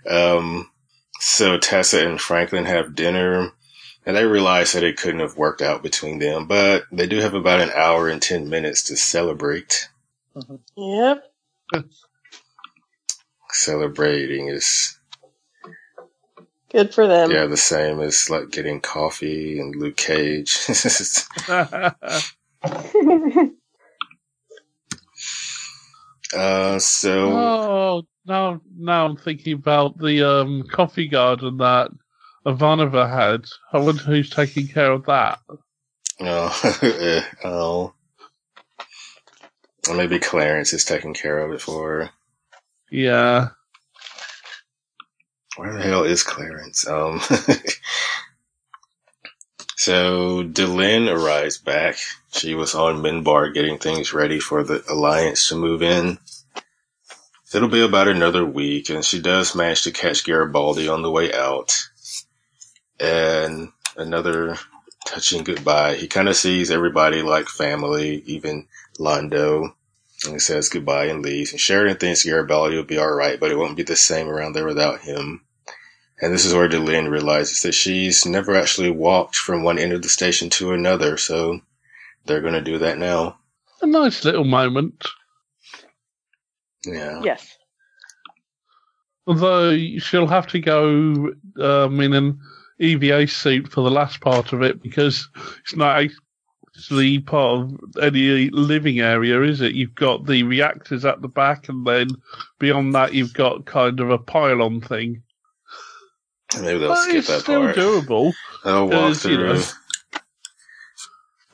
Um, 0.09 0.69
so 1.19 1.57
Tessa 1.57 2.07
and 2.07 2.19
Franklin 2.19 2.65
have 2.65 2.95
dinner, 2.95 3.51
and 4.07 4.15
they 4.15 4.25
realize 4.25 4.71
that 4.71 4.83
it 4.83 4.95
couldn't 4.95 5.19
have 5.19 5.35
worked 5.35 5.61
out 5.61 5.83
between 5.83 6.19
them, 6.19 6.47
but 6.47 6.85
they 6.93 7.07
do 7.07 7.17
have 7.17 7.33
about 7.33 7.59
an 7.59 7.71
hour 7.75 8.07
and 8.07 8.21
ten 8.21 8.47
minutes 8.49 8.81
to 8.83 8.95
celebrate. 8.95 9.89
Yep. 10.77 11.23
Celebrating 13.49 14.47
is, 14.47 14.97
Good 16.71 16.93
for 16.93 17.05
them. 17.05 17.31
yeah, 17.31 17.47
the 17.47 17.57
same 17.57 17.99
as 17.99 18.29
like 18.29 18.49
getting 18.49 18.79
coffee 18.79 19.59
and 19.59 19.75
Luke 19.75 19.97
Cage. 19.97 20.57
uh, 26.33 26.79
so, 26.79 27.29
oh, 27.29 28.03
now, 28.25 28.61
now 28.77 29.05
I'm 29.05 29.17
thinking 29.17 29.53
about 29.53 29.97
the 29.97 30.23
um, 30.23 30.63
coffee 30.71 31.09
garden 31.09 31.57
that 31.57 31.91
Ivanova 32.47 33.09
had. 33.09 33.45
I 33.73 33.79
wonder 33.79 34.03
who's 34.03 34.29
taking 34.29 34.69
care 34.69 34.93
of 34.93 35.05
that. 35.05 35.39
oh, 36.21 36.79
eh, 36.81 37.23
oh. 37.43 37.93
Or 39.89 39.95
maybe 39.95 40.19
Clarence 40.19 40.71
is 40.71 40.85
taking 40.85 41.13
care 41.13 41.39
of 41.39 41.51
it 41.51 41.61
for 41.61 41.89
her. 41.89 42.09
Yeah. 42.89 43.49
Where 45.57 45.73
the 45.73 45.81
hell 45.81 46.03
is 46.03 46.23
Clarence? 46.23 46.87
Um, 46.87 47.19
so 49.75 50.43
Delenn 50.43 51.13
arrives 51.13 51.57
back. 51.57 51.97
She 52.31 52.55
was 52.55 52.75
on 52.75 53.01
Minbar 53.01 53.53
getting 53.53 53.77
things 53.77 54.13
ready 54.13 54.39
for 54.39 54.63
the 54.63 54.83
Alliance 54.89 55.49
to 55.49 55.55
move 55.55 55.83
in. 55.83 56.17
It'll 57.53 57.69
be 57.69 57.81
about 57.81 58.07
another 58.07 58.45
week, 58.45 58.89
and 58.89 59.03
she 59.03 59.21
does 59.21 59.55
manage 59.55 59.83
to 59.83 59.91
catch 59.91 60.25
Garibaldi 60.25 60.87
on 60.87 61.01
the 61.01 61.11
way 61.11 61.33
out. 61.33 61.75
And 62.99 63.71
another 63.95 64.57
touching 65.05 65.43
goodbye. 65.43 65.95
He 65.95 66.07
kind 66.07 66.27
of 66.29 66.35
sees 66.35 66.71
everybody 66.71 67.21
like 67.21 67.47
family, 67.47 68.23
even 68.25 68.67
Londo. 68.99 69.73
And 70.25 70.33
he 70.33 70.39
says 70.39 70.69
goodbye 70.69 71.05
and 71.05 71.23
leaves. 71.23 71.51
And 71.51 71.59
Sheridan 71.59 71.97
thinks 71.97 72.23
Garibaldi 72.23 72.75
will 72.75 72.83
be 72.83 72.99
alright, 72.99 73.39
but 73.39 73.51
it 73.51 73.57
won't 73.57 73.77
be 73.77 73.83
the 73.83 73.95
same 73.95 74.27
around 74.27 74.53
there 74.53 74.65
without 74.65 75.01
him. 75.01 75.41
And 76.19 76.33
this 76.33 76.45
is 76.45 76.53
where 76.53 76.67
Delenn 76.67 77.11
realizes 77.11 77.61
that 77.61 77.73
she's 77.73 78.25
never 78.25 78.55
actually 78.55 78.89
walked 78.89 79.35
from 79.35 79.63
one 79.63 79.77
end 79.77 79.93
of 79.93 80.01
the 80.01 80.09
station 80.09 80.49
to 80.51 80.73
another, 80.73 81.15
so 81.17 81.61
they're 82.25 82.41
gonna 82.41 82.61
do 82.61 82.79
that 82.79 82.97
now. 82.97 83.37
A 83.83 83.85
nice 83.85 84.25
little 84.25 84.43
moment. 84.43 85.07
Yeah. 86.83 87.21
Yes. 87.23 87.55
Although 89.27 89.77
she'll 89.99 90.27
have 90.27 90.47
to 90.47 90.59
go 90.59 91.33
um, 91.61 92.01
in 92.01 92.13
an 92.13 92.39
EVA 92.79 93.27
suit 93.27 93.71
for 93.71 93.81
the 93.81 93.91
last 93.91 94.21
part 94.21 94.53
of 94.53 94.61
it 94.61 94.81
because 94.81 95.27
it's 95.61 95.75
not 95.75 96.09
actually 96.75 97.19
part 97.19 97.61
of 97.61 97.79
any 98.01 98.49
living 98.51 98.99
area, 98.99 99.41
is 99.41 99.61
it? 99.61 99.73
You've 99.73 99.95
got 99.95 100.25
the 100.25 100.43
reactors 100.43 101.05
at 101.05 101.21
the 101.21 101.27
back, 101.27 101.69
and 101.69 101.85
then 101.85 102.09
beyond 102.59 102.93
that, 102.95 103.13
you've 103.13 103.33
got 103.33 103.65
kind 103.65 103.99
of 103.99 104.11
a 104.11 104.17
pylon 104.17 104.81
thing. 104.81 105.23
Maybe 106.61 106.79
they'll 106.79 106.89
But 106.89 107.01
skip 107.03 107.15
it's 107.15 107.27
that 107.27 107.41
still 107.41 107.61
part. 107.63 107.75
doable. 107.75 108.33
They'll 108.63 108.87
walk 108.87 108.91
'cause, 108.93 109.25
you 109.25 109.37
through 109.37 109.63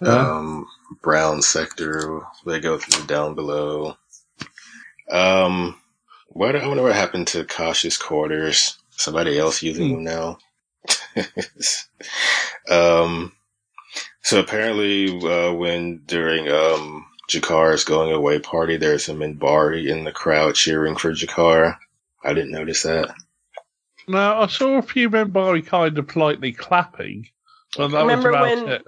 know, 0.01 0.19
um, 0.19 0.67
brown 1.01 1.41
sector. 1.41 2.21
They 2.45 2.59
go 2.59 2.77
through 2.77 3.05
down 3.07 3.33
below. 3.35 3.97
Um, 5.09 5.79
what 6.27 6.55
I 6.55 6.67
wonder 6.67 6.83
what 6.83 6.95
happened 6.95 7.27
to 7.27 7.43
Kosh's 7.45 7.97
quarters. 7.97 8.77
Somebody 8.91 9.39
else 9.39 9.63
using 9.63 9.91
them 9.93 10.03
now. 10.03 10.37
um, 12.69 13.31
so 14.21 14.39
apparently, 14.39 15.07
uh, 15.21 15.53
when 15.53 16.01
during 16.05 16.49
um 16.49 17.05
G'Kar's 17.29 17.83
going 17.83 18.11
away 18.13 18.39
party, 18.39 18.77
there's 18.77 19.09
a 19.09 19.13
Minbari 19.13 19.87
in 19.87 20.03
the 20.03 20.11
crowd 20.11 20.55
cheering 20.55 20.95
for 20.95 21.11
G'Kar. 21.11 21.77
I 22.23 22.33
didn't 22.33 22.51
notice 22.51 22.83
that. 22.83 23.13
Now, 24.07 24.41
I 24.41 24.47
saw 24.47 24.77
a 24.77 24.81
few 24.81 25.09
Minbari 25.09 25.65
kind 25.65 25.97
of 25.97 26.07
politely 26.07 26.51
clapping, 26.51 27.27
but 27.77 27.89
that 27.89 28.01
Remember 28.01 28.31
was 28.31 28.35
about 28.53 28.65
when- 28.65 28.73
it. 28.73 28.85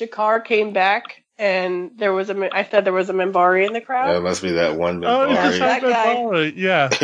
G'Kar 0.00 0.42
came 0.44 0.72
back 0.72 1.22
and 1.38 1.90
there 1.96 2.12
was 2.12 2.30
a. 2.30 2.48
I 2.54 2.64
said 2.64 2.84
there 2.84 2.92
was 2.94 3.10
a 3.10 3.12
Minbari 3.12 3.66
in 3.66 3.72
the 3.74 3.80
crowd. 3.80 4.14
That 4.14 4.22
must 4.22 4.42
be 4.42 4.52
that 4.52 4.76
one 4.76 5.00
Minbari. 5.00 5.32
it's 5.48 5.58
That 5.58 5.82
that 5.82 5.90
guy. 5.90 6.14
Minbari, 6.16 6.52
yeah. 6.56 6.88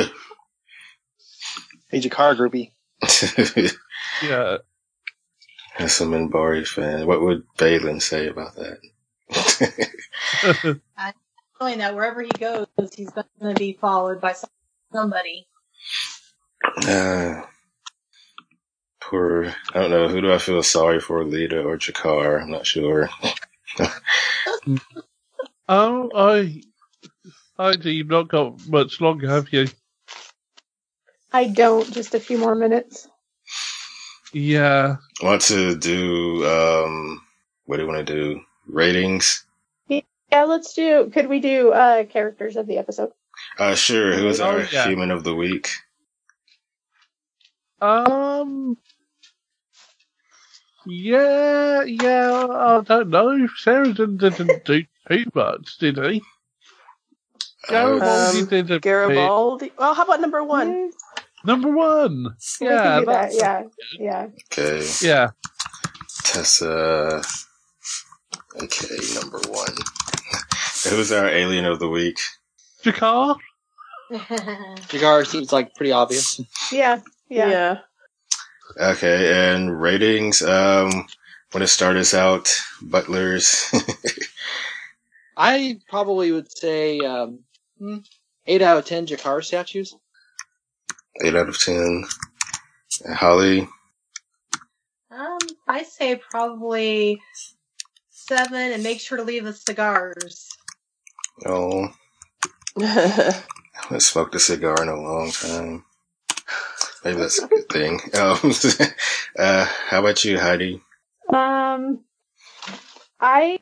Hey, 1.90 2.00
G'Kar 2.00 2.36
groupie. 2.36 2.72
Yeah. 4.22 4.58
As 5.78 6.00
a 6.00 6.04
Minbari 6.04 6.66
fan, 6.66 7.06
what 7.06 7.20
would 7.22 7.44
Balin 7.56 8.00
say 8.00 8.28
about 8.28 8.54
that? 8.56 8.78
I'm 10.96 11.12
feeling 11.58 11.78
that 11.78 11.94
wherever 11.94 12.22
he 12.22 12.30
goes, 12.38 12.66
he's 12.94 13.10
going 13.10 13.26
to 13.42 13.54
be 13.54 13.74
followed 13.74 14.20
by 14.20 14.34
somebody. 14.92 15.46
Uh, 16.86 17.42
poor, 19.00 19.54
I 19.72 19.80
don't 19.80 19.90
know, 19.90 20.08
who 20.08 20.20
do 20.20 20.32
I 20.32 20.38
feel 20.38 20.62
sorry 20.62 21.00
for, 21.00 21.24
Lyta 21.24 21.64
or 21.64 21.78
G'Kar? 21.78 22.42
I'm 22.42 22.50
not 22.50 22.66
sure. 22.66 23.08
Oh, 25.68 26.10
I, 26.14 26.62
I 27.58 27.76
do. 27.76 27.90
You've 27.90 28.08
not 28.08 28.28
got 28.28 28.66
much 28.68 29.02
longer, 29.02 29.28
have 29.28 29.52
you? 29.52 29.68
I 31.30 31.48
don't. 31.48 31.92
Just 31.92 32.14
a 32.14 32.20
few 32.20 32.38
more 32.38 32.54
minutes. 32.54 33.06
Yeah. 34.32 34.96
want 35.22 35.42
to 35.42 35.76
do, 35.76 36.46
um, 36.46 37.20
what 37.66 37.76
do 37.76 37.82
you 37.82 37.88
want 37.88 38.06
to 38.06 38.14
do? 38.14 38.40
Ratings? 38.66 39.44
Yeah, 39.88 40.44
let's 40.44 40.74
do. 40.74 41.10
Could 41.12 41.28
we 41.28 41.40
do 41.40 41.72
uh 41.72 42.04
characters 42.04 42.56
of 42.56 42.66
the 42.66 42.78
episode? 42.78 43.12
Uh, 43.58 43.74
sure. 43.74 44.14
Who 44.14 44.28
is 44.28 44.40
Oh, 44.40 44.44
our 44.50 44.64
yeah. 44.72 44.86
human 44.86 45.10
of 45.10 45.24
the 45.24 45.34
week? 45.34 45.70
Um. 47.80 48.76
Yeah, 50.86 51.84
yeah. 51.84 52.46
I 52.50 52.80
don't 52.82 53.08
know. 53.10 53.48
Sarah 53.56 53.92
didn't, 53.92 54.18
didn't 54.18 54.64
do 54.64 54.84
too 55.08 55.24
much, 55.34 55.78
did 55.78 55.96
he? 55.98 56.22
Garibaldi 57.68 58.40
Um, 58.40 58.46
did 58.46 58.70
a 58.70 58.74
bit. 58.74 58.82
Garibaldi. 58.82 59.72
Well, 59.78 59.94
how 59.94 60.04
about 60.04 60.20
number 60.20 60.42
one? 60.44 60.90
Number 61.44 61.70
one. 61.70 62.34
we 62.60 62.66
Yeah, 62.66 62.82
can 62.82 63.00
do 63.00 63.06
that. 63.06 63.30
that's- 63.32 63.36
Yeah, 63.36 63.62
yeah. 63.98 64.26
Okay. 64.52 64.86
Yeah. 65.02 65.30
Tessa. 66.24 67.22
Okay, 68.62 68.96
number 69.14 69.38
one. 69.48 69.74
Who's 70.90 71.12
our 71.12 71.26
alien 71.28 71.64
of 71.64 71.78
the 71.78 71.88
week? 71.88 72.18
G'Kar. 72.84 73.36
G'Kar 74.12 75.26
seems 75.26 75.52
like 75.52 75.74
pretty 75.74 75.92
obvious. 75.92 76.40
Yeah, 76.72 77.00
yeah. 77.28 77.50
Yeah. 77.50 77.78
Okay, 78.80 79.52
and 79.52 79.80
ratings. 79.80 80.42
Um, 80.42 80.90
want 81.54 81.62
to 81.62 81.66
start 81.68 81.96
us 81.96 82.14
out, 82.14 82.52
butlers? 82.82 83.72
I 85.36 85.78
probably 85.88 86.32
would 86.32 86.50
say 86.56 86.98
um, 87.00 87.40
hmm, 87.78 87.98
eight 88.46 88.62
out 88.62 88.78
of 88.78 88.84
ten 88.86 89.06
G'Kar 89.06 89.42
statues. 89.44 89.94
Eight 91.22 91.34
out 91.34 91.48
of 91.48 91.58
ten. 91.60 92.04
Holly. 93.14 93.68
Um, 95.10 95.38
I 95.66 95.82
say 95.84 96.16
probably 96.16 97.20
seven, 98.10 98.72
and 98.72 98.82
make 98.82 99.00
sure 99.00 99.18
to 99.18 99.24
leave 99.24 99.44
the 99.44 99.52
cigars. 99.52 100.48
Oh, 101.46 101.88
I 102.80 102.84
haven't 103.72 104.02
smoked 104.02 104.34
a 104.34 104.40
cigar 104.40 104.82
in 104.82 104.88
a 104.88 105.00
long 105.00 105.30
time. 105.32 105.84
Maybe 107.04 107.18
that's 107.18 107.38
a 107.42 107.46
good 107.48 107.68
thing. 107.68 108.00
Um, 108.14 108.38
uh, 109.38 109.64
how 109.88 110.00
about 110.00 110.24
you, 110.24 110.38
Heidi? 110.38 110.82
Um, 111.32 112.00
I 113.20 113.58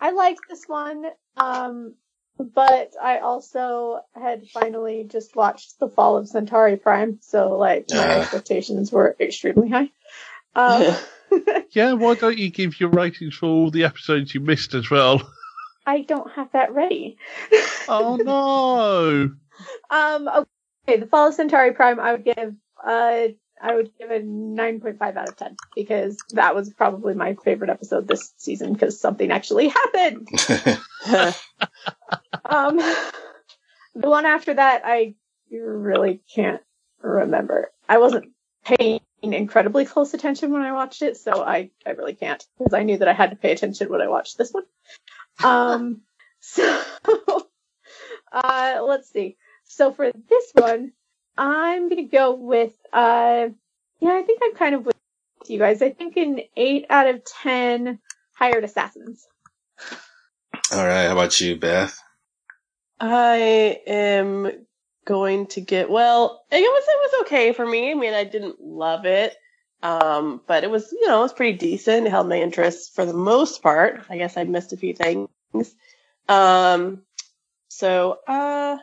I 0.00 0.10
like 0.12 0.38
this 0.48 0.64
one. 0.66 1.04
Um, 1.36 1.94
but 2.54 2.92
I 3.00 3.18
also 3.18 4.00
had 4.14 4.46
finally 4.48 5.04
just 5.04 5.36
watched 5.36 5.78
the 5.78 5.88
Fall 5.88 6.16
of 6.16 6.28
Centauri 6.28 6.76
Prime, 6.76 7.18
so 7.22 7.56
like 7.56 7.86
my 7.88 7.96
Ah. 7.96 8.20
expectations 8.22 8.90
were 8.92 9.16
extremely 9.20 9.68
high. 9.68 9.90
Um, 10.54 10.96
Yeah, 11.72 11.92
why 11.92 12.14
don't 12.14 12.36
you 12.38 12.50
give 12.50 12.80
your 12.80 12.90
ratings 12.90 13.36
for 13.36 13.46
all 13.46 13.70
the 13.70 13.84
episodes 13.84 14.34
you 14.34 14.40
missed 14.40 14.74
as 14.74 14.90
well? 14.90 15.22
I 15.86 16.02
don't 16.02 16.30
have 16.32 16.50
that 16.52 16.74
ready. 16.74 17.16
Oh 17.88 18.16
no! 18.20 19.30
Um, 19.90 20.28
okay, 20.88 20.98
the 21.00 21.06
Fall 21.06 21.28
of 21.28 21.34
Centauri 21.34 21.72
Prime, 21.72 22.00
I 22.00 22.12
would 22.12 22.24
give, 22.24 22.54
uh, 22.84 23.28
I 23.62 23.74
would 23.74 23.90
give 23.98 24.10
a 24.10 24.20
9.5 24.20 25.00
out 25.16 25.28
of 25.28 25.36
10 25.36 25.56
because 25.76 26.16
that 26.32 26.54
was 26.54 26.70
probably 26.72 27.14
my 27.14 27.34
favorite 27.44 27.70
episode 27.70 28.08
this 28.08 28.32
season 28.36 28.72
because 28.72 29.00
something 29.00 29.30
actually 29.30 29.68
happened. 29.68 30.28
um, 32.44 32.76
the 32.76 34.08
one 34.08 34.26
after 34.26 34.54
that, 34.54 34.82
I 34.84 35.14
really 35.50 36.20
can't 36.34 36.62
remember. 37.02 37.70
I 37.88 37.98
wasn't 37.98 38.32
paying 38.64 39.00
incredibly 39.22 39.84
close 39.84 40.14
attention 40.14 40.52
when 40.52 40.62
I 40.62 40.72
watched 40.72 41.02
it, 41.02 41.16
so 41.16 41.42
I, 41.42 41.70
I 41.86 41.90
really 41.90 42.14
can't 42.14 42.44
because 42.58 42.74
I 42.74 42.82
knew 42.82 42.98
that 42.98 43.08
I 43.08 43.12
had 43.12 43.30
to 43.30 43.36
pay 43.36 43.52
attention 43.52 43.88
when 43.88 44.00
I 44.00 44.08
watched 44.08 44.38
this 44.38 44.52
one. 44.52 44.64
Um, 45.42 46.02
so, 46.40 46.82
uh, 48.32 48.80
let's 48.86 49.10
see. 49.10 49.36
So 49.64 49.92
for 49.92 50.10
this 50.12 50.50
one, 50.54 50.92
I'm 51.36 51.88
gonna 51.88 52.04
go 52.04 52.34
with, 52.34 52.74
uh, 52.92 53.48
yeah, 54.00 54.12
I 54.12 54.22
think 54.22 54.40
I'm 54.42 54.54
kind 54.54 54.74
of 54.74 54.86
with 54.86 54.96
you 55.46 55.58
guys. 55.58 55.82
I 55.82 55.90
think 55.90 56.16
an 56.16 56.40
8 56.56 56.86
out 56.90 57.06
of 57.08 57.24
10 57.24 57.98
hired 58.34 58.64
assassins. 58.64 59.26
All 60.72 60.86
right, 60.86 61.06
how 61.06 61.12
about 61.12 61.40
you, 61.40 61.56
Beth? 61.56 62.00
I 63.00 63.80
am 63.88 64.66
going 65.04 65.46
to 65.48 65.60
get 65.60 65.90
well. 65.90 66.44
It 66.52 66.60
was 66.60 66.84
it 66.86 67.12
was 67.12 67.20
okay 67.22 67.52
for 67.52 67.66
me. 67.66 67.90
I 67.90 67.94
mean, 67.94 68.14
I 68.14 68.22
didn't 68.22 68.60
love 68.60 69.04
it, 69.04 69.34
um, 69.82 70.40
but 70.46 70.62
it 70.62 70.70
was 70.70 70.92
you 70.92 71.08
know 71.08 71.18
it 71.18 71.22
was 71.22 71.32
pretty 71.32 71.58
decent. 71.58 72.06
It 72.06 72.10
held 72.10 72.28
my 72.28 72.40
interest 72.40 72.94
for 72.94 73.04
the 73.04 73.14
most 73.14 73.62
part. 73.62 74.04
I 74.08 74.16
guess 74.16 74.36
I 74.36 74.44
missed 74.44 74.72
a 74.72 74.76
few 74.76 74.94
things. 74.94 75.28
Um, 76.28 77.02
so 77.66 78.18
uh, 78.28 78.78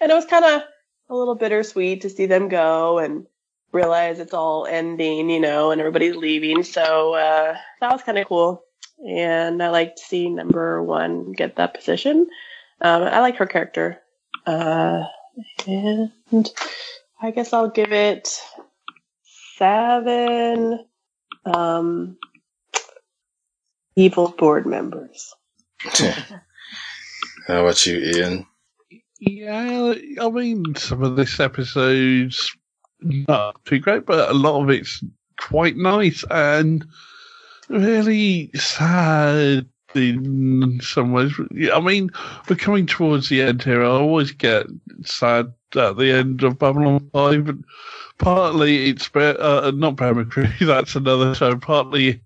and 0.00 0.12
it 0.12 0.14
was 0.14 0.26
kind 0.26 0.44
of 0.44 0.62
a 1.08 1.14
little 1.16 1.34
bittersweet 1.34 2.02
to 2.02 2.10
see 2.10 2.26
them 2.26 2.48
go 2.48 3.00
and 3.00 3.26
realize 3.72 4.20
it's 4.20 4.34
all 4.34 4.66
ending, 4.66 5.28
you 5.28 5.40
know, 5.40 5.72
and 5.72 5.80
everybody's 5.80 6.14
leaving. 6.14 6.62
So 6.62 7.14
uh, 7.14 7.56
that 7.80 7.92
was 7.92 8.02
kind 8.02 8.18
of 8.18 8.28
cool. 8.28 8.62
And 9.06 9.62
I 9.62 9.70
liked 9.70 9.98
seeing 9.98 10.36
number 10.36 10.82
one 10.82 11.32
get 11.32 11.56
that 11.56 11.74
position. 11.74 12.28
Um, 12.80 13.02
I 13.02 13.20
like 13.20 13.36
her 13.36 13.46
character. 13.46 14.00
Uh, 14.46 15.04
and 15.66 16.50
I 17.20 17.30
guess 17.30 17.52
I'll 17.52 17.70
give 17.70 17.92
it 17.92 18.28
seven, 19.56 20.84
um, 21.44 22.16
evil 23.96 24.28
board 24.28 24.66
members. 24.66 25.34
How 27.46 27.60
about 27.60 27.84
you, 27.86 27.98
Ian? 27.98 28.46
Yeah, 29.20 29.94
I 30.20 30.30
mean, 30.30 30.74
some 30.74 31.02
of 31.02 31.16
this 31.16 31.38
episode's 31.38 32.56
not 33.00 33.64
too 33.64 33.78
great, 33.78 34.06
but 34.06 34.28
a 34.28 34.34
lot 34.34 34.62
of 34.62 34.70
it's 34.70 35.02
quite 35.38 35.76
nice 35.76 36.24
and 36.30 36.84
really 37.72 38.50
sad 38.54 39.66
in 39.94 40.80
some 40.82 41.12
ways. 41.12 41.32
I 41.72 41.80
mean, 41.80 42.10
we're 42.48 42.56
coming 42.56 42.86
towards 42.86 43.28
the 43.28 43.42
end 43.42 43.62
here. 43.62 43.82
I 43.82 43.88
always 43.88 44.32
get 44.32 44.66
sad 45.04 45.52
at 45.74 45.96
the 45.96 46.12
end 46.12 46.42
of 46.42 46.58
Babylon 46.58 47.08
5, 47.12 47.48
and 47.48 47.64
partly 48.18 48.90
it's 48.90 49.14
uh, 49.14 49.72
not 49.74 49.96
Bear 49.96 50.14
McCreary, 50.14 50.58
that's 50.66 50.94
another 50.94 51.34
show. 51.34 51.56
Partly 51.56 52.20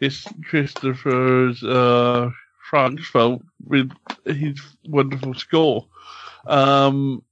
it's 0.00 0.26
Christopher's 0.44 1.62
uh, 1.62 2.30
Franke's 2.70 3.08
fault 3.08 3.42
with 3.66 3.90
his 4.24 4.60
wonderful 4.86 5.34
score. 5.34 5.86
Um, 6.46 7.22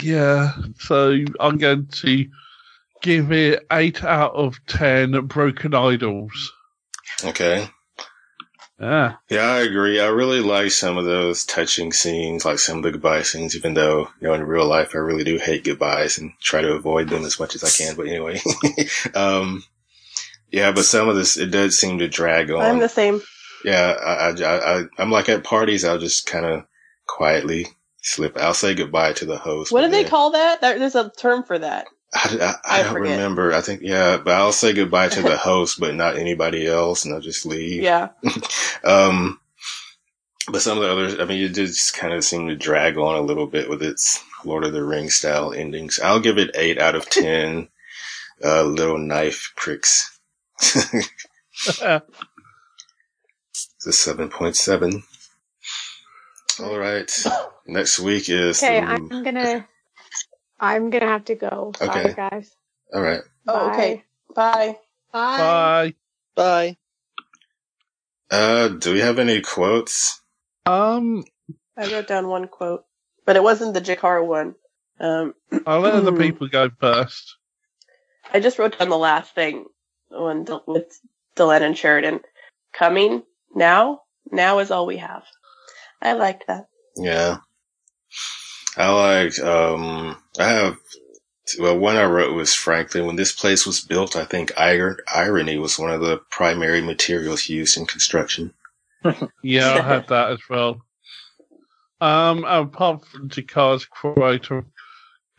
yeah, 0.00 0.52
so 0.78 1.16
I'm 1.40 1.58
going 1.58 1.86
to 1.86 2.26
give 3.02 3.30
it 3.30 3.66
8 3.70 4.04
out 4.04 4.34
of 4.34 4.58
10 4.66 5.26
Broken 5.26 5.74
Idols. 5.74 6.52
Okay. 7.24 7.68
Yeah. 8.80 9.14
Yeah, 9.28 9.46
I 9.46 9.60
agree. 9.60 10.00
I 10.00 10.06
really 10.06 10.40
like 10.40 10.70
some 10.70 10.96
of 10.98 11.04
those 11.04 11.44
touching 11.44 11.92
scenes, 11.92 12.44
like 12.44 12.60
some 12.60 12.78
of 12.78 12.82
the 12.84 12.92
goodbye 12.92 13.22
scenes, 13.22 13.56
even 13.56 13.74
though, 13.74 14.08
you 14.20 14.28
know, 14.28 14.34
in 14.34 14.44
real 14.44 14.66
life, 14.66 14.90
I 14.94 14.98
really 14.98 15.24
do 15.24 15.36
hate 15.36 15.64
goodbyes 15.64 16.18
and 16.18 16.32
try 16.40 16.60
to 16.60 16.74
avoid 16.74 17.08
them 17.08 17.24
as 17.24 17.40
much 17.40 17.56
as 17.56 17.64
I 17.64 17.70
can. 17.70 17.96
But 17.96 18.06
anyway, 18.06 18.40
um, 19.14 19.64
yeah, 20.50 20.70
but 20.70 20.84
some 20.84 21.08
of 21.08 21.16
this, 21.16 21.36
it 21.36 21.50
does 21.50 21.76
seem 21.76 21.98
to 21.98 22.08
drag 22.08 22.50
on. 22.52 22.62
I'm 22.62 22.78
the 22.78 22.88
same. 22.88 23.20
Yeah, 23.64 23.96
I, 24.00 24.30
I, 24.30 24.78
I, 24.78 24.84
I'm 24.98 25.10
like 25.10 25.28
at 25.28 25.42
parties, 25.42 25.84
I'll 25.84 25.98
just 25.98 26.26
kind 26.26 26.46
of 26.46 26.64
quietly 27.06 27.66
slip. 28.00 28.36
I'll 28.38 28.54
say 28.54 28.76
goodbye 28.76 29.14
to 29.14 29.26
the 29.26 29.38
host. 29.38 29.72
What 29.72 29.82
do 29.82 29.88
they 29.88 30.02
then- 30.02 30.10
call 30.10 30.30
that? 30.32 30.60
There's 30.60 30.94
a 30.94 31.10
term 31.10 31.42
for 31.42 31.58
that. 31.58 31.88
I, 32.14 32.38
I, 32.40 32.78
I 32.78 32.80
I 32.80 32.82
don't 32.82 32.92
forget. 32.94 33.12
remember. 33.12 33.52
I 33.52 33.60
think, 33.60 33.82
yeah, 33.82 34.16
but 34.18 34.34
I'll 34.34 34.52
say 34.52 34.72
goodbye 34.72 35.08
to 35.10 35.22
the 35.22 35.36
host, 35.48 35.78
but 35.80 35.94
not 35.94 36.16
anybody 36.16 36.66
else, 36.66 37.04
and 37.04 37.14
I'll 37.14 37.20
just 37.20 37.46
leave. 37.46 37.82
Yeah. 37.82 38.10
Um, 38.84 39.40
but 40.50 40.62
some 40.62 40.78
of 40.78 40.84
the 40.84 40.90
others, 40.90 41.18
I 41.20 41.24
mean, 41.24 41.42
it 41.44 41.54
just 41.54 41.94
kind 41.96 42.14
of 42.14 42.24
seemed 42.24 42.48
to 42.48 42.56
drag 42.56 42.96
on 42.96 43.16
a 43.16 43.20
little 43.20 43.46
bit 43.46 43.68
with 43.68 43.82
its 43.82 44.22
Lord 44.44 44.64
of 44.64 44.72
the 44.72 44.84
Rings 44.84 45.16
style 45.16 45.52
endings. 45.52 45.98
I'll 46.00 46.20
give 46.20 46.38
it 46.38 46.52
eight 46.54 46.78
out 46.78 46.94
of 46.94 47.10
ten. 47.10 47.68
uh, 48.44 48.62
little 48.62 48.98
knife 48.98 49.52
pricks. 49.56 50.18
It's 53.76 53.86
a 53.86 53.92
seven 53.92 54.28
point 54.30 54.56
seven. 54.56 55.02
All 56.60 56.78
right. 56.78 57.10
Next 57.66 57.98
week 58.00 58.28
is 58.30 58.62
Okay, 58.62 58.80
I'm 58.80 59.08
gonna. 59.22 59.66
I'm 60.60 60.90
gonna 60.90 61.06
have 61.06 61.26
to 61.26 61.34
go. 61.34 61.72
Sorry, 61.76 61.90
Okay. 62.10 62.14
guys. 62.14 62.50
all 62.92 63.02
right. 63.02 63.22
Oh, 63.46 63.70
okay. 63.70 64.04
Bye. 64.34 64.76
Bye. 65.12 65.38
Bye. 65.38 65.94
Bye. 66.34 66.76
Uh, 68.30 68.68
do 68.68 68.92
we 68.92 69.00
have 69.00 69.18
any 69.18 69.40
quotes? 69.40 70.20
Um, 70.66 71.24
I 71.76 71.90
wrote 71.90 72.06
down 72.08 72.28
one 72.28 72.46
quote, 72.48 72.84
but 73.24 73.36
it 73.36 73.42
wasn't 73.42 73.74
the 73.74 73.80
G'Kar 73.80 74.24
one. 74.26 74.54
Um, 75.00 75.34
I'll 75.66 75.80
let 75.80 75.94
other 75.94 76.12
people 76.16 76.48
go 76.48 76.70
first. 76.80 77.36
I 78.32 78.40
just 78.40 78.58
wrote 78.58 78.78
down 78.78 78.90
the 78.90 78.98
last 78.98 79.34
thing 79.34 79.64
when 80.10 80.44
Del- 80.44 80.64
with 80.66 81.00
Delenn 81.36 81.62
and 81.62 81.78
Sheridan. 81.78 82.20
Coming 82.74 83.22
now. 83.54 84.02
Now 84.30 84.58
is 84.58 84.70
all 84.70 84.84
we 84.86 84.98
have. 84.98 85.24
I 86.02 86.12
liked 86.12 86.46
that. 86.48 86.66
Yeah. 86.96 87.38
I 88.78 88.90
like, 88.90 89.38
um, 89.40 90.16
I 90.38 90.44
have, 90.44 90.76
well, 91.58 91.78
one 91.78 91.96
I 91.96 92.04
wrote 92.04 92.34
was 92.34 92.54
Franklin. 92.54 93.06
When 93.06 93.16
this 93.16 93.32
place 93.32 93.66
was 93.66 93.80
built, 93.80 94.14
I 94.14 94.24
think 94.24 94.52
ir- 94.58 95.00
irony 95.12 95.58
was 95.58 95.78
one 95.78 95.90
of 95.90 96.00
the 96.00 96.18
primary 96.30 96.80
materials 96.80 97.48
used 97.48 97.76
in 97.76 97.86
construction. 97.86 98.54
Yeah, 99.42 99.74
I 99.74 99.82
had 99.82 100.08
that 100.08 100.32
as 100.32 100.40
well. 100.50 100.82
Um, 102.00 102.44
apart 102.44 103.06
from 103.06 103.28
G'Kar's 103.28 103.84
quote, 103.84 104.50
of 104.50 104.64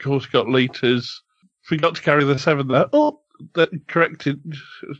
course, 0.01 0.25
got 0.25 0.47
liters. 0.47 1.21
Forgot 1.63 1.95
to 1.95 2.01
carry 2.01 2.23
the 2.23 2.39
seven 2.39 2.67
there. 2.67 2.87
Oh, 2.91 3.21
that 3.55 3.69
corrected, 3.87 4.41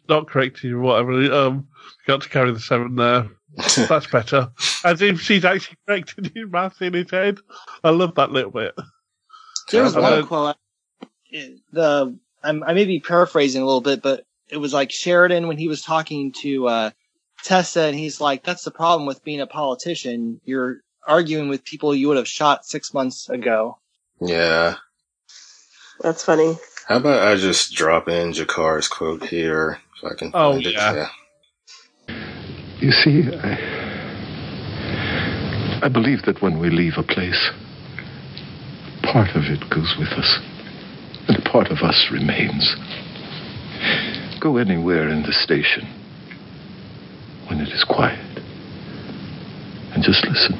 not 0.08 0.28
corrected, 0.28 0.76
whatever. 0.76 1.14
Um, 1.34 1.68
forgot 2.06 2.22
to 2.22 2.30
carry 2.30 2.52
the 2.52 2.60
seven 2.60 2.96
there. 2.96 3.30
That's 3.88 4.08
better. 4.08 4.52
As 4.84 5.02
if 5.02 5.22
she's 5.22 5.43
actually 5.45 5.78
corrected 5.88 6.32
his 6.36 6.50
math 6.50 6.82
in 6.82 6.93
his 6.93 7.10
head. 7.12 7.39
I 7.84 7.89
love 7.89 8.16
that 8.16 8.32
little 8.32 8.52
bit. 8.52 8.76
There 9.72 9.84
was 9.84 9.95
Uh, 9.95 10.02
one 10.02 10.26
quote. 10.28 10.56
The 11.72 12.18
I'm, 12.43 12.64
I 12.64 12.74
may 12.74 12.86
be 12.86 13.00
paraphrasing 13.00 13.62
a 13.62 13.66
little 13.66 13.82
bit, 13.82 14.02
but 14.02 14.26
it 14.50 14.58
was 14.58 14.74
like 14.74 14.91
Sheridan 14.91 15.47
when 15.47 15.58
he 15.58 15.68
was 15.68 15.82
talking 15.82 16.32
to 16.41 16.68
uh, 16.68 16.91
Tessa, 17.43 17.82
and 17.82 17.97
he's 17.97 18.22
like, 18.22 18.43
"That's 18.43 18.64
the 18.64 18.72
problem 18.72 19.06
with 19.06 19.24
being 19.24 19.41
a 19.41 19.47
politician. 19.47 20.39
You're 20.45 20.78
arguing 21.06 21.50
with 21.50 21.64
people 21.66 21.93
you 21.93 22.08
would 22.08 22.18
have 22.18 22.28
shot 22.28 22.66
six 22.66 22.93
months 22.93 23.30
ago." 23.30 23.78
Yeah. 24.22 24.76
That's 26.02 26.24
funny. 26.24 26.58
How 26.88 26.97
about 26.97 27.28
I 27.28 27.36
just 27.36 27.74
drop 27.74 28.08
in 28.08 28.32
G'Kar's 28.32 28.88
quote 28.88 29.26
here 29.26 29.80
if 29.97 30.12
I 30.12 30.16
can 30.16 30.32
Oh, 30.34 30.54
find 30.54 30.66
it? 30.66 30.74
yeah. 30.74 31.10
You 32.80 32.91
see, 32.91 33.23
I, 33.43 33.57
I 35.84 35.89
believe 35.89 36.21
that 36.23 36.41
when 36.41 36.59
we 36.59 36.69
leave 36.69 36.93
a 36.95 37.03
place, 37.03 37.51
part 39.03 39.36
of 39.36 39.43
it 39.51 39.69
goes 39.69 39.95
with 39.99 40.07
us, 40.09 40.39
and 41.27 41.38
a 41.38 41.41
part 41.49 41.67
of 41.67 41.80
us 41.80 42.07
remains. 42.09 42.75
Go 44.39 44.55
anywhere 44.55 45.09
in 45.09 45.23
the 45.23 45.34
station 45.34 45.84
when 47.49 47.59
it 47.59 47.67
is 47.67 47.84
quiet, 47.84 48.39
and 49.93 50.01
just 50.01 50.25
listen. 50.25 50.55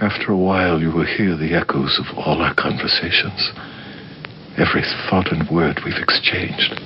After 0.00 0.32
a 0.32 0.36
while, 0.38 0.80
you 0.80 0.90
will 0.90 1.04
hear 1.04 1.36
the 1.36 1.54
echoes 1.54 2.00
of 2.00 2.06
all 2.16 2.40
our 2.40 2.54
conversations, 2.54 3.52
every 4.56 4.82
thought 5.10 5.30
and 5.30 5.46
word 5.50 5.80
we've 5.84 6.00
exchanged. 6.00 6.80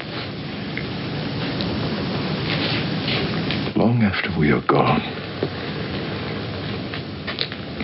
Long 3.77 4.03
after 4.03 4.31
we 4.41 4.53
are 4.53 4.65
gone, 4.67 5.03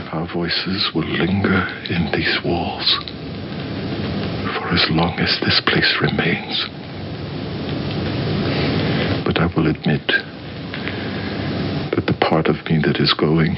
our 0.08 0.26
voices 0.32 0.90
will 0.94 1.04
linger 1.04 1.68
in 1.90 2.10
these 2.16 2.38
walls 2.42 2.96
for 4.56 4.72
as 4.72 4.88
long 4.88 5.20
as 5.20 5.38
this 5.44 5.60
place 5.66 5.94
remains. 6.00 6.64
But 9.26 9.36
I 9.36 9.52
will 9.54 9.68
admit 9.68 10.08
that 11.92 12.06
the 12.06 12.16
part 12.18 12.46
of 12.46 12.56
me 12.70 12.80
that 12.86 12.96
is 12.98 13.12
going 13.12 13.56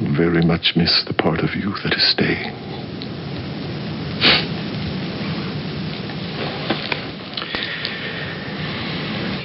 will 0.00 0.16
very 0.16 0.40
much 0.46 0.72
miss 0.76 1.04
the 1.06 1.12
part 1.12 1.40
of 1.40 1.50
you 1.54 1.74
that 1.84 1.92
is 1.92 2.10
staying. 2.10 2.56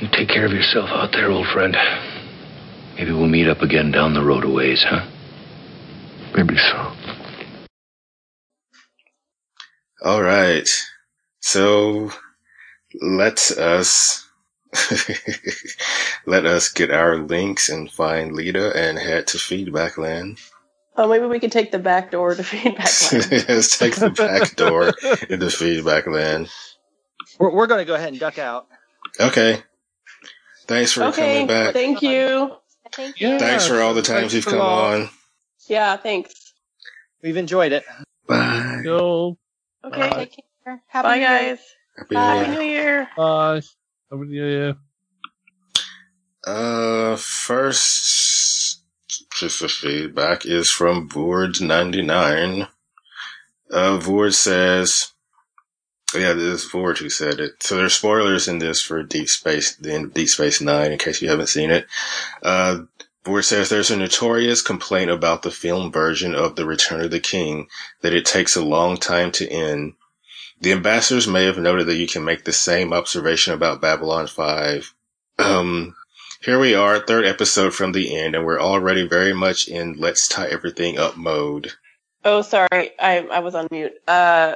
You 0.01 0.07
take 0.11 0.20
care 0.33 0.45
of 0.45 0.51
yourself 0.51 0.89
out 0.89 1.11
there, 1.11 1.29
old 1.29 1.47
friend. 1.47 1.75
Maybe 2.95 3.11
we'll 3.11 3.27
meet 3.27 3.47
up 3.47 3.61
again 3.61 3.91
down 3.91 4.13
the 4.13 4.23
road 4.23 4.43
a 4.43 4.49
ways, 4.49 4.83
huh? 4.87 5.05
Maybe 6.35 6.55
so. 6.57 6.93
All 10.03 10.21
right. 10.21 10.69
So 11.41 12.11
let 13.01 13.51
us 13.51 14.27
let 16.25 16.45
us 16.45 16.69
get 16.69 16.91
our 16.91 17.17
links 17.17 17.69
and 17.69 17.91
find 17.91 18.31
Lyta 18.31 18.73
and 18.75 18.97
head 18.97 19.27
to 19.27 19.37
Feedback 19.37 19.97
Land. 19.97 20.39
Oh, 20.95 21.07
maybe 21.07 21.25
we 21.25 21.39
could 21.39 21.51
take 21.51 21.71
the 21.71 21.79
back 21.79 22.11
door 22.11 22.35
to 22.35 22.43
feedback. 22.43 22.89
Land. 23.11 23.45
Let's 23.49 23.77
take 23.77 23.95
the 23.95 24.09
back 24.09 24.55
door 24.55 24.93
into 25.29 25.49
Feedback 25.49 26.07
Land. 26.07 26.49
We're, 27.39 27.51
we're 27.51 27.67
going 27.67 27.79
to 27.79 27.85
go 27.85 27.95
ahead 27.95 28.09
and 28.09 28.19
duck 28.19 28.39
out. 28.39 28.67
Okay. 29.19 29.61
Thanks 30.71 30.93
for 30.93 31.03
okay. 31.03 31.33
coming 31.33 31.47
back. 31.47 31.73
Thank 31.73 32.01
you. 32.01 32.55
Thanks 32.93 33.67
for 33.67 33.81
all 33.81 33.93
the 33.93 34.01
times 34.01 34.33
you've 34.33 34.45
come 34.45 34.61
on. 34.61 35.09
Yeah. 35.67 35.97
Thanks. 35.97 36.53
We've 37.21 37.35
enjoyed 37.35 37.73
it. 37.73 37.83
Bye. 38.25 38.81
Yo. 38.85 39.37
Okay. 39.83 40.09
Bye. 40.09 40.15
Take 40.15 40.39
care. 40.63 40.81
Happy 40.87 41.03
Bye, 41.03 41.15
New 41.15 41.19
Year. 41.19 41.27
guys. 41.27 41.59
Happy 41.97 42.15
Happy 42.15 42.51
New 42.51 42.55
New 42.55 42.65
Year. 42.65 43.09
Bye. 43.17 43.61
Happy 44.09 44.23
New 44.23 44.45
Year. 44.45 44.75
Uh, 46.47 47.17
first 47.17 48.81
piece 49.37 49.61
of 49.61 49.71
feedback 49.71 50.45
is 50.45 50.69
from 50.69 51.09
Vord99. 51.09 52.69
Uh, 53.69 53.99
Vord 53.99 54.33
says, 54.33 55.10
yeah, 56.19 56.33
this 56.33 56.63
is 56.63 56.71
Vord 56.71 56.97
who 56.97 57.09
said 57.09 57.39
it. 57.39 57.61
So 57.63 57.75
there's 57.75 57.93
spoilers 57.93 58.47
in 58.47 58.59
this 58.59 58.81
for 58.81 59.03
Deep 59.03 59.27
Space, 59.27 59.75
the 59.75 59.93
end 59.93 60.05
of 60.05 60.13
Deep 60.13 60.29
Space 60.29 60.61
Nine, 60.61 60.91
in 60.91 60.97
case 60.97 61.21
you 61.21 61.29
haven't 61.29 61.47
seen 61.47 61.71
it. 61.71 61.87
Uh, 62.41 62.81
Vord 63.23 63.43
says 63.43 63.69
there's 63.69 63.91
a 63.91 63.97
notorious 63.97 64.61
complaint 64.61 65.11
about 65.11 65.43
the 65.43 65.51
film 65.51 65.91
version 65.91 66.33
of 66.33 66.55
The 66.55 66.65
Return 66.65 67.01
of 67.01 67.11
the 67.11 67.19
King 67.19 67.67
that 68.01 68.13
it 68.13 68.25
takes 68.25 68.55
a 68.55 68.65
long 68.65 68.97
time 68.97 69.31
to 69.33 69.47
end. 69.47 69.93
The 70.59 70.71
ambassadors 70.71 71.27
may 71.27 71.45
have 71.45 71.57
noted 71.57 71.87
that 71.87 71.97
you 71.97 72.07
can 72.07 72.23
make 72.23 72.45
the 72.45 72.53
same 72.53 72.93
observation 72.93 73.53
about 73.53 73.81
Babylon 73.81 74.27
5. 74.27 74.93
Um, 75.39 75.95
here 76.41 76.59
we 76.59 76.73
are, 76.73 76.99
third 76.99 77.25
episode 77.25 77.73
from 77.73 77.91
the 77.91 78.17
end, 78.17 78.35
and 78.35 78.45
we're 78.45 78.59
already 78.59 79.07
very 79.07 79.33
much 79.33 79.67
in 79.67 79.93
let's 79.97 80.27
tie 80.27 80.47
everything 80.47 80.97
up 80.97 81.15
mode. 81.15 81.73
Oh, 82.23 82.41
sorry. 82.41 82.91
I 82.99 83.27
I 83.31 83.39
was 83.39 83.55
on 83.55 83.67
mute. 83.71 83.93
Uh, 84.07 84.55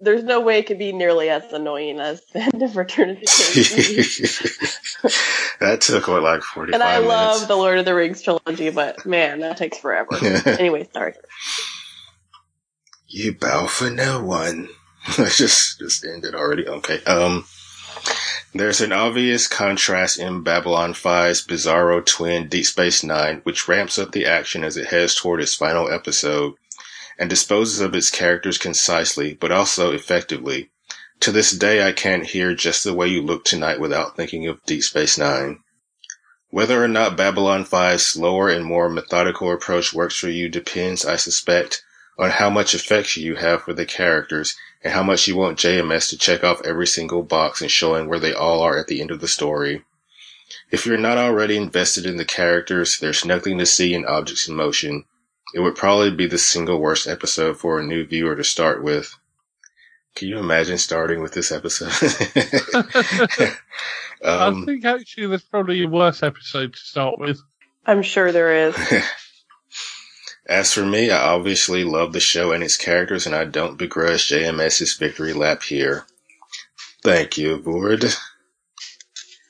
there's 0.00 0.24
no 0.24 0.40
way 0.40 0.58
it 0.58 0.66
could 0.66 0.78
be 0.78 0.92
nearly 0.92 1.28
as 1.28 1.52
annoying 1.52 2.00
as 2.00 2.22
the 2.32 2.40
end 2.40 2.62
of 2.62 2.76
Return 2.76 3.10
of 3.10 3.20
the 3.20 3.26
King. 3.26 5.10
that 5.60 5.80
took 5.80 6.08
what, 6.08 6.22
like 6.22 6.42
45 6.42 6.74
and 6.74 6.82
I 6.82 6.94
minutes? 6.94 7.08
love 7.08 7.48
the 7.48 7.56
Lord 7.56 7.78
of 7.78 7.84
the 7.84 7.94
Rings 7.94 8.22
trilogy, 8.22 8.70
but 8.70 9.06
man, 9.06 9.40
that 9.40 9.56
takes 9.56 9.78
forever. 9.78 10.10
anyway, 10.46 10.88
sorry. 10.92 11.14
You 13.06 13.34
bow 13.34 13.66
for 13.66 13.90
no 13.90 14.22
one. 14.22 14.68
Let's 15.18 15.38
just, 15.38 15.78
just 15.78 16.04
ended 16.04 16.34
already. 16.34 16.66
Okay. 16.66 17.02
Um, 17.04 17.46
there's 18.52 18.80
an 18.80 18.92
obvious 18.92 19.46
contrast 19.46 20.18
in 20.18 20.42
Babylon 20.42 20.94
5's 20.94 21.46
bizarro 21.46 22.04
twin 22.04 22.48
Deep 22.48 22.66
Space 22.66 23.04
Nine, 23.04 23.40
which 23.44 23.68
ramps 23.68 23.98
up 23.98 24.10
the 24.10 24.26
action 24.26 24.64
as 24.64 24.76
it 24.76 24.88
heads 24.88 25.14
toward 25.14 25.40
its 25.40 25.54
final 25.54 25.88
episode 25.90 26.54
and 27.20 27.28
disposes 27.28 27.80
of 27.80 27.94
its 27.94 28.10
characters 28.10 28.56
concisely, 28.56 29.34
but 29.34 29.52
also 29.52 29.92
effectively. 29.92 30.70
To 31.20 31.30
this 31.30 31.50
day, 31.52 31.86
I 31.86 31.92
can't 31.92 32.24
hear 32.24 32.54
just 32.54 32.82
the 32.82 32.94
way 32.94 33.08
you 33.08 33.20
look 33.20 33.44
tonight 33.44 33.78
without 33.78 34.16
thinking 34.16 34.46
of 34.46 34.64
Deep 34.64 34.82
Space 34.82 35.18
Nine. 35.18 35.60
Whether 36.48 36.82
or 36.82 36.88
not 36.88 37.18
Babylon 37.18 37.66
5's 37.66 38.06
slower 38.06 38.48
and 38.48 38.64
more 38.64 38.88
methodical 38.88 39.52
approach 39.52 39.92
works 39.92 40.16
for 40.16 40.30
you 40.30 40.48
depends, 40.48 41.04
I 41.04 41.16
suspect, 41.16 41.84
on 42.18 42.30
how 42.30 42.48
much 42.48 42.72
affection 42.72 43.22
you 43.22 43.36
have 43.36 43.64
for 43.64 43.74
the 43.74 43.84
characters 43.84 44.56
and 44.82 44.94
how 44.94 45.02
much 45.02 45.28
you 45.28 45.36
want 45.36 45.58
JMS 45.58 46.08
to 46.08 46.16
check 46.16 46.42
off 46.42 46.62
every 46.64 46.86
single 46.86 47.22
box 47.22 47.60
and 47.60 47.70
showing 47.70 48.08
where 48.08 48.18
they 48.18 48.32
all 48.32 48.62
are 48.62 48.78
at 48.78 48.86
the 48.86 49.02
end 49.02 49.10
of 49.10 49.20
the 49.20 49.28
story. 49.28 49.84
If 50.70 50.86
you're 50.86 50.96
not 50.96 51.18
already 51.18 51.58
invested 51.58 52.06
in 52.06 52.16
the 52.16 52.24
characters, 52.24 52.98
there's 52.98 53.26
nothing 53.26 53.58
to 53.58 53.66
see 53.66 53.92
in 53.92 54.06
Objects 54.06 54.48
in 54.48 54.56
Motion. 54.56 55.04
It 55.54 55.60
would 55.60 55.74
probably 55.74 56.10
be 56.10 56.26
the 56.26 56.38
single 56.38 56.78
worst 56.80 57.06
episode 57.06 57.58
for 57.58 57.80
a 57.80 57.84
new 57.84 58.06
viewer 58.06 58.36
to 58.36 58.44
start 58.44 58.82
with. 58.82 59.16
Can 60.14 60.28
you 60.28 60.38
imagine 60.38 60.78
starting 60.78 61.20
with 61.20 61.32
this 61.32 61.52
episode? 61.52 61.92
I 64.24 64.46
um, 64.46 64.66
think 64.66 64.84
actually 64.84 65.28
there's 65.28 65.42
probably 65.42 65.82
a 65.82 65.88
worse 65.88 66.22
episode 66.22 66.74
to 66.74 66.78
start 66.78 67.18
with. 67.18 67.40
I'm 67.86 68.02
sure 68.02 68.32
there 68.32 68.68
is. 68.68 68.76
as 70.46 70.74
for 70.74 70.84
me, 70.84 71.10
I 71.10 71.32
obviously 71.32 71.84
love 71.84 72.12
the 72.12 72.20
show 72.20 72.52
and 72.52 72.62
its 72.62 72.76
characters, 72.76 73.26
and 73.26 73.34
I 73.34 73.44
don't 73.44 73.78
begrudge 73.78 74.28
JMS's 74.28 74.96
victory 74.96 75.32
lap 75.32 75.62
here. 75.62 76.04
Thank 77.02 77.38
you, 77.38 77.58
Vord. 77.58 78.14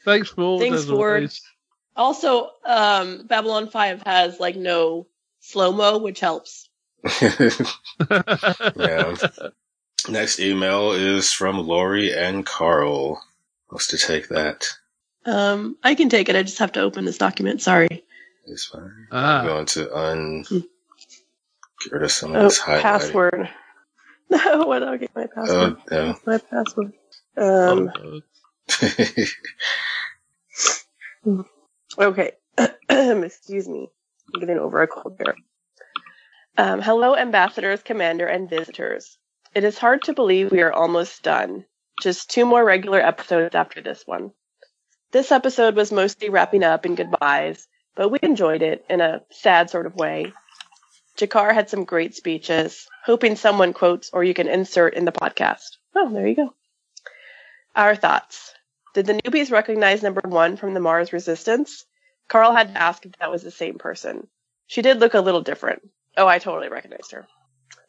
Thanks, 0.04 0.30
Vord. 0.30 0.60
Thanks, 0.60 0.76
as 0.76 0.86
Vord. 0.86 1.40
Also, 1.96 2.50
um, 2.64 3.26
Babylon 3.26 3.68
5 3.68 4.02
has 4.02 4.38
like 4.38 4.56
no 4.56 5.06
slow 5.50 5.72
mo, 5.72 5.98
which 5.98 6.20
helps. 6.20 6.68
yeah. 7.22 9.14
Next 10.08 10.38
email 10.40 10.92
is 10.92 11.32
from 11.32 11.58
Lori 11.66 12.12
and 12.12 12.44
Carl. 12.46 13.22
Wants 13.70 13.88
to 13.88 13.98
take 13.98 14.28
that. 14.28 14.66
Um, 15.26 15.76
I 15.82 15.94
can 15.94 16.08
take 16.08 16.28
it. 16.28 16.36
I 16.36 16.42
just 16.42 16.58
have 16.58 16.72
to 16.72 16.80
open 16.80 17.04
this 17.04 17.18
document. 17.18 17.60
Sorry. 17.62 18.04
It's 18.46 18.64
fine. 18.66 19.06
Ah. 19.12 19.40
I'm 19.40 19.46
going 19.46 19.66
to 19.66 19.96
un 19.96 20.42
get 20.42 21.92
rid 21.92 22.02
of 22.02 22.10
some 22.12 22.30
of 22.34 22.36
Oh, 22.36 22.44
this 22.44 22.58
highlighting. 22.60 22.80
password. 22.82 23.48
No, 24.32 24.62
what? 24.64 24.84
I'll 24.84 24.96
get 24.96 25.10
my 25.16 25.26
password. 25.26 25.76
Oh, 25.76 25.82
no. 25.90 26.16
My 26.24 26.38
password. 26.38 26.92
Um, 27.36 27.90
okay. 31.98 32.32
Excuse 32.88 33.68
me. 33.68 33.90
Getting 34.38 34.58
over 34.58 34.82
a 34.82 34.86
cold. 34.86 35.20
Um, 36.56 36.82
hello, 36.82 37.16
ambassadors, 37.16 37.82
commander, 37.82 38.26
and 38.26 38.48
visitors. 38.48 39.18
It 39.54 39.64
is 39.64 39.78
hard 39.78 40.02
to 40.04 40.12
believe 40.12 40.50
we 40.50 40.62
are 40.62 40.72
almost 40.72 41.22
done. 41.22 41.64
Just 42.02 42.30
two 42.30 42.44
more 42.44 42.64
regular 42.64 43.00
episodes 43.00 43.54
after 43.54 43.80
this 43.80 44.02
one. 44.06 44.32
This 45.12 45.32
episode 45.32 45.74
was 45.74 45.90
mostly 45.90 46.28
wrapping 46.28 46.62
up 46.62 46.84
and 46.84 46.96
goodbyes, 46.96 47.66
but 47.96 48.10
we 48.10 48.18
enjoyed 48.22 48.62
it 48.62 48.84
in 48.88 49.00
a 49.00 49.22
sad 49.30 49.70
sort 49.70 49.86
of 49.86 49.96
way. 49.96 50.32
G'Kar 51.18 51.52
had 51.52 51.68
some 51.68 51.84
great 51.84 52.14
speeches, 52.14 52.86
hoping 53.04 53.36
someone 53.36 53.72
quotes 53.72 54.10
or 54.12 54.22
you 54.22 54.34
can 54.34 54.48
insert 54.48 54.94
in 54.94 55.04
the 55.04 55.12
podcast. 55.12 55.76
Oh, 55.94 56.12
there 56.12 56.26
you 56.26 56.36
go. 56.36 56.54
Our 57.74 57.96
thoughts. 57.96 58.54
Did 58.94 59.06
the 59.06 59.14
newbies 59.14 59.50
recognize 59.50 60.02
number 60.02 60.22
one 60.24 60.56
from 60.56 60.74
the 60.74 60.80
Mars 60.80 61.12
Resistance? 61.12 61.84
Carl 62.30 62.54
had 62.54 62.72
to 62.72 62.80
ask 62.80 63.04
if 63.04 63.12
that 63.18 63.32
was 63.32 63.42
the 63.42 63.50
same 63.50 63.76
person. 63.76 64.28
She 64.68 64.82
did 64.82 65.00
look 65.00 65.14
a 65.14 65.20
little 65.20 65.40
different. 65.40 65.82
Oh, 66.16 66.28
I 66.28 66.38
totally 66.38 66.68
recognized 66.68 67.10
her. 67.10 67.26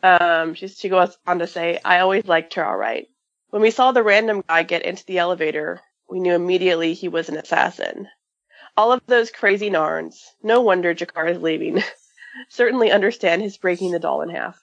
Um, 0.02 0.56
she, 0.56 0.68
she 0.68 0.89
goes 0.89 1.16
on 1.28 1.39
to 1.39 1.48
say, 1.48 1.80
I 1.86 2.00
always 2.00 2.26
liked 2.26 2.56
her 2.56 2.66
all 2.66 2.76
right. 2.76 3.08
When 3.52 3.62
we 3.62 3.70
saw 3.70 3.92
the 3.92 4.02
random 4.02 4.44
guy 4.48 4.64
get 4.64 4.82
into 4.82 5.06
the 5.06 5.20
elevator, 5.20 5.80
we 6.10 6.20
knew 6.20 6.34
immediately 6.34 6.96
he 6.96 7.08
was 7.08 7.30
an 7.30 7.38
assassin. 7.38 8.08
All 8.76 8.92
of 8.92 9.06
those 9.06 9.30
crazy 9.30 9.70
Narns. 9.70 10.16
No 10.42 10.62
wonder 10.62 10.96
G'Kar 10.96 11.30
is 11.30 11.42
leaving. 11.42 11.84
Certainly 12.50 12.92
understand 12.92 13.44
his 13.44 13.58
breaking 13.58 13.92
the 13.92 14.00
doll 14.00 14.24
in 14.24 14.30
half. 14.30 14.60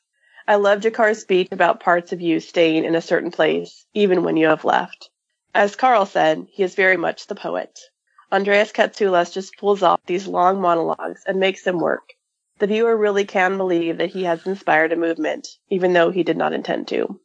I 0.49 0.57
love 0.57 0.81
G'Kar's 0.81 1.21
speech 1.21 1.49
about 1.53 1.79
parts 1.79 2.13
of 2.13 2.21
you 2.21 2.41
staying 2.41 2.85
in 2.85 2.97
a 2.97 3.01
certain 3.01 3.31
place, 3.31 3.87
even 3.95 4.25
when 4.25 4.37
you 4.37 4.49
have 4.49 4.65
left. 4.65 5.11
As 5.55 5.77
Carl 5.77 6.05
said, 6.05 6.49
he 6.51 6.65
is 6.65 6.75
very 6.75 6.97
much 6.97 7.29
the 7.29 7.37
poet. 7.37 7.79
Andreas 8.31 8.73
Katsoulas 8.73 9.33
just 9.33 9.57
pulls 9.57 9.83
off 9.83 10.01
these 10.07 10.27
long 10.27 10.61
monologues 10.61 11.23
and 11.27 11.41
makes 11.41 11.63
them 11.65 11.79
work. 11.79 12.13
The 12.59 12.67
viewer 12.67 12.97
really 12.97 13.25
can 13.25 13.57
believe 13.57 13.99
that 13.99 14.11
he 14.11 14.25
has 14.25 14.47
inspired 14.47 14.93
a 14.93 14.97
movement, 14.97 15.49
even 15.71 15.93
though 15.93 16.11
he 16.11 16.25
did 16.25 16.37
not 16.37 16.53
intend 16.53 16.89
to. 16.89 17.21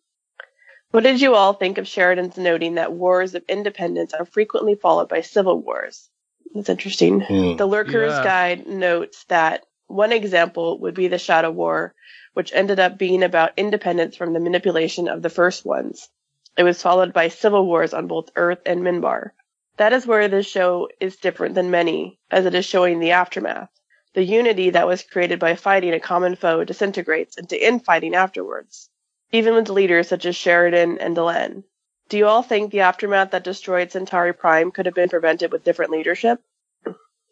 What 0.91 1.04
did 1.04 1.20
you 1.22 1.34
all 1.34 1.54
think 1.54 1.80
of 1.80 1.88
Sheridan's 1.88 2.38
noting 2.38 2.76
that 2.76 2.93
wars 2.93 3.34
of 3.34 3.43
independence 3.49 4.14
are 4.14 4.26
frequently 4.26 4.76
followed 4.76 5.10
by 5.10 5.22
civil 5.22 5.60
wars? 5.60 6.08
That's 6.54 6.70
interesting. 6.70 7.22
Hmm. 7.22 7.56
The 7.56 7.68
Lurker's 7.68 8.14
Yeah. 8.14 8.24
Guide 8.24 8.68
notes 8.68 9.24
that 9.26 9.66
one 9.88 10.12
example 10.12 10.80
would 10.80 10.93
be 10.93 11.08
the 11.08 11.18
Shadow 11.18 11.49
War, 11.49 11.95
which 12.34 12.54
ended 12.54 12.80
up 12.80 12.97
being 12.97 13.24
about 13.24 13.54
independence 13.58 14.16
from 14.16 14.34
the 14.34 14.39
manipulation 14.39 15.08
of 15.08 15.22
the 15.24 15.30
first 15.30 15.66
ones. 15.66 16.10
It 16.56 16.64
was 16.64 16.82
followed 16.82 17.12
by 17.12 17.30
civil 17.30 17.66
wars 17.66 17.93
on 17.93 18.06
both 18.06 18.30
Earth 18.36 18.62
and 18.66 18.82
Minbar. 18.82 19.32
That 19.78 19.93
is 19.93 20.05
where 20.05 20.28
this 20.28 20.45
show 20.45 20.89
is 20.99 21.15
different 21.15 21.55
than 21.55 21.71
many, 21.71 22.19
as 22.30 22.45
it 22.45 22.53
is 22.53 22.65
showing 22.65 22.99
the 22.99 23.11
aftermath. 23.11 23.69
The 24.13 24.24
unity 24.24 24.69
that 24.69 24.86
was 24.86 25.01
created 25.01 25.39
by 25.39 25.55
fighting 25.55 25.93
a 25.93 25.99
common 25.99 26.36
foe 26.36 26.63
disintegrates 26.63 27.38
into 27.38 27.65
infighting 27.65 28.13
afterwards, 28.13 28.89
even 29.32 29.55
with 29.55 29.69
leaders 29.69 30.07
such 30.07 30.26
as 30.26 30.36
Sheridan 30.36 30.99
and 30.99 31.15
Delenn. 31.15 31.63
Do 32.09 32.17
you 32.17 32.28
all 32.28 32.43
think 32.43 32.71
the 32.71 32.82
aftermath 32.82 33.32
that 33.32 33.43
destroyed 33.43 33.91
Centauri 33.91 34.34
Prime 34.34 34.69
could 34.69 34.86
have 34.86 34.93
been 34.93 35.09
prevented 35.09 35.51
with 35.51 35.63
different 35.63 35.91
leadership? 35.91 36.39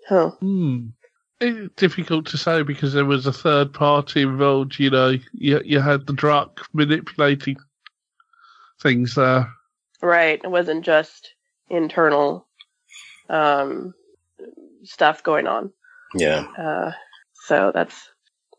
Huh. 0.07 0.31
Hmm. 0.31 0.87
It's 1.39 1.73
difficult 1.75 2.27
to 2.27 2.37
say 2.37 2.63
because 2.63 2.93
there 2.93 3.05
was 3.05 3.27
a 3.27 3.33
third 3.33 3.73
party 3.73 4.23
involved. 4.23 4.79
You 4.79 4.89
know, 4.89 5.17
you 5.33 5.61
you 5.63 5.79
had 5.79 6.07
the 6.07 6.13
Drakh 6.13 6.57
manipulating 6.73 7.57
things 8.79 9.15
there. 9.15 9.51
Right. 10.01 10.41
It 10.43 10.49
wasn't 10.49 10.85
just 10.85 11.33
internal 11.72 12.47
um, 13.30 13.93
stuff 14.84 15.24
going 15.24 15.47
on. 15.47 15.72
Yeah. 16.13 16.45
Uh, 16.57 16.91
so 17.45 17.72
that's 17.74 18.09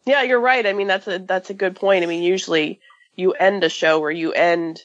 yeah, 0.05 0.23
you're 0.23 0.41
right. 0.41 0.67
I 0.67 0.73
mean, 0.73 0.89
that's 0.89 1.07
a 1.07 1.19
that's 1.19 1.51
a 1.51 1.55
good 1.55 1.77
point. 1.77 2.03
I 2.03 2.07
mean, 2.07 2.23
usually 2.23 2.81
you 3.15 3.33
end 3.33 3.63
a 3.65 3.69
show 3.69 4.01
or 4.01 4.11
you 4.11 4.33
end 4.33 4.81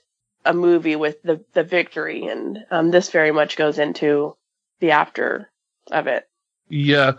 a 0.46 0.54
movie 0.54 0.96
with 0.96 1.22
the 1.24 1.44
the 1.54 1.64
victory, 1.64 2.28
and 2.28 2.60
um, 2.70 2.92
this 2.92 3.10
very 3.10 3.32
much 3.32 3.58
goes 3.58 3.80
into 3.80 4.36
the 4.80 4.92
after 4.92 5.50
of 5.92 6.08
it. 6.08 6.28
Yeah, 6.70 7.14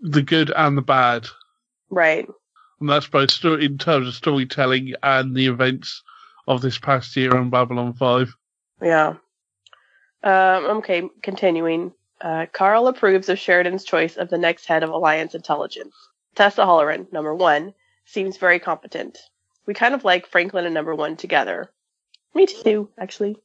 the 0.00 0.22
good 0.22 0.50
and 0.54 0.78
the 0.78 0.82
bad, 0.82 1.26
Right. 1.90 2.26
and 2.80 2.88
that's 2.88 3.08
both 3.08 3.30
sto- 3.30 3.58
in 3.58 3.76
terms 3.78 4.08
of 4.08 4.14
storytelling 4.14 4.94
and 5.02 5.34
the 5.36 5.46
events 5.46 6.02
of 6.46 6.62
this 6.62 6.78
past 6.78 7.14
year 7.16 7.36
on 7.36 7.50
Babylon 7.50 7.92
Five. 7.94 8.34
Yeah. 8.80 9.14
Um, 10.24 10.78
okay, 10.78 11.02
continuing. 11.22 11.92
Uh, 12.20 12.46
Carl 12.50 12.88
approves 12.88 13.28
of 13.28 13.38
Sheridan's 13.38 13.84
choice 13.84 14.16
of 14.16 14.30
the 14.30 14.38
next 14.38 14.64
head 14.64 14.82
of 14.82 14.90
Alliance 14.90 15.34
Intelligence. 15.34 15.94
Tessa 16.34 16.62
Holloran, 16.62 17.12
number 17.12 17.34
one, 17.34 17.74
seems 18.06 18.38
very 18.38 18.58
competent. 18.58 19.18
We 19.66 19.74
kind 19.74 19.94
of 19.94 20.04
like 20.04 20.26
Franklin 20.26 20.64
and 20.64 20.74
number 20.74 20.94
one 20.94 21.16
together. 21.16 21.70
Me 22.34 22.46
too, 22.46 22.88
actually. 22.98 23.36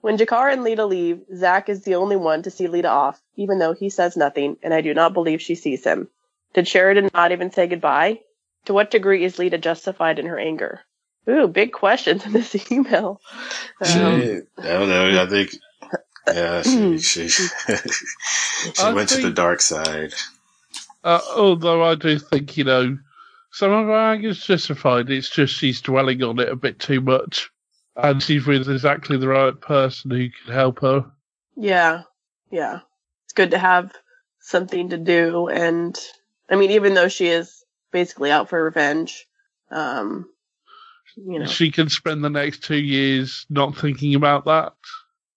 When 0.00 0.16
G'Kar 0.16 0.52
and 0.52 0.62
Lyta 0.62 0.88
leave, 0.88 1.20
Zack 1.34 1.68
is 1.68 1.82
the 1.82 1.96
only 1.96 2.16
one 2.16 2.42
to 2.44 2.50
see 2.50 2.66
Lyta 2.66 2.88
off, 2.88 3.20
even 3.36 3.58
though 3.58 3.74
he 3.74 3.90
says 3.90 4.16
nothing, 4.16 4.56
and 4.62 4.72
I 4.72 4.80
do 4.80 4.94
not 4.94 5.12
believe 5.12 5.42
she 5.42 5.54
sees 5.54 5.84
him. 5.84 6.08
Did 6.54 6.66
Sheridan 6.66 7.10
not 7.12 7.32
even 7.32 7.50
say 7.50 7.66
goodbye? 7.66 8.20
To 8.64 8.72
what 8.72 8.90
degree 8.90 9.24
is 9.24 9.36
Lyta 9.36 9.60
justified 9.60 10.18
in 10.18 10.26
her 10.26 10.38
anger? 10.38 10.80
Ooh, 11.28 11.46
big 11.46 11.72
questions 11.72 12.24
in 12.24 12.32
this 12.32 12.70
email. 12.72 13.20
Um, 13.80 14.42
I 14.58 14.68
don't 14.68 14.88
know. 14.88 15.22
I 15.22 15.26
think, 15.26 15.50
yeah, 16.34 16.62
she, 16.98 16.98
she, 16.98 17.28
she 17.28 18.82
I 18.82 18.92
went 18.92 19.08
to 19.10 19.22
the 19.22 19.30
dark 19.30 19.60
side. 19.60 20.14
Uh, 21.04 21.20
although 21.36 21.82
I 21.82 21.94
do 21.94 22.18
think 22.18 22.56
you 22.56 22.64
know 22.64 22.98
some 23.52 23.70
of 23.72 23.86
her 23.86 24.12
anger 24.12 24.28
is 24.28 24.44
justified. 24.44 25.10
It's 25.10 25.30
just 25.30 25.54
she's 25.54 25.80
dwelling 25.80 26.22
on 26.22 26.38
it 26.38 26.48
a 26.48 26.56
bit 26.56 26.78
too 26.78 27.00
much, 27.00 27.50
and 27.96 28.22
she's 28.22 28.46
with 28.46 28.68
exactly 28.68 29.16
the 29.16 29.28
right 29.28 29.58
person 29.60 30.10
who 30.10 30.28
can 30.30 30.52
help 30.52 30.80
her. 30.80 31.06
Yeah, 31.56 32.02
yeah. 32.50 32.80
It's 33.24 33.32
good 33.32 33.50
to 33.52 33.58
have 33.58 33.92
something 34.40 34.90
to 34.90 34.98
do, 34.98 35.48
and 35.48 35.98
I 36.50 36.56
mean, 36.56 36.70
even 36.72 36.94
though 36.94 37.08
she 37.08 37.28
is 37.28 37.64
basically 37.92 38.30
out 38.30 38.48
for 38.48 38.62
revenge, 38.62 39.26
um, 39.70 40.28
you 41.16 41.38
know, 41.40 41.46
She 41.46 41.70
can 41.70 41.88
spend 41.88 42.22
the 42.22 42.30
next 42.30 42.62
two 42.64 42.76
years 42.76 43.46
not 43.50 43.76
thinking 43.76 44.14
about 44.14 44.44
that. 44.44 44.74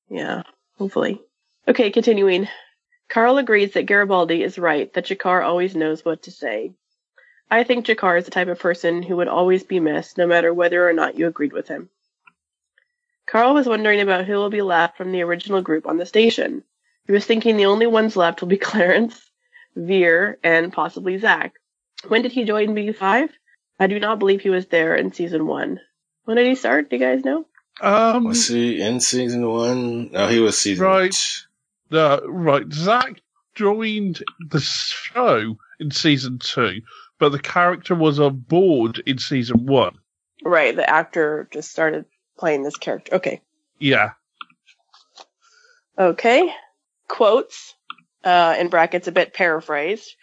yeah, 0.10 0.44
hopefully. 0.82 1.22
Okay, 1.68 1.92
continuing. 1.92 2.48
Carl 3.08 3.38
agrees 3.38 3.74
that 3.74 3.86
Garibaldi 3.86 4.42
is 4.42 4.58
right 4.58 4.92
that 4.94 5.06
G'Kar 5.06 5.46
always 5.46 5.76
knows 5.76 6.04
what 6.04 6.24
to 6.24 6.32
say. 6.32 6.72
I 7.52 7.64
think 7.64 7.86
G'Kar 7.86 8.18
is 8.18 8.26
the 8.26 8.32
type 8.32 8.48
of 8.48 8.58
person 8.58 9.04
who 9.04 9.18
would 9.18 9.28
always 9.28 9.64
be 9.64 9.80
missed, 9.80 10.18
no 10.18 10.26
matter 10.26 10.52
whether 10.52 10.90
or 10.90 10.94
not 10.94 11.20
you 11.20 11.28
agreed 11.28 11.54
with 11.54 11.68
him. 11.68 11.92
Carl 13.28 13.54
was 13.54 13.68
wondering 13.68 14.00
about 14.02 14.26
who 14.26 14.34
will 14.34 14.50
be 14.50 14.64
left 14.64 14.98
from 14.98 15.12
the 15.12 15.22
original 15.22 15.62
group 15.62 15.86
on 15.86 15.98
the 15.98 16.06
station. 16.08 16.64
He 17.06 17.12
was 17.12 17.28
thinking 17.28 17.58
the 17.58 17.68
only 17.68 17.86
ones 17.86 18.18
left 18.18 18.42
will 18.42 18.48
be 18.48 18.58
Clarence, 18.70 19.22
Vir, 19.76 20.40
and 20.44 20.74
possibly 20.74 21.20
Zack. 21.20 21.54
When 22.08 22.24
did 22.24 22.32
he 22.32 22.44
join 22.44 22.70
B5? 22.70 23.30
I 23.80 23.86
do 23.86 24.00
not 24.00 24.18
believe 24.18 24.42
he 24.42 24.50
was 24.50 24.66
there 24.66 24.96
in 24.96 25.14
season 25.14 25.46
one. 25.46 25.80
When 26.24 26.38
did 26.38 26.48
he 26.48 26.56
start? 26.56 26.90
Do 26.90 26.96
you 26.96 27.06
guys 27.06 27.24
know? 27.24 27.46
Um, 27.82 28.26
Was 28.26 28.48
he 28.48 28.80
in 28.80 29.00
season 29.00 29.48
one? 29.48 30.12
No, 30.12 30.28
he 30.28 30.40
was 30.40 30.58
season 30.58 30.86
Right. 30.86 31.16
Uh, 31.92 32.20
right. 32.26 32.72
Zack 32.72 33.22
joined 33.56 34.24
the 34.50 34.60
show 34.60 35.58
in 35.80 35.92
season 35.92 36.38
two, 36.40 36.82
but 37.20 37.30
the 37.30 37.40
character 37.40 37.96
was 37.96 38.20
on 38.20 38.38
board 38.38 39.02
in 39.06 39.18
season 39.18 39.66
one. 39.66 39.98
Right, 40.44 40.76
the 40.76 40.90
actor 40.90 41.48
just 41.52 41.72
started 41.72 42.06
playing 42.38 42.64
this 42.64 42.78
character. 42.78 43.16
Okay. 43.16 43.42
Yeah. 43.80 44.12
Okay. 45.98 46.54
Quotes, 47.08 47.76
uh, 48.24 48.56
in 48.60 48.70
brackets, 48.70 49.08
a 49.08 49.12
bit 49.12 49.34
paraphrased. 49.34 50.16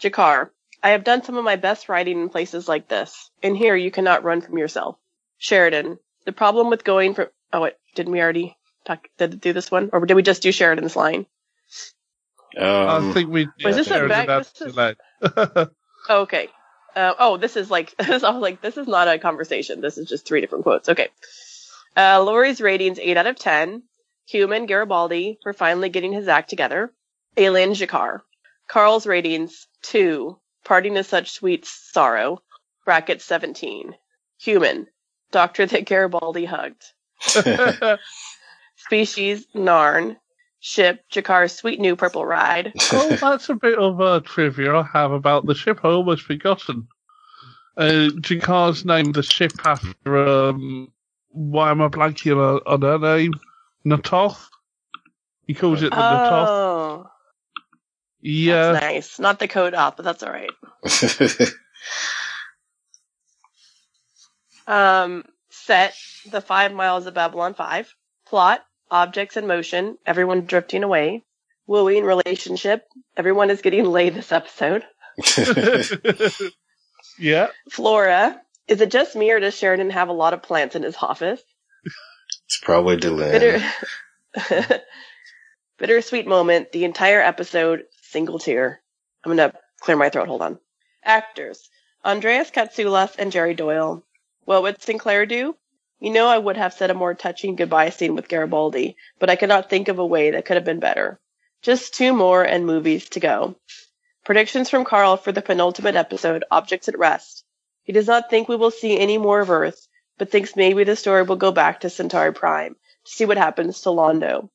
G'Kar, 0.00 0.50
I 0.82 0.90
have 0.90 1.04
done 1.04 1.22
some 1.22 1.36
of 1.36 1.44
my 1.44 1.56
best 1.56 1.88
writing 1.88 2.20
in 2.20 2.28
places 2.28 2.68
like 2.68 2.88
this. 2.88 3.30
In 3.42 3.54
here, 3.54 3.76
you 3.76 3.90
cannot 3.90 4.24
run 4.24 4.40
from 4.40 4.58
yourself. 4.58 4.96
Sheridan, 5.38 5.98
the 6.24 6.32
problem 6.32 6.70
with 6.70 6.84
going 6.84 7.14
from, 7.14 7.26
oh 7.52 7.60
wait, 7.62 7.74
didn't 7.94 8.12
we 8.12 8.20
already 8.20 8.56
talk, 8.84 9.06
did 9.18 9.40
do 9.40 9.52
this 9.52 9.70
one? 9.70 9.90
Or 9.92 10.04
did 10.06 10.14
we 10.14 10.22
just 10.22 10.42
do 10.42 10.52
Sheridan's 10.52 10.96
line? 10.96 11.26
Um, 12.56 13.10
I 13.10 13.12
think 13.12 13.30
we. 13.30 13.48
Was 13.64 13.76
this 13.76 13.86
a 13.88 13.90
Sheridan 13.94 14.26
back- 14.26 14.38
this 14.38 14.52
to 14.52 14.64
is- 14.66 14.76
let- 14.76 14.98
Okay. 16.10 16.48
Uh, 16.94 17.14
oh, 17.18 17.36
this 17.38 17.56
is 17.56 17.70
like, 17.70 17.94
I 17.98 18.10
was 18.10 18.22
like, 18.22 18.60
this 18.60 18.76
is 18.76 18.86
not 18.86 19.08
a 19.08 19.18
conversation. 19.18 19.80
This 19.80 19.98
is 19.98 20.08
just 20.08 20.26
three 20.26 20.40
different 20.40 20.64
quotes. 20.64 20.88
Okay. 20.88 21.08
Uh, 21.96 22.22
Lori's 22.22 22.60
ratings 22.60 22.98
8 22.98 23.16
out 23.16 23.26
of 23.26 23.36
10. 23.36 23.82
Human 24.26 24.66
Garibaldi 24.66 25.38
for 25.42 25.52
finally 25.52 25.88
getting 25.88 26.12
his 26.12 26.28
act 26.28 26.50
together. 26.50 26.92
Alien 27.36 27.70
G'Kar. 27.72 28.20
Carl's 28.68 29.06
ratings 29.06 29.66
2. 29.82 30.38
Parting 30.64 30.96
is 30.96 31.06
such 31.08 31.30
sweet 31.32 31.64
sorrow. 31.66 32.40
Bracket 32.84 33.20
17. 33.22 33.94
Human. 34.40 34.86
Doctor 35.34 35.66
that 35.66 35.84
Garibaldi 35.86 36.44
hugged. 36.44 36.84
Species 38.76 39.46
Narn. 39.54 40.16
Ship 40.60 40.98
G'Kar's 41.12 41.52
sweet 41.52 41.78
new 41.80 41.94
purple 41.96 42.24
ride. 42.24 42.72
oh, 42.92 43.16
that's 43.20 43.48
a 43.50 43.54
bit 43.54 43.76
of 43.78 44.00
uh, 44.00 44.20
trivia 44.24 44.74
I 44.76 44.82
have 44.94 45.10
about 45.12 45.44
the 45.44 45.54
ship. 45.54 45.80
I 45.84 45.88
almost 45.88 46.22
forgotten. 46.22 46.86
Uh, 47.76 48.08
G'Kar's 48.20 48.84
named 48.84 49.14
the 49.16 49.22
ship 49.24 49.52
after, 49.64 50.16
um, 50.16 50.90
why 51.28 51.70
am 51.70 51.82
I 51.82 51.88
blanking 51.88 52.36
on, 52.38 52.60
on 52.66 52.80
her 52.82 52.98
name? 53.18 53.34
Na'Toth? 53.84 54.38
He 55.46 55.52
calls 55.52 55.82
it 55.82 55.90
the 55.90 55.96
Na'Toth. 55.96 56.46
Oh, 56.48 57.10
Yeah. 58.20 58.72
that's 58.72 58.84
nice. 58.84 59.18
Not 59.18 59.38
the 59.40 59.48
code 59.48 59.74
off, 59.74 59.96
but 59.96 60.04
that's 60.04 60.22
all 60.22 60.32
right. 60.32 60.50
Um, 64.66 65.24
set 65.50 65.94
the 66.30 66.40
five 66.40 66.72
miles 66.72 67.06
of 67.06 67.14
Babylon 67.14 67.54
5. 67.54 67.94
Plot, 68.26 68.64
objects 68.90 69.36
in 69.36 69.46
motion, 69.46 69.98
everyone 70.06 70.46
drifting 70.46 70.82
away. 70.82 71.24
Wooing 71.66 72.04
relationship, 72.04 72.84
everyone 73.16 73.50
is 73.50 73.62
getting 73.62 73.86
laid 73.86 74.14
this 74.14 74.32
episode. 74.32 74.84
yeah. 77.18 77.48
Flora, 77.70 78.40
is 78.68 78.80
it 78.80 78.90
just 78.90 79.16
me 79.16 79.30
or 79.30 79.40
does 79.40 79.56
Sheridan 79.56 79.90
have 79.90 80.08
a 80.08 80.12
lot 80.12 80.34
of 80.34 80.42
plants 80.42 80.76
in 80.76 80.82
his 80.82 80.96
office? 81.00 81.40
It's 82.46 82.58
probably 82.58 82.98
Delenn. 82.98 83.32
Bitter, 84.36 84.82
bittersweet 85.78 86.26
moment, 86.26 86.72
the 86.72 86.84
entire 86.84 87.20
episode, 87.20 87.84
single 88.02 88.38
tear. 88.38 88.82
I'm 89.24 89.30
gonna 89.30 89.54
clear 89.80 89.96
my 89.96 90.10
throat, 90.10 90.28
hold 90.28 90.42
on. 90.42 90.58
Actors, 91.02 91.68
Andreas 92.04 92.50
Katsoulas 92.50 93.14
and 93.18 93.32
Jerry 93.32 93.54
Doyle. 93.54 94.04
What 94.44 94.62
would 94.62 94.82
Sinclair 94.82 95.26
do? 95.26 95.56
You 96.00 96.10
know 96.12 96.26
I 96.26 96.38
would 96.38 96.56
have 96.56 96.74
said 96.74 96.90
a 96.90 96.94
more 96.94 97.14
touching 97.14 97.56
goodbye 97.56 97.90
scene 97.90 98.14
with 98.14 98.28
Garibaldi, 98.28 98.96
but 99.18 99.30
I 99.30 99.36
could 99.36 99.48
not 99.48 99.70
think 99.70 99.88
of 99.88 99.98
a 99.98 100.06
way 100.06 100.32
that 100.32 100.44
could 100.44 100.56
have 100.56 100.64
been 100.64 100.80
better. 100.80 101.18
Just 101.62 101.94
two 101.94 102.12
more 102.12 102.42
and 102.42 102.66
movies 102.66 103.08
to 103.10 103.20
go. 103.20 103.56
Predictions 104.24 104.68
from 104.70 104.84
Carl 104.84 105.16
for 105.16 105.32
the 105.32 105.42
penultimate 105.42 105.96
episode, 105.96 106.44
Objects 106.50 106.88
at 106.88 106.98
Rest. 106.98 107.44
He 107.84 107.92
does 107.92 108.06
not 108.06 108.28
think 108.30 108.48
we 108.48 108.56
will 108.56 108.70
see 108.70 108.98
any 108.98 109.18
more 109.18 109.40
of 109.40 109.50
Earth, 109.50 109.86
but 110.18 110.30
thinks 110.30 110.56
maybe 110.56 110.84
the 110.84 110.96
story 110.96 111.22
will 111.22 111.36
go 111.36 111.52
back 111.52 111.80
to 111.80 111.90
Centauri 111.90 112.32
Prime 112.32 112.74
to 113.04 113.10
see 113.10 113.24
what 113.24 113.36
happens 113.38 113.80
to 113.82 113.90
Londo. 113.90 114.48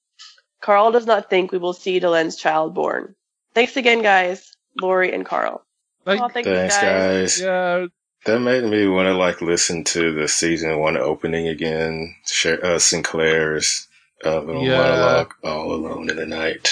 Carl 0.61 0.91
does 0.91 1.05
not 1.05 1.29
think 1.29 1.51
we 1.51 1.57
will 1.57 1.73
see 1.73 1.99
Delenn's 1.99 2.35
child 2.35 2.73
born. 2.73 3.15
Thanks 3.53 3.77
again, 3.77 4.01
guys. 4.01 4.55
Lori 4.79 5.13
and 5.13 5.25
Carl. 5.25 5.63
Thank- 6.05 6.21
oh, 6.21 6.27
thanks, 6.29 6.47
Thanks, 6.49 6.77
guys. 6.77 7.41
Yeah. 7.41 7.85
That 8.25 8.39
made 8.39 8.63
me 8.65 8.87
want 8.87 9.07
to 9.07 9.13
like 9.13 9.41
listen 9.41 9.83
to 9.85 10.13
the 10.13 10.27
season 10.27 10.77
one 10.79 10.97
opening 10.97 11.47
again. 11.47 12.15
Sher- 12.25 12.63
uh, 12.63 12.77
Sinclair's 12.79 13.87
uh, 14.25 14.41
little 14.41 14.65
Yeah. 14.65 14.77
monologue, 14.77 15.33
"All 15.43 15.73
Alone 15.73 16.09
in 16.09 16.17
the 16.17 16.25
Night." 16.25 16.69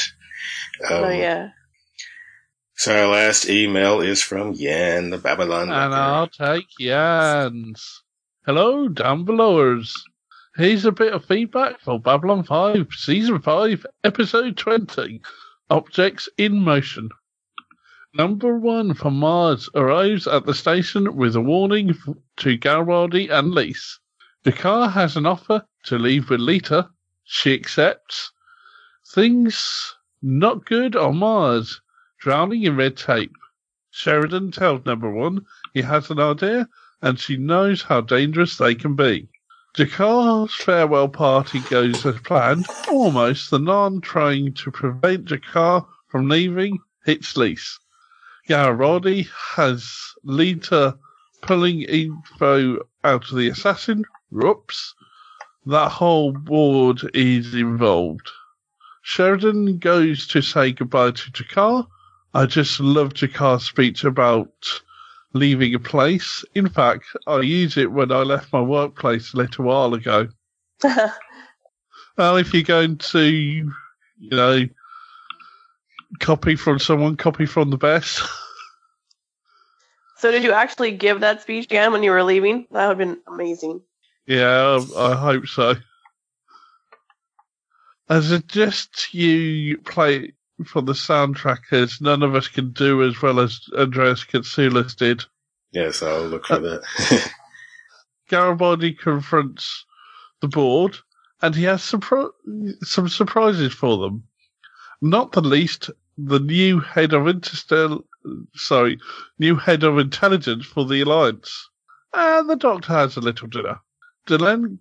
Um, 0.89 1.03
oh 1.05 1.09
yeah. 1.09 1.49
So 2.75 2.95
our 2.95 3.07
last 3.07 3.49
email 3.49 4.01
is 4.01 4.21
from 4.21 4.53
Yan, 4.53 5.09
the 5.09 5.17
Babylon. 5.17 5.63
And 5.71 5.91
Wrecker. 5.91 5.95
I'll 5.95 6.27
take 6.27 6.65
Jan's. 6.79 8.03
Hello, 8.45 8.87
down 8.87 9.25
belowers. 9.25 9.93
Here's 10.55 10.85
a 10.85 10.91
bit 10.91 11.13
of 11.13 11.25
feedback 11.25 11.79
for 11.81 11.99
Babylon 11.99 12.43
5, 12.43 12.87
Season 12.91 13.41
5, 13.41 13.85
Episode 14.03 14.57
20, 14.57 15.21
Objects 15.69 16.29
in 16.37 16.59
Motion. 16.63 17.09
Number 18.17 18.57
one 18.57 18.95
from 18.95 19.19
Mars 19.19 19.69
arrives 19.75 20.25
at 20.25 20.47
the 20.47 20.55
station 20.55 21.15
with 21.15 21.35
a 21.35 21.41
warning 21.41 21.95
to 22.37 22.57
Garibaldi 22.57 23.29
and 23.29 23.53
Lise. 23.53 23.99
Car 24.43 24.89
has 24.89 25.15
an 25.15 25.27
offer 25.27 25.63
to 25.83 25.99
leave 25.99 26.31
with 26.31 26.39
Lyta. 26.39 26.89
She 27.25 27.53
accepts. 27.53 28.31
Things 29.13 29.93
not 30.19 30.65
good 30.65 30.95
on 30.95 31.17
Mars, 31.17 31.79
drowning 32.19 32.63
in 32.63 32.75
red 32.75 32.97
tape. 32.97 33.35
Sheridan 33.91 34.49
tells 34.49 34.83
number 34.83 35.11
one 35.11 35.45
he 35.75 35.83
has 35.83 36.09
an 36.09 36.19
idea 36.19 36.67
and 37.03 37.19
she 37.19 37.37
knows 37.37 37.83
how 37.83 38.01
dangerous 38.01 38.57
they 38.57 38.73
can 38.73 38.95
be. 38.95 39.29
G'Kar's 39.75 40.55
farewell 40.55 41.09
party 41.09 41.59
goes 41.69 42.03
as 42.03 42.19
planned. 42.21 42.65
Almost 42.89 43.51
the 43.51 43.59
Narn 43.59 44.01
trying 44.01 44.55
to 44.55 44.71
prevent 44.71 45.25
G'Kar 45.25 45.85
from 46.07 46.27
leaving 46.27 46.79
hits 47.05 47.37
Lise. 47.37 47.77
Garibaldi 48.47 49.27
has 49.55 50.13
Lyta 50.25 50.97
pulling 51.41 51.81
info 51.83 52.77
out 53.03 53.29
of 53.29 53.37
the 53.37 53.49
assassin. 53.49 54.05
Whoops. 54.31 54.95
That 55.65 55.91
whole 55.91 56.31
board 56.31 57.01
is 57.13 57.53
involved. 57.53 58.31
Sheridan 59.01 59.79
goes 59.79 60.27
to 60.27 60.41
say 60.41 60.71
goodbye 60.71 61.11
to 61.11 61.31
G'Kar. 61.31 61.87
I 62.33 62.45
just 62.45 62.79
love 62.79 63.13
G'Kar's 63.13 63.65
speech 63.65 64.03
about 64.03 64.81
leaving 65.33 65.75
a 65.75 65.79
place. 65.79 66.45
In 66.55 66.69
fact, 66.69 67.05
I 67.27 67.41
used 67.41 67.77
it 67.77 67.87
when 67.87 68.11
I 68.11 68.23
left 68.23 68.53
my 68.53 68.61
workplace 68.61 69.33
a 69.33 69.37
little 69.37 69.65
while 69.65 69.93
ago. 69.93 70.29
Well, 72.17 72.37
if 72.37 72.51
you're 72.51 72.63
going 72.63 72.97
to, 72.97 73.21
you 73.21 73.71
know, 74.19 74.67
copy 76.19 76.55
from 76.55 76.79
someone, 76.79 77.17
copy 77.17 77.45
from 77.45 77.69
the 77.69 77.77
best. 77.77 78.21
So 80.19 80.31
did 80.31 80.43
you 80.43 80.51
actually 80.51 80.91
give 80.91 81.19
that 81.19 81.43
speech 81.43 81.65
again 81.65 81.91
when 81.91 82.01
you 82.01 82.09
were 82.09 82.23
leaving? 82.23 82.65
That 82.71 82.87
would 82.87 82.97
have 82.99 83.07
been 83.07 83.21
amazing. 83.27 83.81
yeah, 84.25 84.77
um, 84.77 84.91
I 84.97 85.15
hope 85.15 85.45
so. 85.45 85.75
I 88.09 88.21
suggest 88.21 89.13
you 89.13 89.77
play 89.77 90.33
for 90.65 90.81
the 90.81 90.93
soundtrack 90.93 91.71
as 91.71 92.01
none 92.01 92.23
of 92.23 92.33
us 92.33 92.47
can 92.47 92.71
do 92.71 93.03
as 93.03 93.21
well 93.21 93.39
as 93.39 93.59
Andreas 93.77 94.23
Katsoulas 94.23 94.95
did. 94.95 95.23
Yes, 95.71 96.01
I'll 96.01 96.25
look 96.25 96.47
for 96.47 96.55
uh, 96.55 96.59
that. 96.59 97.31
Garibaldi 98.29 98.93
confronts 98.93 99.85
the 100.41 100.47
board, 100.47 100.97
and 101.43 101.53
he 101.53 101.65
has 101.65 101.81
surpri- 101.83 102.31
some 102.83 103.07
surprises 103.07 103.71
for 103.71 103.99
them. 103.99 104.23
Not 105.01 105.33
the 105.33 105.41
least, 105.41 105.91
the 106.17 106.39
new 106.39 106.79
head 106.79 107.13
of 107.13 107.23
Interstel, 107.23 108.03
sorry, 108.55 108.99
new 109.39 109.55
head 109.55 109.83
of 109.83 109.97
intelligence 109.99 110.65
for 110.65 110.85
the 110.85 111.01
Alliance. 111.01 111.69
And 112.13 112.49
the 112.49 112.55
Doctor 112.55 112.93
has 112.93 113.17
a 113.17 113.21
little 113.21 113.47
dinner. 113.47 113.79
Delenn 114.27 114.79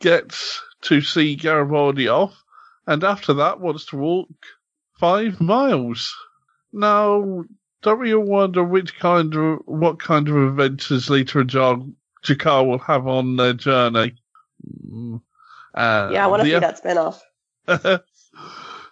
gets 0.00 0.62
to 0.82 1.00
see 1.00 1.36
Garibaldi 1.36 2.08
off, 2.08 2.34
and 2.86 3.04
after 3.04 3.34
that 3.34 3.60
wants 3.60 3.86
to 3.86 3.96
walk 3.96 4.28
five 4.98 5.40
miles. 5.40 6.14
Now, 6.72 7.44
don't 7.82 8.06
you 8.06 8.20
wonder 8.20 8.64
which 8.64 8.98
kind 8.98 9.34
of 9.34 9.58
what 9.66 10.00
kind 10.00 10.28
of 10.28 10.36
adventures 10.36 11.08
Lyta 11.08 11.42
and 11.42 11.50
Jar- 11.50 11.82
G'Kar 12.24 12.66
will 12.66 12.78
have 12.78 13.06
on 13.06 13.36
their 13.36 13.52
journey? 13.52 14.16
Uh, 15.74 16.10
yeah, 16.12 16.24
I 16.24 16.26
want 16.26 16.42
to 16.42 16.48
see 16.48 16.58
that 16.58 16.82
spinoff. 16.82 17.20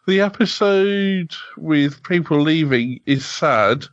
the 0.06 0.20
episode 0.20 1.32
with 1.56 2.02
people 2.02 2.40
leaving 2.40 3.00
is 3.06 3.24
sad, 3.24 3.86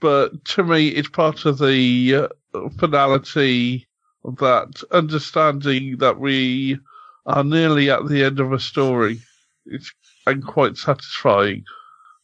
but 0.00 0.44
to 0.46 0.64
me, 0.64 0.88
it's 0.88 1.08
part 1.08 1.44
of 1.44 1.58
the 1.58 2.28
uh, 2.54 2.68
finality 2.78 3.86
of 4.24 4.36
that 4.36 4.82
understanding 4.90 5.98
that 5.98 6.18
we 6.18 6.78
are 7.26 7.44
nearly 7.44 7.90
at 7.90 8.06
the 8.08 8.24
end 8.24 8.40
of 8.40 8.52
a 8.52 8.60
story. 8.60 9.20
It's 9.66 9.92
and 10.26 10.46
quite 10.46 10.76
satisfying. 10.76 11.64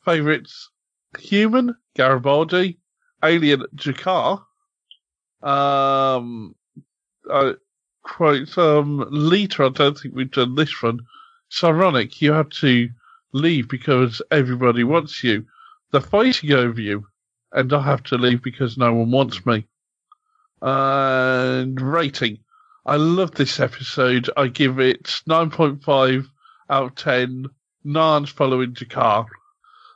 Favorites: 0.04 0.70
human 1.18 1.74
Garibaldi, 1.96 2.78
alien 3.22 3.64
G'Kar, 3.76 4.42
um, 5.42 6.54
quote 8.02 8.58
um, 8.58 9.04
Lyta. 9.10 9.66
I 9.66 9.68
don't 9.70 9.98
think 9.98 10.14
we've 10.14 10.30
done 10.30 10.54
this 10.54 10.82
one. 10.82 11.00
It's 11.54 11.62
ironic. 11.62 12.20
You 12.20 12.32
have 12.32 12.48
to 12.48 12.88
leave 13.32 13.68
because 13.68 14.20
everybody 14.32 14.82
wants 14.82 15.22
you. 15.22 15.46
They're 15.92 16.00
fighting 16.00 16.52
over 16.52 16.80
you, 16.80 17.06
and 17.52 17.72
I 17.72 17.80
have 17.80 18.02
to 18.04 18.18
leave 18.18 18.42
because 18.42 18.76
no 18.76 18.92
one 18.92 19.12
wants 19.12 19.46
me. 19.46 19.64
And 20.60 21.80
rating. 21.80 22.40
I 22.84 22.96
love 22.96 23.36
this 23.36 23.60
episode. 23.60 24.28
I 24.36 24.48
give 24.48 24.80
it 24.80 25.04
9.5 25.28 26.26
out 26.70 26.84
of 26.86 26.94
10. 26.96 27.46
Narns 27.86 28.30
following 28.30 28.74
G'Kar. 28.74 29.26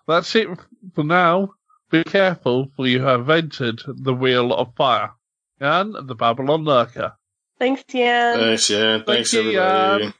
That's 0.06 0.36
it 0.36 0.48
for 0.94 1.02
now. 1.02 1.54
Be 1.90 2.04
careful, 2.04 2.70
for 2.76 2.86
you 2.86 3.02
have 3.02 3.28
entered 3.30 3.82
the 3.84 4.14
Wheel 4.14 4.54
of 4.54 4.76
Fire 4.76 5.10
and 5.58 6.06
the 6.06 6.14
Babylon 6.14 6.62
Lurker. 6.62 7.14
Thanks, 7.58 7.82
Yan. 7.92 8.38
Thanks, 8.38 8.70
yeah. 8.70 9.02
Thanks, 9.02 9.32
Thank 9.32 9.32
you, 9.32 9.58
everybody. 9.58 10.04
Jan. 10.04 10.14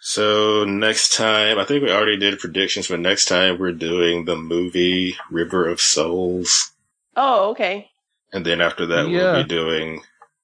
So 0.00 0.64
next 0.64 1.14
time, 1.16 1.58
I 1.58 1.64
think 1.64 1.82
we 1.82 1.90
already 1.90 2.16
did 2.18 2.38
predictions, 2.38 2.88
but 2.88 3.00
next 3.00 3.26
time 3.26 3.58
we're 3.58 3.72
doing 3.72 4.24
the 4.24 4.36
movie 4.36 5.16
River 5.30 5.68
of 5.68 5.80
Souls, 5.80 6.70
Oh, 7.16 7.50
okay. 7.50 7.90
and 8.32 8.46
then 8.46 8.60
after 8.60 8.86
that 8.86 9.08
Yeah. 9.08 9.32
we'll 9.32 9.42
be 9.42 9.48
doing 9.48 10.02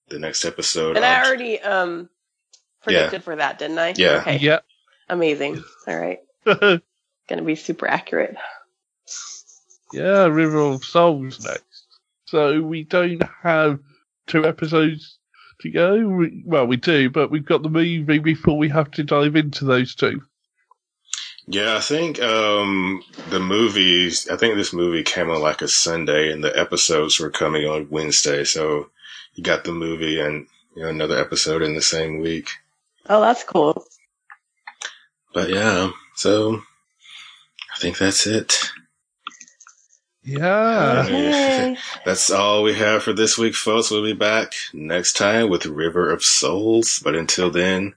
the 0.09 0.19
next 0.19 0.45
episode. 0.45 0.97
And 0.97 1.05
I 1.05 1.25
already 1.25 1.61
um 1.61 2.09
predicted 2.83 3.23
for 3.23 3.37
that, 3.37 3.59
didn't 3.59 3.79
I? 3.79 3.95
Yeah. 3.97 4.19
Okay. 4.23 4.39
Yeah. 4.39 4.61
Amazing. 5.09 5.63
All 5.87 5.97
right. 5.99 6.21
Gonna 7.29 7.43
be 7.43 7.55
super 7.55 7.87
accurate. 7.87 8.37
Yeah, 9.93 10.25
River 10.27 10.59
of 10.59 10.85
Souls 10.85 11.45
next. 11.45 11.87
So 12.27 12.61
we 12.61 12.83
don't 12.83 13.23
have 13.43 13.79
two 14.27 14.45
episodes 14.45 15.19
to 15.61 15.71
go. 15.71 16.27
Well, 16.45 16.67
we 16.67 16.77
do, 16.77 17.11
but 17.11 17.31
we've 17.31 17.45
got 17.45 17.63
the 17.63 17.69
movie 17.69 18.19
before 18.19 18.59
we 18.59 18.69
have 18.69 18.91
to 18.93 19.05
dive 19.05 19.37
into 19.37 19.65
those 19.65 19.95
two. 19.95 20.23
Yeah, 21.47 21.77
I 21.77 21.81
think 21.81 22.21
um 22.23 23.03
the 23.29 23.41
movies. 23.41 24.29
I 24.31 24.37
think 24.37 24.57
this 24.57 24.73
movie 24.73 25.03
came 25.03 25.31
on 25.31 25.43
like 25.43 25.63
a 25.63 25.69
Sunday, 25.69 26.33
and 26.33 26.43
the 26.43 26.59
episodes 26.59 27.21
were 27.21 27.31
coming 27.31 27.67
on 27.67 27.91
Wednesday. 27.91 28.45
So 28.45 28.91
you 29.35 29.45
got 29.45 29.65
the 29.65 29.73
movie 29.73 30.21
and 30.21 30.47
you 30.75 30.83
know 30.83 30.89
another 30.89 31.19
episode 31.19 31.63
in 31.63 31.75
the 31.75 31.83
same 31.83 32.21
week. 32.21 32.49
Oh, 33.09 33.21
that's 33.21 33.45
cool. 33.45 33.85
But 35.35 35.51
yeah, 35.51 35.91
so 36.15 36.63
I 37.75 37.79
think 37.79 37.99
that's 37.99 38.27
it. 38.27 38.71
Yeah. 40.25 41.03
Okay. 41.05 41.77
That's 42.05 42.31
all 42.31 42.63
we 42.63 42.75
have 42.75 43.03
for 43.03 43.13
this 43.13 43.37
week, 43.37 43.55
folks. 43.55 43.91
We'll 43.91 44.03
be 44.03 44.15
back 44.15 44.53
next 44.73 45.15
time 45.15 45.51
with 45.51 45.67
River 45.67 46.11
of 46.11 46.23
Souls. 46.23 47.01
But 47.05 47.15
until 47.15 47.51
then, 47.51 47.95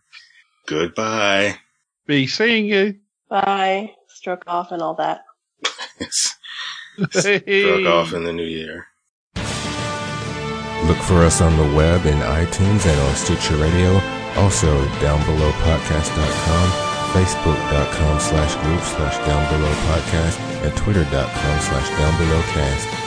goodbye. 0.65 1.59
Be 2.05 2.27
seeing 2.27 2.65
you. 2.65 2.95
Bye. 3.29 3.93
Stroke 4.07 4.43
off 4.47 4.71
and 4.71 4.81
all 4.81 4.95
that. 4.95 5.23
Struck 6.09 7.85
off 7.85 8.13
in 8.13 8.23
the 8.23 8.33
new 8.33 8.43
year. 8.43 8.87
Look 10.85 10.97
for 10.97 11.23
us 11.23 11.41
on 11.41 11.57
the 11.57 11.75
web 11.75 12.05
in 12.05 12.17
iTunes 12.19 12.85
and 12.85 12.99
on 13.01 13.15
Stitcher 13.15 13.55
Radio. 13.57 13.99
Also, 14.37 14.85
downbelowpodcast.com, 14.99 16.86
facebook.com 17.13 18.19
slash 18.19 18.55
group 18.63 18.81
slash 18.81 19.15
downbelowpodcast, 19.27 20.37
and 20.65 20.75
twitter.com 20.77 21.59
slash 21.59 21.89
downbelowcast. 21.99 23.06